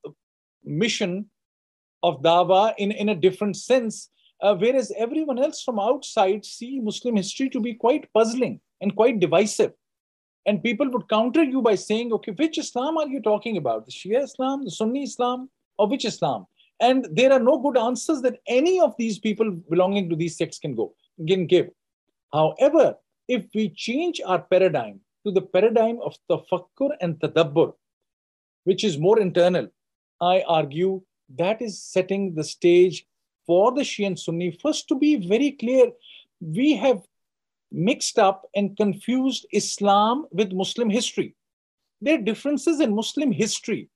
mission 0.63 1.29
of 2.03 2.21
dawa 2.21 2.73
in, 2.77 2.91
in 2.91 3.09
a 3.09 3.15
different 3.15 3.55
sense, 3.55 4.09
uh, 4.41 4.55
whereas 4.55 4.91
everyone 4.97 5.37
else 5.37 5.61
from 5.61 5.79
outside 5.79 6.43
see 6.45 6.79
Muslim 6.79 7.15
history 7.15 7.49
to 7.49 7.59
be 7.59 7.73
quite 7.73 8.11
puzzling 8.13 8.59
and 8.81 8.95
quite 8.95 9.19
divisive. 9.19 9.73
And 10.45 10.63
people 10.63 10.89
would 10.89 11.07
counter 11.07 11.43
you 11.43 11.61
by 11.61 11.75
saying, 11.75 12.11
okay, 12.13 12.31
which 12.31 12.57
Islam 12.57 12.97
are 12.97 13.07
you 13.07 13.21
talking 13.21 13.57
about? 13.57 13.85
The 13.85 13.91
Shia 13.91 14.23
Islam, 14.23 14.65
the 14.65 14.71
Sunni 14.71 15.03
Islam, 15.03 15.49
or 15.77 15.87
which 15.87 16.03
Islam? 16.03 16.47
And 16.79 17.07
there 17.11 17.31
are 17.31 17.39
no 17.39 17.59
good 17.59 17.77
answers 17.77 18.21
that 18.23 18.39
any 18.47 18.79
of 18.79 18.95
these 18.97 19.19
people 19.19 19.51
belonging 19.51 20.09
to 20.09 20.15
these 20.15 20.35
sects 20.35 20.57
can 20.57 20.75
go, 20.75 20.95
can 21.27 21.45
give. 21.45 21.69
However, 22.33 22.95
if 23.27 23.45
we 23.53 23.69
change 23.69 24.19
our 24.25 24.39
paradigm 24.39 24.99
to 25.25 25.31
the 25.31 25.41
paradigm 25.41 25.99
of 26.01 26.17
tafakkur 26.29 26.89
and 27.01 27.19
tadabbur, 27.19 27.73
which 28.63 28.83
is 28.83 28.97
more 28.97 29.19
internal, 29.19 29.67
I 30.19 30.41
argue 30.47 31.03
that 31.37 31.61
is 31.61 31.81
setting 31.81 32.33
the 32.33 32.43
stage 32.43 33.05
for 33.45 33.71
the 33.71 33.81
Shia 33.81 34.07
and 34.07 34.19
Sunni. 34.19 34.51
First, 34.51 34.87
to 34.87 34.95
be 34.95 35.15
very 35.27 35.51
clear, 35.51 35.91
we 36.39 36.73
have 36.75 37.01
mixed 37.71 38.19
up 38.19 38.45
and 38.55 38.75
confused 38.77 39.45
Islam 39.53 40.27
with 40.31 40.51
Muslim 40.51 40.89
history. 40.89 41.35
there 42.01 42.15
are 42.15 42.21
differences 42.21 42.79
in 42.79 42.95
Muslim 42.95 43.31
history. 43.31 43.89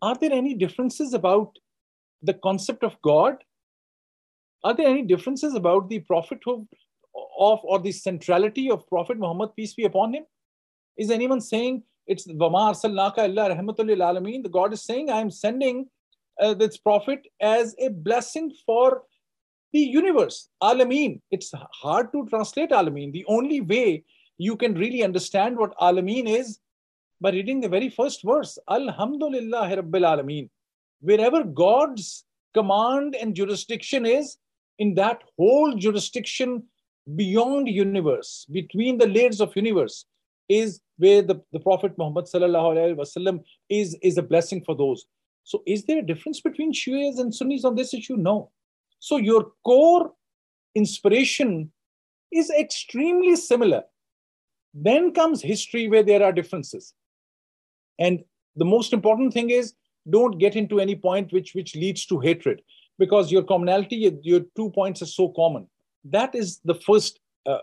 Are 0.00 0.16
there 0.20 0.32
any 0.32 0.54
differences 0.54 1.12
about 1.12 1.58
the 2.22 2.34
concept 2.34 2.84
of 2.84 3.00
God? 3.02 3.36
Are 4.64 4.74
there 4.74 4.86
any 4.86 5.02
differences 5.02 5.54
about 5.54 5.88
the 5.88 5.98
prophethood 6.00 6.66
of 7.38 7.60
or 7.64 7.80
the 7.80 7.92
centrality 7.92 8.70
of 8.70 8.86
Prophet 8.88 9.18
Muhammad, 9.18 9.56
peace 9.56 9.74
be 9.74 9.84
upon 9.84 10.14
him? 10.14 10.24
Is 10.96 11.10
anyone 11.10 11.40
saying 11.40 11.82
it's 12.06 12.26
Vama 12.26 12.72
Alameen? 12.72 14.42
The 14.42 14.48
God 14.48 14.72
is 14.72 14.82
saying, 14.82 15.10
I 15.10 15.20
am 15.20 15.30
sending 15.30 15.88
uh, 16.40 16.54
this 16.54 16.76
prophet 16.76 17.26
as 17.40 17.74
a 17.78 17.88
blessing 17.88 18.52
for 18.64 19.02
the 19.72 19.80
universe. 19.80 20.48
Alameen. 20.62 21.20
It's 21.30 21.52
hard 21.72 22.12
to 22.12 22.26
translate 22.28 22.70
Alameen. 22.70 23.12
The 23.12 23.24
only 23.26 23.60
way 23.60 24.04
you 24.38 24.56
can 24.56 24.74
really 24.74 25.02
understand 25.02 25.56
what 25.56 25.76
Alameen 25.78 26.28
is 26.28 26.58
by 27.20 27.30
reading 27.30 27.60
the 27.60 27.68
very 27.68 27.88
first 27.88 28.22
verse 28.24 28.58
Alhamdulillah 28.68 29.68
Rabbil 29.76 30.06
Alameen. 30.12 30.50
Wherever 31.00 31.44
God's 31.44 32.24
command 32.54 33.16
and 33.20 33.34
jurisdiction 33.34 34.06
is, 34.06 34.36
in 34.78 34.94
that 34.94 35.22
whole 35.38 35.74
jurisdiction 35.74 36.62
beyond 37.16 37.68
universe, 37.68 38.46
between 38.50 38.98
the 38.98 39.06
layers 39.06 39.40
of 39.40 39.54
universe, 39.56 40.06
is 40.48 40.80
where 40.98 41.22
the, 41.22 41.40
the 41.52 41.60
Prophet 41.60 41.92
Muhammad 41.98 42.24
wasallam 42.24 43.42
is, 43.68 43.96
is 44.02 44.18
a 44.18 44.22
blessing 44.22 44.62
for 44.64 44.76
those. 44.76 45.06
So, 45.44 45.62
is 45.66 45.84
there 45.84 45.98
a 45.98 46.06
difference 46.06 46.40
between 46.40 46.72
Shias 46.72 47.18
and 47.18 47.34
Sunnis 47.34 47.64
on 47.64 47.74
this 47.74 47.94
issue? 47.94 48.16
No. 48.16 48.50
So, 49.02 49.16
your 49.16 49.50
core 49.64 50.12
inspiration 50.76 51.72
is 52.32 52.50
extremely 52.50 53.34
similar. 53.34 53.82
Then 54.72 55.12
comes 55.12 55.42
history 55.42 55.88
where 55.88 56.04
there 56.04 56.22
are 56.22 56.32
differences. 56.32 56.94
And 57.98 58.20
the 58.54 58.64
most 58.64 58.92
important 58.92 59.32
thing 59.32 59.50
is 59.50 59.74
don't 60.08 60.38
get 60.38 60.54
into 60.54 60.78
any 60.78 60.94
point 60.94 61.32
which, 61.32 61.52
which 61.52 61.74
leads 61.74 62.06
to 62.06 62.20
hatred 62.20 62.62
because 62.96 63.32
your 63.32 63.42
commonality, 63.42 64.16
your 64.22 64.42
two 64.54 64.70
points 64.70 65.02
are 65.02 65.06
so 65.06 65.30
common. 65.30 65.66
That 66.04 66.36
is 66.36 66.60
the 66.64 66.76
first 66.76 67.18
uh, 67.44 67.58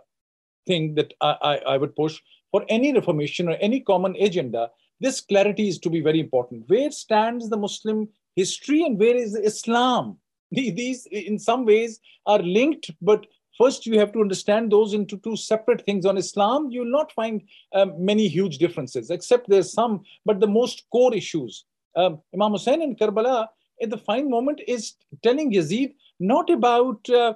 thing 0.68 0.96
that 0.96 1.14
I, 1.22 1.38
I, 1.42 1.56
I 1.74 1.78
would 1.78 1.96
push 1.96 2.20
for 2.52 2.66
any 2.68 2.92
reformation 2.92 3.48
or 3.48 3.56
any 3.62 3.80
common 3.80 4.18
agenda. 4.20 4.72
This 5.00 5.22
clarity 5.22 5.70
is 5.70 5.80
to 5.80 5.90
be 5.90 6.02
very 6.02 6.20
important. 6.20 6.66
Where 6.68 6.92
stands 6.92 7.50
the 7.50 7.56
Muslim 7.56 8.10
history 8.36 8.84
and 8.84 9.00
where 9.00 9.16
is 9.16 9.36
Islam? 9.36 10.18
These, 10.52 11.08
in 11.12 11.38
some 11.38 11.66
ways, 11.66 12.00
are 12.26 12.40
linked, 12.40 12.92
but 13.02 13.26
First, 13.60 13.86
you 13.86 14.00
have 14.00 14.14
to 14.14 14.22
understand 14.22 14.72
those 14.72 14.94
into 14.94 15.18
two 15.18 15.36
separate 15.36 15.86
things. 15.86 16.06
On 16.06 16.18
Islam, 16.18 16.72
you 16.72 16.80
will 16.80 16.92
not 16.92 17.12
find 17.12 17.42
um, 17.76 17.94
many 17.98 18.30
huge 18.30 18.58
differences, 18.58 19.10
except 19.10 19.50
there's 19.50 19.74
some, 19.74 20.04
but 20.26 20.40
the 20.40 20.48
most 20.48 20.86
core 20.94 21.14
issues. 21.14 21.66
Um, 21.94 22.22
Imam 22.34 22.54
Hussein 22.54 22.82
in 22.82 22.96
Karbala, 22.96 23.48
at 23.82 23.90
the 23.90 23.98
fine 23.98 24.30
moment, 24.30 24.62
is 24.66 24.94
telling 25.24 25.52
Yazid 25.52 25.94
not 26.22 26.50
about 26.50 27.10
uh, 27.10 27.34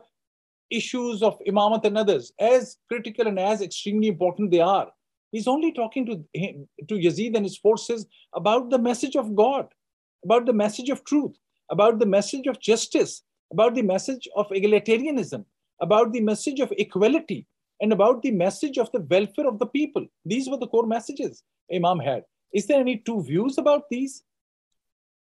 issues 0.69 1.21
of 1.21 1.37
Imamat 1.45 1.83
and 1.83 1.97
others, 1.97 2.31
as 2.39 2.77
critical 2.87 3.27
and 3.27 3.37
as 3.37 3.61
extremely 3.61 4.07
important 4.07 4.51
they 4.51 4.61
are. 4.61 4.89
He's 5.33 5.47
only 5.47 5.73
talking 5.73 6.05
to, 6.05 6.23
him, 6.33 6.69
to 6.87 6.95
Yazid 6.95 7.35
and 7.35 7.43
his 7.43 7.57
forces 7.57 8.05
about 8.33 8.69
the 8.69 8.79
message 8.79 9.17
of 9.17 9.35
God, 9.35 9.67
about 10.23 10.45
the 10.45 10.53
message 10.53 10.89
of 10.89 11.03
truth, 11.03 11.35
about 11.69 11.99
the 11.99 12.05
message 12.05 12.47
of 12.47 12.59
justice, 12.59 13.23
about 13.51 13.75
the 13.75 13.81
message 13.81 14.27
of 14.35 14.47
egalitarianism, 14.49 15.45
about 15.81 16.13
the 16.13 16.21
message 16.21 16.59
of 16.59 16.73
equality 16.77 17.45
and 17.81 17.91
about 17.91 18.21
the 18.21 18.31
message 18.31 18.77
of 18.77 18.91
the 18.91 19.01
welfare 19.01 19.47
of 19.47 19.59
the 19.59 19.65
people. 19.65 20.05
These 20.25 20.49
were 20.49 20.57
the 20.57 20.67
core 20.67 20.87
messages 20.87 21.43
Imam 21.73 21.99
had. 21.99 22.23
Is 22.53 22.67
there 22.67 22.79
any 22.79 22.97
two 22.97 23.23
views 23.23 23.57
about 23.57 23.89
these? 23.89 24.23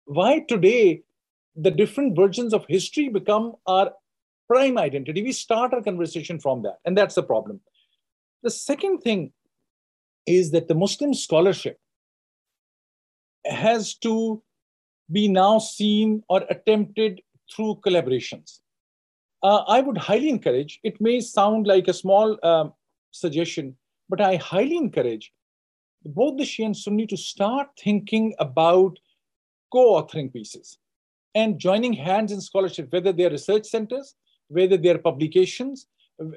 Why 0.05 0.41
today 0.41 1.03
the 1.55 1.70
different 1.70 2.16
versions 2.16 2.55
of 2.55 2.64
history 2.66 3.09
become 3.09 3.55
our 3.66 3.93
prime 4.49 4.78
identity? 4.78 5.22
We 5.22 5.33
start 5.33 5.74
our 5.74 5.83
conversation 5.83 6.41
from 6.41 6.62
that, 6.62 6.78
and 6.85 6.97
that's 6.97 7.14
the 7.14 7.22
problem. 7.22 7.61
The 8.43 8.51
second 8.51 8.99
thing 9.01 9.33
is 10.26 10.51
that 10.53 10.68
the 10.68 10.74
Muslim 10.74 11.14
scholarship 11.14 11.78
has 13.45 13.95
to 13.97 14.43
be 15.11 15.29
now 15.29 15.59
seen 15.59 16.23
or 16.29 16.45
attempted 16.49 17.21
through 17.53 17.75
collaborations 17.87 18.61
uh, 19.43 19.63
I 19.67 19.81
would 19.81 19.97
highly 19.97 20.29
encourage, 20.29 20.81
it 20.83 21.01
may 21.01 21.21
sound 21.21 21.67
like 21.67 21.89
a 21.89 21.95
small 21.95 22.39
um, 22.45 22.73
suggestion, 23.11 23.77
but 24.09 24.21
I 24.21 24.37
highly 24.37 24.77
encourage 24.77 25.33
both 26.05 26.39
the 26.39 26.45
Shia 26.45 26.67
and 26.67 26.77
Sunni 26.77 27.07
to 27.07 27.17
start 27.17 27.69
thinking 27.79 28.35
about 28.39 28.99
co 29.73 30.01
authoring 30.01 30.33
pieces 30.33 30.79
and 31.35 31.59
joining 31.59 31.93
hands 31.93 32.33
in 32.33 32.41
scholarship, 32.41 32.93
whether 32.93 33.13
they're 33.13 33.31
research 33.31 33.67
centers, 33.67 34.15
whether 34.49 34.77
they're 34.77 34.99
publications, 34.99 35.87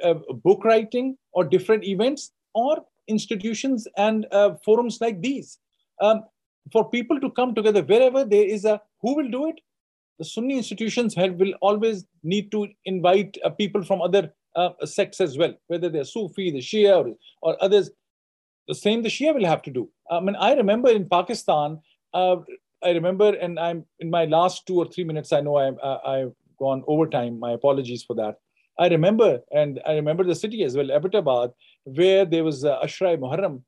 uh, 0.03 0.13
book 0.43 0.63
writing, 0.63 1.17
or 1.33 1.43
different 1.43 1.83
events, 1.83 2.31
or 2.53 2.85
institutions 3.07 3.87
and 3.97 4.27
uh, 4.31 4.51
forums 4.63 4.99
like 5.01 5.21
these. 5.21 5.57
Um, 5.99 6.23
for 6.71 6.89
people 6.89 7.19
to 7.19 7.29
come 7.31 7.53
together 7.53 7.83
wherever 7.83 8.23
there 8.23 8.45
is 8.45 8.65
a 8.65 8.81
who 9.01 9.15
will 9.15 9.29
do 9.29 9.47
it 9.47 9.59
the 10.19 10.25
Sunni 10.25 10.57
institutions 10.57 11.15
have, 11.15 11.33
will 11.35 11.53
always 11.61 12.05
need 12.23 12.51
to 12.51 12.67
invite 12.85 13.37
uh, 13.43 13.49
people 13.49 13.83
from 13.83 14.01
other 14.01 14.33
uh, 14.55 14.69
sects 14.85 15.19
as 15.19 15.37
well, 15.37 15.53
whether 15.67 15.89
they're 15.89 16.03
Sufi, 16.03 16.51
the 16.51 16.59
Shia, 16.59 17.05
or, 17.05 17.15
or 17.41 17.61
others. 17.61 17.89
The 18.67 18.75
same 18.75 19.01
the 19.01 19.09
Shia 19.09 19.33
will 19.33 19.45
have 19.45 19.61
to 19.63 19.71
do. 19.71 19.89
I 20.09 20.19
mean, 20.19 20.35
I 20.35 20.53
remember 20.53 20.89
in 20.89 21.09
Pakistan, 21.09 21.79
uh, 22.13 22.37
I 22.83 22.91
remember, 22.91 23.35
and 23.41 23.59
I'm 23.59 23.85
in 23.99 24.09
my 24.09 24.25
last 24.25 24.65
two 24.67 24.77
or 24.77 24.85
three 24.85 25.03
minutes. 25.03 25.33
I 25.33 25.41
know 25.41 25.57
I, 25.57 25.69
uh, 25.69 25.99
I've 26.05 26.33
gone 26.59 26.83
overtime. 26.87 27.39
My 27.39 27.51
apologies 27.51 28.03
for 28.03 28.15
that. 28.15 28.35
I 28.79 28.87
remember, 28.87 29.39
and 29.51 29.81
I 29.85 29.93
remember 29.93 30.23
the 30.23 30.35
city 30.35 30.63
as 30.63 30.75
well, 30.75 30.87
Abbottabad, 30.87 31.53
where 31.83 32.25
there 32.25 32.43
was 32.43 32.63
uh, 32.65 32.79
Muharram, 32.81 33.61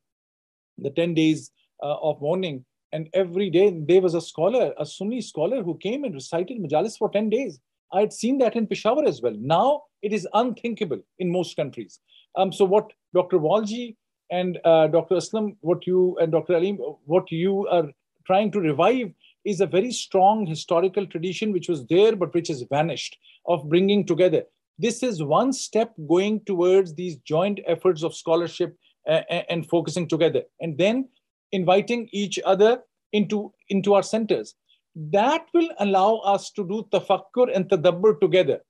the 0.77 0.89
10 0.89 1.13
days 1.13 1.51
uh, 1.83 1.95
of 2.01 2.21
mourning 2.21 2.65
and 2.95 3.09
every 3.13 3.49
day 3.49 3.77
there 3.89 4.01
was 4.01 4.13
a 4.15 4.21
scholar, 4.21 4.73
a 4.79 4.85
Sunni 4.85 5.19
scholar, 5.19 5.61
who 5.61 5.77
came 5.77 6.05
and 6.05 6.13
recited 6.13 6.61
Majalis 6.63 6.97
for 6.97 7.09
10 7.09 7.29
days. 7.29 7.59
I 7.91 7.99
had 7.99 8.13
seen 8.13 8.37
that 8.37 8.55
in 8.55 8.67
Peshawar 8.67 9.05
as 9.05 9.21
well. 9.21 9.35
Now 9.37 9.83
it 10.01 10.13
is 10.13 10.25
unthinkable 10.33 11.01
in 11.19 11.29
most 11.29 11.57
countries. 11.57 11.99
Um, 12.37 12.53
so 12.53 12.63
what 12.63 12.93
Dr. 13.13 13.37
Walji 13.37 13.97
and 14.31 14.59
uh, 14.63 14.87
Dr. 14.87 15.15
Aslam, 15.15 15.57
what 15.59 15.85
you 15.85 16.17
and 16.21 16.31
Dr. 16.31 16.55
Alim, 16.55 16.77
what 17.05 17.29
you 17.31 17.67
are 17.67 17.89
trying 18.25 18.49
to 18.51 18.61
revive 18.61 19.11
is 19.43 19.59
a 19.59 19.67
very 19.67 19.91
strong 19.91 20.45
historical 20.45 21.05
tradition 21.05 21.51
which 21.51 21.67
was 21.67 21.85
there 21.87 22.15
but 22.15 22.33
which 22.33 22.47
has 22.47 22.63
vanished 22.69 23.17
of 23.45 23.67
bringing 23.67 24.05
together. 24.05 24.43
This 24.79 25.03
is 25.03 25.21
one 25.21 25.51
step 25.51 25.93
going 26.07 26.39
towards 26.45 26.95
these 26.95 27.17
joint 27.17 27.59
efforts 27.67 28.03
of 28.03 28.15
scholarship 28.15 28.77
uh, 29.07 29.21
and 29.49 29.69
focusing 29.69 30.07
together. 30.07 30.43
And 30.61 30.77
then 30.77 31.09
inviting 31.51 32.09
each 32.11 32.39
other 32.45 32.79
into, 33.13 33.53
into 33.69 33.93
our 33.93 34.03
centers. 34.03 34.55
That 34.95 35.45
will 35.53 35.69
allow 35.79 36.17
us 36.17 36.51
to 36.51 36.67
do 36.67 36.87
tafakkur 36.91 37.53
and 37.53 37.67
tadabbur 37.69 38.19
together, 38.19 38.61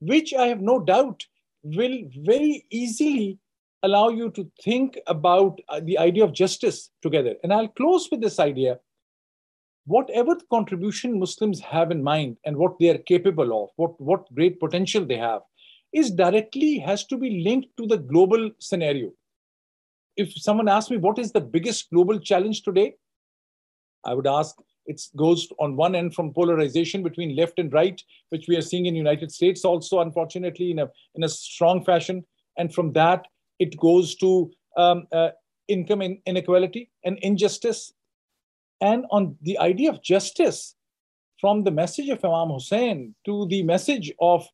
which 0.00 0.34
I 0.34 0.46
have 0.46 0.60
no 0.60 0.80
doubt 0.80 1.24
will 1.62 1.98
very 2.16 2.66
easily 2.70 3.38
allow 3.82 4.08
you 4.10 4.30
to 4.30 4.50
think 4.62 4.98
about 5.06 5.58
uh, 5.68 5.80
the 5.82 5.98
idea 5.98 6.24
of 6.24 6.32
justice 6.32 6.90
together. 7.02 7.34
And 7.42 7.52
I'll 7.52 7.68
close 7.68 8.08
with 8.10 8.20
this 8.20 8.38
idea. 8.38 8.78
Whatever 9.86 10.34
the 10.34 10.44
contribution 10.50 11.18
Muslims 11.18 11.60
have 11.60 11.90
in 11.90 12.02
mind 12.02 12.36
and 12.44 12.56
what 12.56 12.78
they 12.78 12.90
are 12.90 12.98
capable 12.98 13.64
of, 13.64 13.70
what, 13.76 13.98
what 14.00 14.32
great 14.34 14.60
potential 14.60 15.04
they 15.04 15.16
have, 15.16 15.40
is 15.92 16.10
directly 16.10 16.78
has 16.78 17.04
to 17.06 17.16
be 17.16 17.42
linked 17.42 17.68
to 17.78 17.86
the 17.86 17.96
global 17.96 18.50
scenario 18.58 19.10
if 20.20 20.32
someone 20.34 20.68
asks 20.68 20.90
me 20.90 20.98
what 20.98 21.18
is 21.18 21.32
the 21.32 21.40
biggest 21.40 21.90
global 21.90 22.18
challenge 22.18 22.62
today, 22.62 22.94
I 24.04 24.14
would 24.14 24.26
ask 24.26 24.56
it 24.86 25.00
goes 25.16 25.48
on 25.58 25.76
one 25.76 25.94
end 25.94 26.14
from 26.14 26.32
polarization 26.32 27.02
between 27.02 27.36
left 27.36 27.58
and 27.58 27.72
right, 27.72 28.02
which 28.30 28.46
we 28.48 28.56
are 28.56 28.62
seeing 28.62 28.86
in 28.86 28.94
the 28.94 28.98
United 28.98 29.30
States 29.30 29.64
also, 29.64 30.00
unfortunately, 30.00 30.70
in 30.70 30.78
a, 30.80 30.88
in 31.14 31.22
a 31.22 31.28
strong 31.28 31.84
fashion. 31.84 32.24
And 32.56 32.74
from 32.74 32.92
that, 32.94 33.26
it 33.58 33.78
goes 33.78 34.14
to 34.16 34.50
um, 34.76 35.06
uh, 35.12 35.30
income 35.68 36.02
inequality 36.26 36.90
and 37.04 37.18
injustice. 37.18 37.92
And 38.80 39.04
on 39.10 39.36
the 39.42 39.58
idea 39.58 39.90
of 39.90 40.02
justice, 40.02 40.74
from 41.40 41.64
the 41.64 41.70
message 41.70 42.08
of 42.08 42.24
Imam 42.24 42.48
Hussein 42.48 43.14
to 43.26 43.46
the 43.48 43.62
message 43.62 44.12
of 44.20 44.46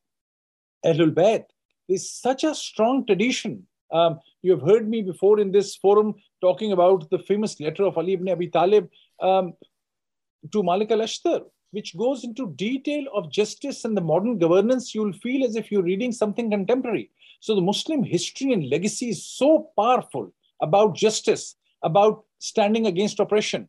Ahlul 0.85 1.11
Bayt, 1.11 1.45
there's 1.89 2.09
such 2.09 2.43
a 2.43 2.53
strong 2.53 3.05
tradition 3.05 3.65
um, 3.91 4.19
you 4.41 4.51
have 4.51 4.61
heard 4.61 4.87
me 4.87 5.01
before 5.01 5.39
in 5.39 5.51
this 5.51 5.75
forum 5.75 6.15
talking 6.41 6.71
about 6.71 7.09
the 7.09 7.19
famous 7.19 7.59
letter 7.59 7.83
of 7.83 7.97
Ali 7.97 8.13
ibn 8.13 8.29
Abi 8.29 8.49
Talib 8.49 8.89
um, 9.21 9.53
to 10.51 10.63
Malik 10.63 10.91
al 10.91 10.99
Ashtar, 10.99 11.41
which 11.71 11.97
goes 11.97 12.23
into 12.23 12.53
detail 12.55 13.05
of 13.13 13.31
justice 13.31 13.85
and 13.85 13.95
the 13.95 14.01
modern 14.01 14.37
governance. 14.37 14.93
You'll 14.93 15.13
feel 15.13 15.45
as 15.45 15.55
if 15.55 15.71
you're 15.71 15.83
reading 15.83 16.11
something 16.11 16.49
contemporary. 16.49 17.11
So 17.39 17.55
the 17.55 17.61
Muslim 17.61 18.03
history 18.03 18.53
and 18.53 18.69
legacy 18.69 19.09
is 19.09 19.25
so 19.25 19.71
powerful 19.77 20.33
about 20.61 20.95
justice, 20.95 21.55
about 21.83 22.23
standing 22.39 22.87
against 22.87 23.19
oppression. 23.19 23.67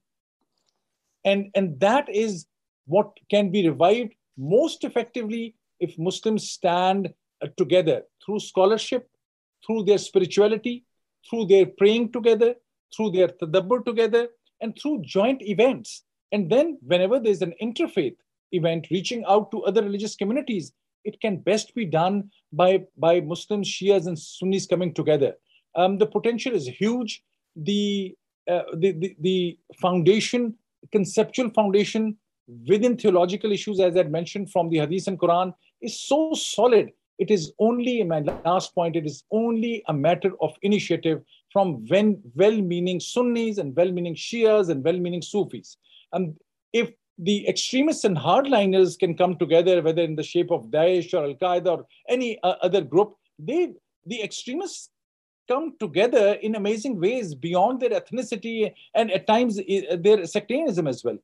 And, 1.24 1.50
and 1.54 1.78
that 1.80 2.08
is 2.08 2.46
what 2.86 3.10
can 3.30 3.50
be 3.50 3.68
revived 3.68 4.14
most 4.36 4.84
effectively 4.84 5.54
if 5.80 5.98
Muslims 5.98 6.50
stand 6.50 7.12
together 7.56 8.02
through 8.24 8.40
scholarship, 8.40 9.08
through 9.66 9.84
their 9.84 9.98
spirituality, 9.98 10.84
through 11.28 11.46
their 11.46 11.66
praying 11.66 12.12
together, 12.12 12.54
through 12.94 13.10
their 13.10 13.28
tadabbur 13.28 13.84
together, 13.84 14.28
and 14.60 14.76
through 14.80 15.02
joint 15.02 15.42
events. 15.42 16.04
And 16.32 16.50
then, 16.50 16.78
whenever 16.82 17.18
there's 17.20 17.42
an 17.42 17.54
interfaith 17.62 18.16
event 18.52 18.88
reaching 18.90 19.24
out 19.26 19.50
to 19.50 19.62
other 19.64 19.82
religious 19.82 20.14
communities, 20.14 20.72
it 21.04 21.20
can 21.20 21.38
best 21.38 21.74
be 21.74 21.84
done 21.84 22.30
by, 22.52 22.84
by 22.96 23.20
Muslims, 23.20 23.68
Shias, 23.68 24.06
and 24.06 24.18
Sunnis 24.18 24.66
coming 24.66 24.92
together. 24.92 25.34
Um, 25.74 25.98
the 25.98 26.06
potential 26.06 26.54
is 26.54 26.66
huge. 26.66 27.22
The, 27.56 28.16
uh, 28.50 28.62
the, 28.74 28.92
the, 28.92 29.16
the 29.20 29.58
foundation, 29.80 30.54
conceptual 30.92 31.50
foundation 31.50 32.16
within 32.66 32.96
theological 32.96 33.52
issues, 33.52 33.80
as 33.80 33.96
I 33.96 34.04
mentioned 34.04 34.50
from 34.50 34.70
the 34.70 34.78
Hadith 34.78 35.06
and 35.06 35.18
Quran, 35.18 35.54
is 35.80 36.00
so 36.00 36.32
solid. 36.34 36.90
It 37.18 37.30
is 37.30 37.52
only, 37.58 38.02
my 38.04 38.20
last 38.20 38.74
point, 38.74 38.96
it 38.96 39.04
is 39.04 39.24
only 39.30 39.82
a 39.88 39.92
matter 39.92 40.32
of 40.40 40.54
initiative 40.62 41.22
from 41.52 41.84
well-meaning 42.36 43.00
Sunnis 43.00 43.58
and 43.58 43.74
well-meaning 43.74 44.14
Shias 44.14 44.68
and 44.68 44.84
well-meaning 44.84 45.22
Sufis. 45.22 45.76
And 46.12 46.36
if 46.72 46.92
the 47.18 47.48
extremists 47.48 48.04
and 48.04 48.16
hardliners 48.16 48.98
can 48.98 49.16
come 49.16 49.36
together, 49.36 49.82
whether 49.82 50.02
in 50.02 50.14
the 50.14 50.22
shape 50.22 50.52
of 50.52 50.66
Daesh 50.66 51.12
or 51.12 51.24
Al 51.24 51.34
Qaeda 51.34 51.66
or 51.66 51.86
any 52.08 52.38
uh, 52.42 52.54
other 52.62 52.80
group, 52.80 53.16
they 53.38 53.72
the 54.06 54.22
extremists 54.22 54.90
come 55.48 55.74
together 55.80 56.34
in 56.34 56.54
amazing 56.54 57.00
ways 57.00 57.34
beyond 57.34 57.80
their 57.80 57.90
ethnicity 57.90 58.72
and 58.94 59.10
at 59.10 59.26
times 59.26 59.58
uh, 59.58 59.96
their 59.98 60.24
sectarianism 60.26 60.86
as 60.86 61.02
well. 61.02 61.18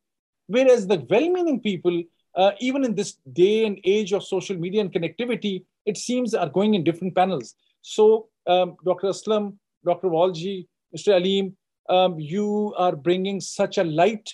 Whereas 0.47 0.85
the 0.85 1.05
well-meaning 1.09 1.61
people, 1.61 2.03
uh, 2.35 2.51
even 2.59 2.83
in 2.83 2.95
this 2.95 3.17
day 3.33 3.65
and 3.65 3.79
age 3.83 4.11
of 4.11 4.23
social 4.23 4.57
media 4.57 4.81
and 4.81 4.91
connectivity, 4.91 5.63
it 5.85 5.97
seems 5.97 6.33
are 6.33 6.49
going 6.49 6.73
in 6.73 6.83
different 6.83 7.15
panels. 7.15 7.55
So, 7.81 8.29
um, 8.47 8.75
Dr. 8.85 9.07
Aslam, 9.07 9.57
Dr. 9.85 10.07
Walji, 10.07 10.67
Mr. 10.95 11.13
Aleem, 11.19 11.53
um, 11.89 12.19
you 12.19 12.73
are 12.77 12.95
bringing 12.95 13.39
such 13.39 13.77
a 13.77 13.83
light 13.83 14.33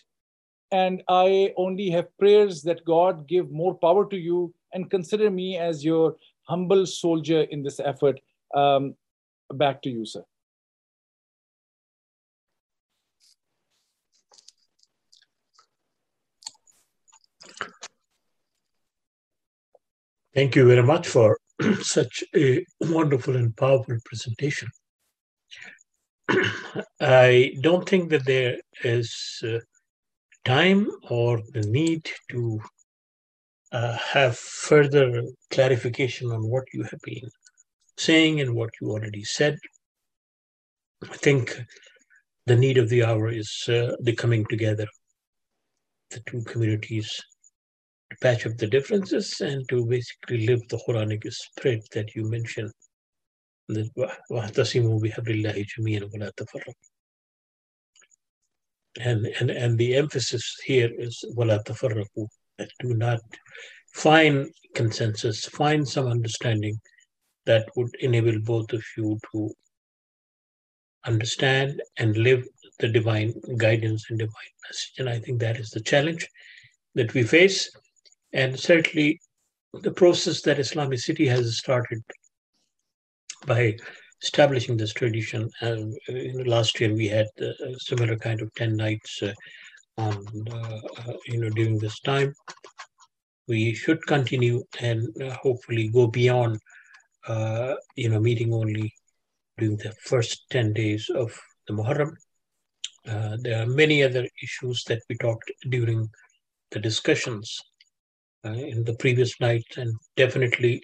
and 0.71 1.03
I 1.09 1.53
only 1.57 1.89
have 1.89 2.17
prayers 2.17 2.61
that 2.63 2.85
God 2.85 3.27
give 3.27 3.51
more 3.51 3.75
power 3.75 4.07
to 4.09 4.17
you 4.17 4.53
and 4.73 4.89
consider 4.89 5.29
me 5.29 5.57
as 5.57 5.83
your 5.83 6.15
humble 6.43 6.85
soldier 6.85 7.41
in 7.41 7.61
this 7.61 7.79
effort. 7.79 8.19
Um, 8.55 8.95
back 9.53 9.81
to 9.81 9.89
you, 9.89 10.05
sir. 10.05 10.23
Thank 20.33 20.55
you 20.55 20.65
very 20.65 20.83
much 20.83 21.09
for 21.09 21.40
such 21.81 22.23
a 22.35 22.65
wonderful 22.79 23.35
and 23.35 23.55
powerful 23.55 23.97
presentation. 24.05 24.69
I 27.01 27.53
don't 27.61 27.87
think 27.87 28.09
that 28.09 28.25
there 28.25 28.57
is 28.83 29.43
uh, 29.43 29.59
time 30.45 30.89
or 31.09 31.41
the 31.53 31.61
need 31.61 32.09
to 32.31 32.59
uh, 33.71 33.97
have 33.97 34.37
further 34.37 35.23
clarification 35.49 36.31
on 36.31 36.49
what 36.49 36.65
you 36.73 36.83
have 36.83 36.99
been 37.03 37.29
saying 37.97 38.41
and 38.41 38.55
what 38.55 38.71
you 38.79 38.89
already 38.89 39.23
said. 39.23 39.57
I 41.03 41.15
think 41.17 41.59
the 42.45 42.55
need 42.55 42.77
of 42.77 42.89
the 42.89 43.03
hour 43.03 43.29
is 43.29 43.65
uh, 43.67 43.95
the 43.99 44.15
coming 44.15 44.45
together, 44.49 44.87
the 46.09 46.21
two 46.25 46.41
communities 46.43 47.21
patch 48.21 48.45
up 48.45 48.57
the 48.57 48.67
differences 48.67 49.39
and 49.41 49.67
to 49.69 49.85
basically 49.85 50.45
live 50.47 50.67
the 50.69 50.77
Quranic 50.77 51.31
spirit 51.31 51.87
that 51.93 52.15
you 52.15 52.29
mentioned. 52.29 52.71
That 53.69 53.89
and 58.99 59.25
and 59.39 59.49
and 59.49 59.77
the 59.77 59.95
emphasis 59.95 60.57
here 60.65 60.91
is 60.97 61.23
tafarraqu. 61.37 62.27
Do 62.81 62.93
not 62.93 63.21
find 63.93 64.51
consensus 64.75 65.45
find 65.45 65.87
some 65.87 66.07
understanding 66.07 66.79
that 67.45 67.67
would 67.75 67.93
enable 67.99 68.39
both 68.41 68.71
of 68.73 68.83
you 68.97 69.17
to 69.31 69.51
understand 71.05 71.81
and 71.97 72.15
live 72.17 72.45
the 72.79 72.87
divine 72.87 73.33
guidance 73.57 74.05
and 74.09 74.19
divine 74.19 74.53
message. 74.67 74.93
And 74.99 75.09
i 75.09 75.19
think 75.19 75.39
that 75.39 75.57
is 75.57 75.69
the 75.69 75.81
challenge 75.81 76.27
that 76.95 77.13
we 77.13 77.23
face 77.23 77.71
and 78.33 78.59
certainly 78.59 79.19
the 79.73 79.91
process 79.91 80.41
that 80.41 80.57
IslamiCity 80.57 81.27
has 81.27 81.57
started 81.57 82.01
by 83.45 83.77
establishing 84.21 84.77
this 84.77 84.93
tradition. 84.93 85.49
And 85.61 85.97
uh, 86.09 86.43
last 86.45 86.79
year 86.79 86.93
we 86.93 87.07
had 87.07 87.27
a 87.39 87.79
similar 87.79 88.17
kind 88.17 88.41
of 88.41 88.53
10 88.55 88.75
nights 88.75 89.23
uh, 89.23 89.33
on, 89.97 90.25
uh, 90.51 91.13
you 91.27 91.39
know, 91.39 91.49
during 91.49 91.79
this 91.79 91.99
time. 92.01 92.33
We 93.47 93.73
should 93.73 94.05
continue 94.07 94.63
and 94.79 95.09
hopefully 95.41 95.89
go 95.89 96.07
beyond, 96.07 96.59
you 97.27 98.09
know, 98.09 98.19
meeting 98.19 98.53
only 98.53 98.93
during 99.57 99.77
the 99.77 99.93
first 100.03 100.45
10 100.51 100.73
days 100.73 101.09
of 101.13 101.37
the 101.67 101.73
Muharram. 101.73 102.13
Uh, 103.07 103.37
there 103.41 103.63
are 103.63 103.67
many 103.67 104.03
other 104.03 104.27
issues 104.41 104.83
that 104.85 105.01
we 105.09 105.17
talked 105.17 105.51
during 105.69 106.07
the 106.69 106.79
discussions 106.79 107.59
uh, 107.59 107.70
in 108.43 108.83
the 108.83 108.95
previous 108.95 109.39
night, 109.39 109.65
and 109.77 109.93
definitely 110.15 110.83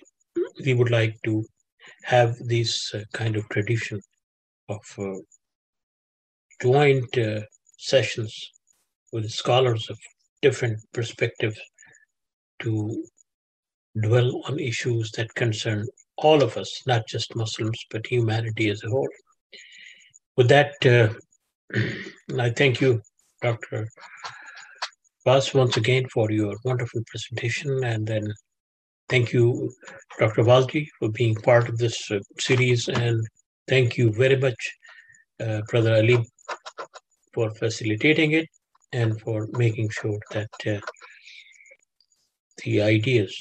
we 0.64 0.74
would 0.74 0.91
like 0.91 1.16
to 1.24 1.43
have 2.03 2.38
this 2.39 2.93
uh, 2.93 3.01
kind 3.14 3.36
of 3.36 3.47
tradition 3.49 3.99
of 4.70 4.82
uh, 4.97 5.14
joint 6.62 7.18
uh, 7.18 7.41
sessions 7.78 8.51
with 9.12 9.30
scholars 9.30 9.89
of 9.89 9.97
different 10.41 10.80
perspectives 10.93 11.60
to 12.60 13.05
dwell 14.01 14.41
on 14.47 14.60
issues 14.60 15.12
that 15.12 15.34
concern 15.34 15.86
all 16.18 16.43
of 16.43 16.58
us, 16.58 16.84
not 16.86 17.08
just 17.08 17.36
Muslims, 17.36 17.80
but 17.91 18.05
humanity 18.05 18.70
as 18.70 18.84
a 18.84 18.89
whole. 18.89 19.10
With 20.36 20.49
that, 20.49 20.74
uh, 20.86 21.14
I 22.39 22.49
thank 22.51 22.82
you, 22.82 23.01
Dr. 23.41 23.88
Abbas, 25.28 25.54
once 25.54 25.78
again 25.78 26.08
for 26.14 26.32
your 26.32 26.56
wonderful 26.64 27.02
presentation, 27.12 27.84
and 27.84 28.08
then 28.08 28.34
Thank 29.10 29.32
you, 29.32 29.72
Dr. 30.20 30.44
Walji, 30.44 30.88
for 31.00 31.10
being 31.10 31.36
part 31.36 31.70
of 31.70 31.78
this 31.78 32.12
uh, 32.12 32.20
series. 32.40 32.90
And 32.90 33.26
thank 33.68 33.98
you 33.98 34.12
very 34.12 34.36
much, 34.36 34.62
uh, 35.40 35.62
Brother 35.70 35.96
Ali, 35.96 36.28
for 37.34 37.50
facilitating 37.52 38.34
it 38.34 38.48
and 38.92 39.20
for 39.22 39.48
making 39.54 39.90
sure 39.92 40.20
that 40.32 40.50
uh, 40.66 40.82
the 42.64 42.82
ideas 42.82 43.34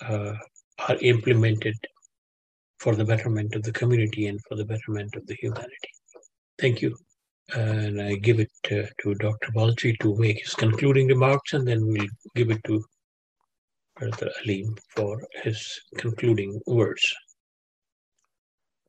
uh, 0.00 0.32
are 0.88 0.96
implemented 1.02 1.76
for 2.78 2.94
the 2.94 3.04
betterment 3.04 3.54
of 3.54 3.64
the 3.64 3.72
community 3.72 4.28
and 4.28 4.40
for 4.48 4.54
the 4.56 4.64
betterment 4.64 5.14
of 5.14 5.26
the 5.26 5.34
humanity. 5.34 5.92
Thank 6.58 6.80
you. 6.80 6.96
And 7.54 8.00
I 8.00 8.16
give 8.16 8.40
it 8.40 8.50
uh, 8.70 8.86
to 9.00 9.14
Dr. 9.14 9.52
Walji 9.52 9.98
to 10.00 10.14
make 10.16 10.40
his 10.42 10.54
concluding 10.54 11.08
remarks, 11.08 11.54
and 11.54 11.66
then 11.66 11.86
we'll 11.86 12.06
give 12.34 12.50
it 12.50 12.62
to 12.64 12.84
Brother 13.96 14.30
Alim 14.42 14.76
for 14.94 15.26
his 15.42 15.80
concluding 15.96 16.60
words. 16.66 17.14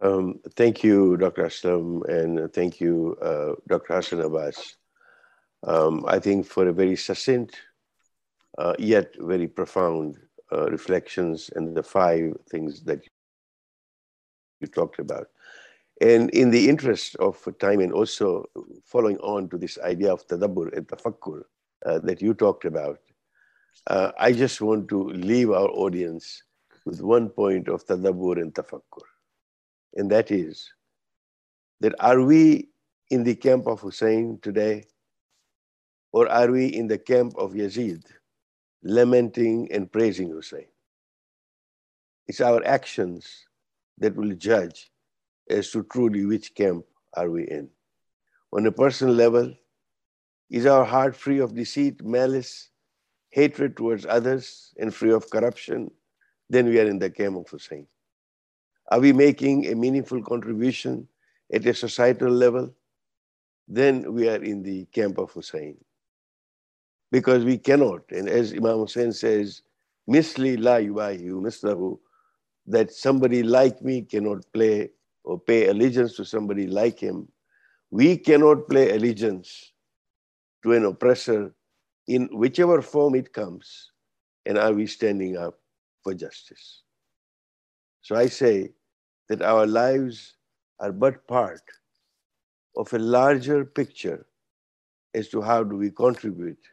Um, 0.01 0.39
thank 0.55 0.84
you, 0.84 1.18
Dr. 1.18 1.45
Aslam, 1.45 2.07
and 2.07 2.53
thank 2.53 2.80
you, 2.80 3.18
uh, 3.22 3.55
Dr. 3.68 3.95
Hassan 3.95 4.22
Abbas. 4.22 4.76
Um, 5.64 6.05
I 6.07 6.20
think 6.20 6.45
for 6.45 6.68
a 6.68 6.74
very 6.74 6.95
succinct, 6.95 7.57
uh, 8.57 8.76
yet 8.80 9.14
very 9.20 9.47
profound 9.47 10.18
uh, 10.51 10.70
reflections 10.70 11.49
and 11.55 11.76
the 11.76 11.84
five 11.84 12.34
things 12.49 12.82
that 12.84 13.01
you 14.62 14.68
talked 14.68 14.99
about. 14.99 15.28
And 16.02 16.30
in 16.30 16.50
the 16.50 16.70
interest 16.70 17.16
of 17.18 17.45
time 17.60 17.82
and 17.82 17.91
also 17.91 18.45
following 18.86 19.18
on 19.18 19.50
to 19.50 19.58
this 19.58 19.78
idea 19.80 20.14
of 20.14 20.26
tadabbur 20.28 20.76
and 20.76 20.88
tafakkur 20.88 21.43
uh, 21.86 22.00
that 22.00 22.22
you 22.22 22.34
talked 22.34 22.64
about, 22.66 23.00
uh, 23.88 24.12
I 24.18 24.32
just 24.32 24.62
want 24.62 24.88
to 24.89 25.10
leave 25.10 25.52
our 25.52 25.68
audience 25.70 26.43
with 26.86 27.02
one 27.02 27.30
point 27.30 27.68
of 27.68 27.86
tadabbur 27.86 28.41
and 28.41 28.54
tafakkur. 28.54 29.04
And 29.95 30.10
that 30.12 30.32
is 30.32 30.72
that 31.82 31.95
are 32.00 32.22
we 32.22 32.70
in 33.10 33.24
the 33.24 33.36
camp 33.36 33.68
of 33.68 33.82
Hussein 33.82 34.39
today? 34.41 34.86
Or 36.12 36.28
are 36.30 36.50
we 36.50 36.68
in 36.68 36.88
the 36.88 36.97
camp 36.97 37.36
of 37.38 37.54
Yazid, 37.54 38.04
lamenting 38.84 39.72
and 39.72 39.91
praising 39.91 40.30
Hussein? 40.30 40.66
It's 42.28 42.41
our 42.41 42.66
actions 42.66 43.45
that 44.00 44.16
will 44.16 44.34
judge 44.36 44.89
as 45.50 45.72
to 45.72 45.84
truly 45.84 46.26
which 46.26 46.56
camp 46.56 46.86
are 47.16 47.30
we 47.30 47.47
in. 47.47 47.70
on 48.52 48.66
a 48.66 48.72
personal 48.72 49.14
level? 49.14 49.54
Is 50.50 50.66
our 50.66 50.84
heart 50.84 51.16
free 51.16 51.39
of 51.39 51.54
deceit, 51.54 52.04
malice, 52.04 52.70
hatred 53.30 53.78
towards 53.78 54.06
others, 54.06 54.74
and 54.80 54.93
free 54.93 55.12
of 55.12 55.30
corruption? 55.30 55.91
Then 56.50 56.68
we 56.68 56.80
are 56.80 56.88
in 56.88 56.97
the 56.97 57.12
camp 57.12 57.38
of 57.38 57.47
Hussein. 57.50 57.86
Are 58.91 59.00
we 59.00 59.14
making 59.14 59.68
a 59.68 59.76
meaningful 59.76 60.24
contribution 60.24 61.08
at 61.54 61.66
a 61.68 61.74
societal 61.74 62.32
level? 62.32 62.74
Then 63.68 64.14
we 64.14 64.28
are 64.28 64.43
in 64.43 64.64
the 64.64 64.86
camp 64.86 65.20
of 65.20 65.32
Hussein. 65.32 65.78
Because 67.12 67.45
we 67.45 67.60
cannot, 67.60 68.02
and 68.10 68.28
as 68.28 68.54
Imam 68.54 68.80
Hussein 68.80 69.14
says, 69.14 69.62
misli 70.10 70.60
la 70.60 70.78
yubahiu 70.78 71.39
mislahu, 71.41 72.00
that 72.66 72.91
somebody 72.91 73.43
like 73.43 73.82
me 73.84 74.02
cannot 74.02 74.43
play 74.54 74.89
or 75.30 75.40
pay 75.40 75.68
allegiance 75.68 76.16
to 76.16 76.26
somebody 76.26 76.66
like 76.66 77.00
him. 77.00 77.28
We 77.92 78.18
cannot 78.18 78.68
play 78.68 78.96
allegiance 78.96 79.74
to 80.64 80.74
an 80.74 80.86
oppressor 80.86 81.54
in 82.08 82.28
whichever 82.32 82.82
form 82.82 83.14
it 83.14 83.32
comes. 83.32 83.92
And 84.48 84.58
are 84.58 84.74
we 84.74 84.88
standing 84.88 85.38
up 85.38 85.60
for 86.04 86.16
justice? 86.16 86.82
So 88.02 88.16
I 88.16 88.26
say 88.26 88.72
that 89.28 89.44
our 89.44 89.68
lives 89.68 90.36
are 90.80 90.92
but 90.92 91.28
part 91.28 91.62
of 92.76 92.92
a 92.94 92.98
larger 92.98 93.64
picture 93.64 94.26
as 95.14 95.30
to 95.30 95.44
how 95.44 95.64
do 95.64 95.76
we 95.76 95.92
contribute 95.92 96.64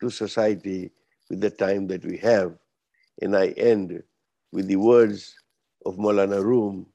to 0.00 0.08
society 0.08 0.90
with 1.28 1.42
the 1.42 1.50
time 1.50 1.86
that 1.88 2.06
we 2.06 2.16
have. 2.16 2.54
And 3.20 3.36
I 3.36 3.48
end 3.58 4.02
with 4.52 4.68
the 4.68 4.76
words 4.76 5.34
of 5.84 5.96
Maulana 5.96 6.42
Rum 6.42 6.86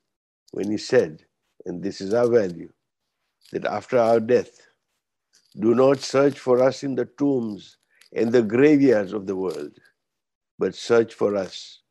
when 0.56 0.72
he 0.72 0.78
said, 0.78 1.22
and 1.66 1.84
this 1.84 2.00
is 2.00 2.14
our 2.14 2.30
value, 2.30 2.72
that 3.52 3.66
after 3.66 4.00
our 4.00 4.22
death, 4.22 4.62
do 5.60 5.76
not 5.76 6.00
search 6.00 6.40
for 6.40 6.64
us 6.64 6.82
in 6.82 6.96
the 6.96 7.04
tombs 7.18 7.78
and 8.14 8.32
the 8.32 8.42
graveyards 8.42 9.12
of 9.12 9.28
the 9.28 9.36
world, 9.36 9.74
but 10.58 10.74
search 10.74 11.14
for 11.14 11.36
us 11.36 11.82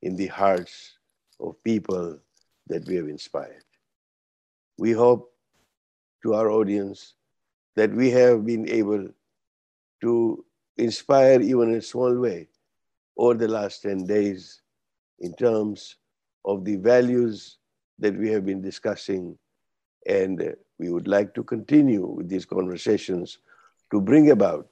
in 0.00 0.16
the 0.16 0.28
hearts 0.28 0.96
of 1.40 1.62
people 1.62 2.18
that 2.68 2.86
we 2.86 2.94
have 2.94 3.06
inspired. 3.06 3.66
We 4.78 4.92
hope 4.92 5.30
to 6.22 6.32
our 6.32 6.48
audience 6.50 7.16
that 7.74 7.92
we 7.92 8.10
have 8.12 8.46
been 8.46 8.66
able 8.70 9.08
to 10.00 10.44
inspire 10.78 11.42
even 11.42 11.68
in 11.68 11.76
a 11.80 11.82
small 11.82 12.18
way 12.18 12.48
over 13.18 13.34
the 13.34 13.48
last 13.48 13.82
10 13.82 14.06
days 14.06 14.62
in 15.18 15.34
terms 15.34 15.96
of 16.46 16.64
the 16.64 16.76
values 16.76 17.58
that 17.98 18.16
we 18.16 18.28
have 18.30 18.44
been 18.44 18.62
discussing. 18.62 19.38
And 20.06 20.54
we 20.78 20.90
would 20.90 21.08
like 21.08 21.34
to 21.34 21.42
continue 21.42 22.06
with 22.06 22.28
these 22.28 22.44
conversations 22.44 23.38
to 23.90 24.00
bring 24.00 24.30
about 24.30 24.68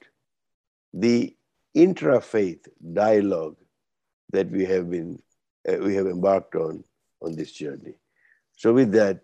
the 0.93 1.35
intra-faith 1.73 2.67
dialogue 2.93 3.57
that 4.31 4.49
we 4.49 4.65
have 4.65 4.89
been 4.89 5.19
uh, 5.67 5.77
we 5.77 5.95
have 5.95 6.07
embarked 6.07 6.55
on 6.55 6.83
on 7.21 7.35
this 7.35 7.51
journey. 7.51 7.95
So 8.55 8.73
with 8.73 8.91
that, 8.93 9.21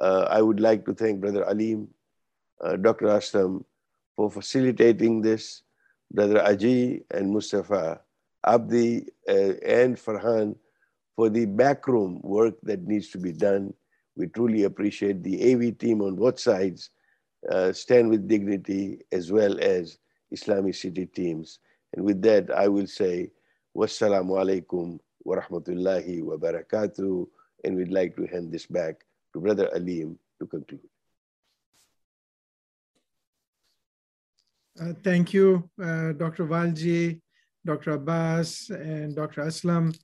uh, 0.00 0.26
I 0.30 0.42
would 0.42 0.60
like 0.60 0.84
to 0.86 0.94
thank 0.94 1.20
Brother 1.20 1.48
Alim, 1.48 1.88
uh, 2.62 2.76
Dr. 2.76 3.06
Aslam 3.06 3.64
for 4.14 4.30
facilitating 4.30 5.20
this, 5.22 5.62
Brother 6.12 6.40
Aji 6.40 7.02
and 7.10 7.30
Mustafa, 7.30 8.00
Abdi 8.46 9.06
uh, 9.28 9.54
and 9.64 9.96
Farhan 9.96 10.56
for 11.20 11.28
the 11.28 11.44
backroom 11.44 12.18
work 12.22 12.54
that 12.62 12.80
needs 12.88 13.10
to 13.10 13.18
be 13.18 13.30
done. 13.30 13.74
We 14.16 14.28
truly 14.28 14.64
appreciate 14.64 15.22
the 15.22 15.52
AV 15.52 15.76
team 15.76 16.00
on 16.00 16.16
both 16.16 16.40
sides, 16.40 16.88
uh, 17.52 17.74
Stand 17.74 18.08
with 18.08 18.26
Dignity, 18.26 19.04
as 19.12 19.30
well 19.30 19.60
as 19.60 19.98
IslamiCity 20.34 21.12
teams. 21.12 21.58
And 21.92 22.06
with 22.06 22.22
that, 22.22 22.50
I 22.50 22.68
will 22.68 22.86
say, 22.86 23.32
Wassalamu 23.76 24.32
alaikum 24.40 24.98
wa 25.22 25.36
rahmatullahi 25.36 26.22
wa 26.22 26.36
barakatuh. 26.36 27.26
And 27.64 27.76
we'd 27.76 27.92
like 27.92 28.16
to 28.16 28.24
hand 28.24 28.50
this 28.50 28.64
back 28.64 29.04
to 29.34 29.40
Brother 29.40 29.68
Alim 29.74 30.18
to 30.38 30.46
conclude. 30.46 30.88
Uh, 34.80 34.94
thank 35.04 35.34
you, 35.34 35.68
uh, 35.84 36.12
Dr. 36.12 36.46
Walji, 36.46 37.20
Dr. 37.66 37.90
Abbas, 38.00 38.70
and 38.70 39.14
Dr. 39.14 39.42
Aslam. 39.42 39.94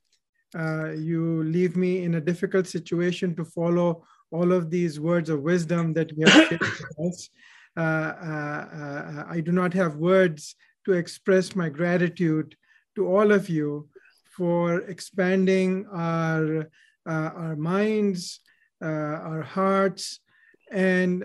Uh, 0.55 0.91
you 0.91 1.43
leave 1.43 1.75
me 1.75 2.03
in 2.03 2.15
a 2.15 2.21
difficult 2.21 2.67
situation 2.67 3.35
to 3.35 3.43
follow 3.43 4.03
all 4.31 4.51
of 4.51 4.69
these 4.69 4.99
words 4.99 5.29
of 5.29 5.41
wisdom 5.41 5.93
that 5.93 6.11
we 6.15 6.23
have 6.23 6.47
shared 6.47 6.61
with 6.61 6.99
us. 7.07 7.29
Uh, 7.77 7.79
uh, 7.79 8.67
uh, 8.73 9.23
I 9.29 9.39
do 9.39 9.51
not 9.51 9.73
have 9.73 9.97
words 9.97 10.55
to 10.85 10.93
express 10.93 11.55
my 11.55 11.69
gratitude 11.69 12.55
to 12.95 13.07
all 13.07 13.31
of 13.31 13.49
you 13.49 13.89
for 14.35 14.81
expanding 14.81 15.85
our, 15.93 16.69
our 17.05 17.55
minds, 17.55 18.39
our 18.81 19.41
hearts, 19.41 20.19
and 20.71 21.23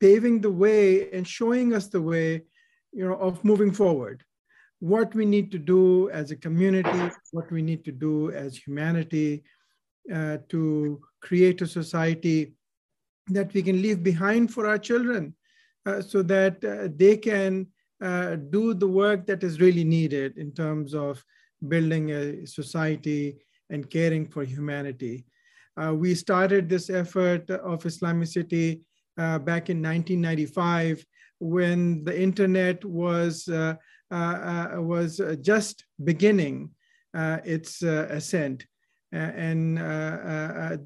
paving 0.00 0.40
the 0.40 0.50
way 0.50 1.10
and 1.12 1.26
showing 1.26 1.74
us 1.74 1.88
the 1.88 2.00
way 2.00 2.42
you 2.92 3.08
know, 3.08 3.14
of 3.14 3.44
moving 3.44 3.72
forward 3.72 4.24
what 4.80 5.14
we 5.14 5.26
need 5.26 5.50
to 5.52 5.58
do 5.58 6.10
as 6.10 6.30
a 6.30 6.36
community, 6.36 7.10
what 7.32 7.50
we 7.52 7.62
need 7.62 7.84
to 7.84 7.92
do 7.92 8.32
as 8.32 8.56
humanity 8.56 9.42
uh, 10.12 10.38
to 10.48 11.00
create 11.20 11.60
a 11.60 11.66
society 11.66 12.54
that 13.28 13.52
we 13.52 13.62
can 13.62 13.80
leave 13.80 14.02
behind 14.02 14.52
for 14.52 14.66
our 14.66 14.78
children 14.78 15.34
uh, 15.86 16.00
so 16.00 16.22
that 16.22 16.64
uh, 16.64 16.88
they 16.96 17.16
can 17.16 17.66
uh, 18.02 18.36
do 18.36 18.72
the 18.72 18.88
work 18.88 19.26
that 19.26 19.44
is 19.44 19.60
really 19.60 19.84
needed 19.84 20.36
in 20.38 20.50
terms 20.52 20.94
of 20.94 21.22
building 21.68 22.10
a 22.10 22.46
society 22.46 23.36
and 23.68 23.90
caring 23.90 24.26
for 24.26 24.42
humanity. 24.42 25.26
Uh, 25.76 25.94
we 25.94 26.14
started 26.14 26.68
this 26.68 26.88
effort 26.88 27.48
of 27.50 27.82
IslamiCity 27.84 28.80
uh, 29.18 29.38
back 29.38 29.68
in 29.68 29.82
1995 29.82 31.04
when 31.38 32.02
the 32.04 32.20
internet 32.20 32.84
was 32.84 33.48
Uh, 34.12 34.74
uh, 34.74 34.82
was 34.82 35.20
uh, 35.20 35.36
just 35.40 35.84
beginning 36.02 36.70
uh, 37.14 37.38
its 37.44 37.82
ascent. 37.82 38.66
and 39.12 39.76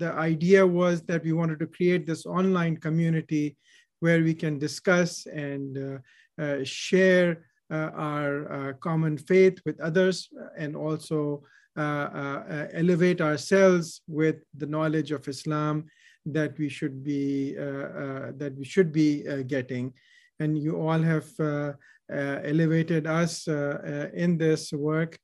the 0.02 0.12
idea 0.16 0.66
was 0.66 1.02
that 1.02 1.22
we 1.24 1.32
wanted 1.32 1.58
to 1.58 1.66
create 1.66 2.06
this 2.06 2.26
online 2.26 2.76
community 2.76 3.56
where 4.00 4.22
we 4.22 4.34
can 4.34 4.58
discuss 4.58 5.26
and 5.26 6.00
share 6.64 7.44
our 7.70 8.74
common 8.80 9.16
faith 9.18 9.58
with 9.66 9.80
others 9.80 10.28
and 10.56 10.76
also 10.76 11.42
uh, 11.76 11.80
uh, 11.80 12.68
elevate 12.72 13.20
ourselves 13.20 14.00
with 14.06 14.36
the 14.56 14.66
knowledge 14.66 15.10
of 15.10 15.26
Islam 15.26 15.84
that 16.24 16.56
we 16.56 16.68
should 16.68 17.02
be 17.02 17.56
uh, 17.59 18.30
that 18.36 18.55
we 18.56 18.64
should 18.64 18.92
be 18.92 19.24
getting. 19.48 19.92
And 20.38 20.56
you 20.56 20.76
all 20.80 21.02
have 21.02 21.28
uh, 21.40 21.72
Uh, 22.12 22.39
elevated 22.44 23.06
us 23.06 23.48
uh, 23.48 23.78
uh, 23.82 24.14
in 24.14 24.36
this 24.36 24.74
work. 24.74 25.18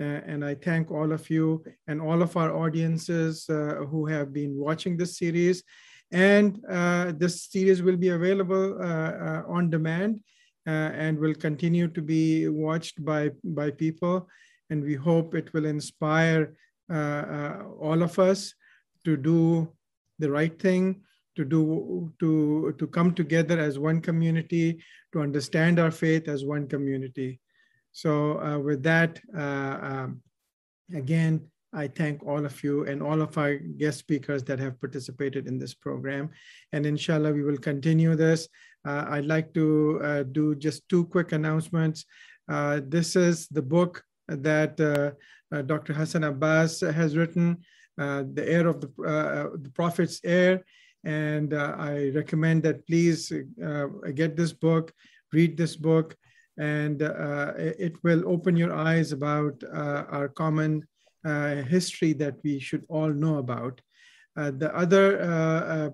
Uh, 0.00 0.18
and 0.26 0.44
I 0.44 0.56
thank 0.56 0.90
all 0.90 1.12
of 1.12 1.30
you 1.30 1.64
and 1.86 2.00
all 2.02 2.22
of 2.22 2.36
our 2.36 2.52
audiences 2.52 3.48
uh, 3.48 3.84
who 3.88 4.06
have 4.06 4.32
been 4.32 4.56
watching 4.56 4.96
this 4.96 5.16
series. 5.16 5.62
And 6.10 6.60
this 7.20 7.44
series 7.44 7.82
will 7.82 7.96
be 7.96 8.08
available 8.08 8.82
on 9.48 9.70
demand 9.70 10.24
and 10.66 11.16
will 11.20 11.34
continue 11.34 11.86
to 11.86 12.02
be 12.02 12.48
watched 12.48 13.04
by, 13.04 13.30
by 13.44 13.70
people. 13.70 14.28
And 14.70 14.82
we 14.82 14.96
hope 14.96 15.36
it 15.36 15.52
will 15.52 15.66
inspire 15.66 16.56
all 16.90 18.02
of 18.02 18.18
us 18.18 18.54
to 19.04 19.16
do 19.16 19.72
the 20.18 20.32
right 20.32 20.60
thing 20.60 21.02
to 21.36 21.44
do 21.44 22.12
to 22.20 22.74
to 22.78 22.86
come 22.86 23.14
together 23.14 23.58
as 23.58 23.78
one 23.78 24.00
community 24.00 24.82
to 25.12 25.20
understand 25.20 25.78
our 25.78 25.90
faith 25.90 26.28
as 26.28 26.44
one 26.44 26.66
community. 26.68 27.40
So 27.92 28.40
uh, 28.40 28.58
with 28.58 28.82
that 28.82 29.20
uh, 29.36 29.78
um, 29.82 30.20
again 30.94 31.48
i 31.72 31.88
thank 31.88 32.22
all 32.24 32.44
of 32.44 32.62
you 32.62 32.84
and 32.86 33.02
all 33.02 33.20
of 33.20 33.36
our 33.36 33.56
guest 33.56 33.98
speakers 33.98 34.44
that 34.44 34.60
have 34.60 34.80
participated 34.80 35.48
in 35.48 35.58
this 35.58 35.74
program. 35.74 36.30
And 36.72 36.86
inshallah 36.86 37.32
we 37.32 37.42
will 37.42 37.58
continue 37.58 38.14
this. 38.14 38.48
Uh, 38.86 39.04
i'd 39.10 39.26
like 39.26 39.52
to 39.54 40.00
uh, 40.04 40.22
do 40.22 40.54
just 40.54 40.88
two 40.88 41.04
quick 41.06 41.32
announcements. 41.32 42.04
Uh, 42.48 42.80
this 42.86 43.16
is 43.16 43.48
the 43.48 43.62
book 43.62 44.04
that 44.28 44.78
uh, 44.80 45.62
dr 45.62 45.92
hassan 45.92 46.24
abbas 46.24 46.80
has 46.80 47.16
written 47.16 47.58
the 47.96 48.44
heir 48.46 48.66
of 48.66 48.80
the, 48.80 48.88
the 49.62 49.70
prophet's 49.70 50.20
heir 50.24 50.64
and 51.04 51.52
uh, 51.52 51.76
I 51.78 52.10
recommend 52.14 52.62
that 52.64 52.86
please 52.86 53.32
uh, 53.32 53.86
get 54.14 54.36
this 54.36 54.52
book, 54.52 54.92
read 55.32 55.56
this 55.56 55.76
book, 55.76 56.16
and 56.58 57.02
uh, 57.02 57.52
it 57.56 57.94
will 58.02 58.22
open 58.28 58.56
your 58.56 58.74
eyes 58.74 59.12
about 59.12 59.62
uh, 59.64 60.04
our 60.08 60.28
common 60.28 60.86
uh, 61.24 61.56
history 61.56 62.12
that 62.14 62.36
we 62.42 62.58
should 62.58 62.84
all 62.88 63.10
know 63.10 63.38
about. 63.38 63.80
The 64.36 64.74
other 64.74 65.92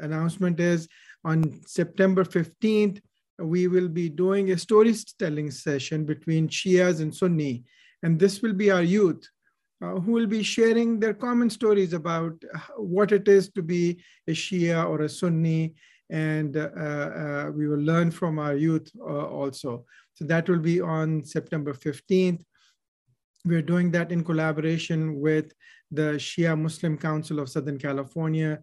announcement 0.00 0.58
is 0.58 0.88
on 1.24 1.60
September 1.66 2.24
15th, 2.24 3.00
we 3.38 3.66
will 3.66 3.88
be 3.88 4.08
doing 4.08 4.50
a 4.50 4.58
storytelling 4.58 5.50
session 5.50 6.04
between 6.04 6.48
Shias 6.48 7.00
and 7.00 7.14
Sunni. 7.14 7.64
And 8.02 8.18
this 8.18 8.40
will 8.40 8.54
be 8.54 8.70
our 8.70 8.82
youth 8.82 9.28
uh, 9.82 10.00
who 10.00 10.12
will 10.12 10.26
be 10.26 10.42
sharing 10.42 10.98
their 10.98 11.14
common 11.14 11.50
stories 11.50 11.92
about 11.92 12.32
what 12.76 13.12
it 13.12 13.28
is 13.28 13.48
to 13.50 13.62
be 13.62 14.02
a 14.26 14.32
Shia 14.32 14.88
or 14.88 15.02
a 15.02 15.08
Sunni. 15.08 15.74
And 16.08 16.56
uh, 16.56 16.60
uh, 16.60 17.50
we 17.54 17.66
will 17.68 17.80
learn 17.80 18.10
from 18.10 18.38
our 18.38 18.54
youth 18.54 18.90
also. 19.00 19.84
So 20.14 20.24
that 20.24 20.48
will 20.48 20.60
be 20.60 20.80
on 20.80 21.24
September 21.24 21.74
15th. 21.74 22.42
We're 23.44 23.62
doing 23.62 23.90
that 23.90 24.12
in 24.12 24.24
collaboration 24.24 25.20
with 25.20 25.52
the 25.90 26.14
Shia 26.14 26.58
Muslim 26.58 26.96
Council 26.96 27.38
of 27.38 27.48
Southern 27.48 27.78
California. 27.78 28.62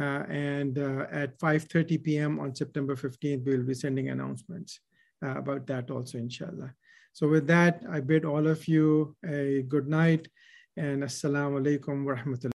Uh, 0.00 0.24
and 0.28 0.78
uh, 0.78 1.06
at 1.10 1.38
5.30 1.38 2.02
p.m. 2.02 2.40
on 2.40 2.54
September 2.54 2.96
15th, 2.96 3.44
we'll 3.44 3.62
be 3.62 3.74
sending 3.74 4.08
announcements 4.08 4.80
uh, 5.24 5.36
about 5.36 5.66
that 5.66 5.90
also, 5.90 6.18
inshallah. 6.18 6.72
So 7.12 7.28
with 7.28 7.46
that, 7.48 7.82
I 7.90 8.00
bid 8.00 8.24
all 8.24 8.46
of 8.46 8.66
you 8.66 9.14
a 9.26 9.62
good 9.68 9.86
night 9.86 10.28
and 10.76 11.02
assalamu 11.02 11.60
alaikum 11.60 12.04
wa 12.04 12.14
rahmatullahi. 12.14 12.50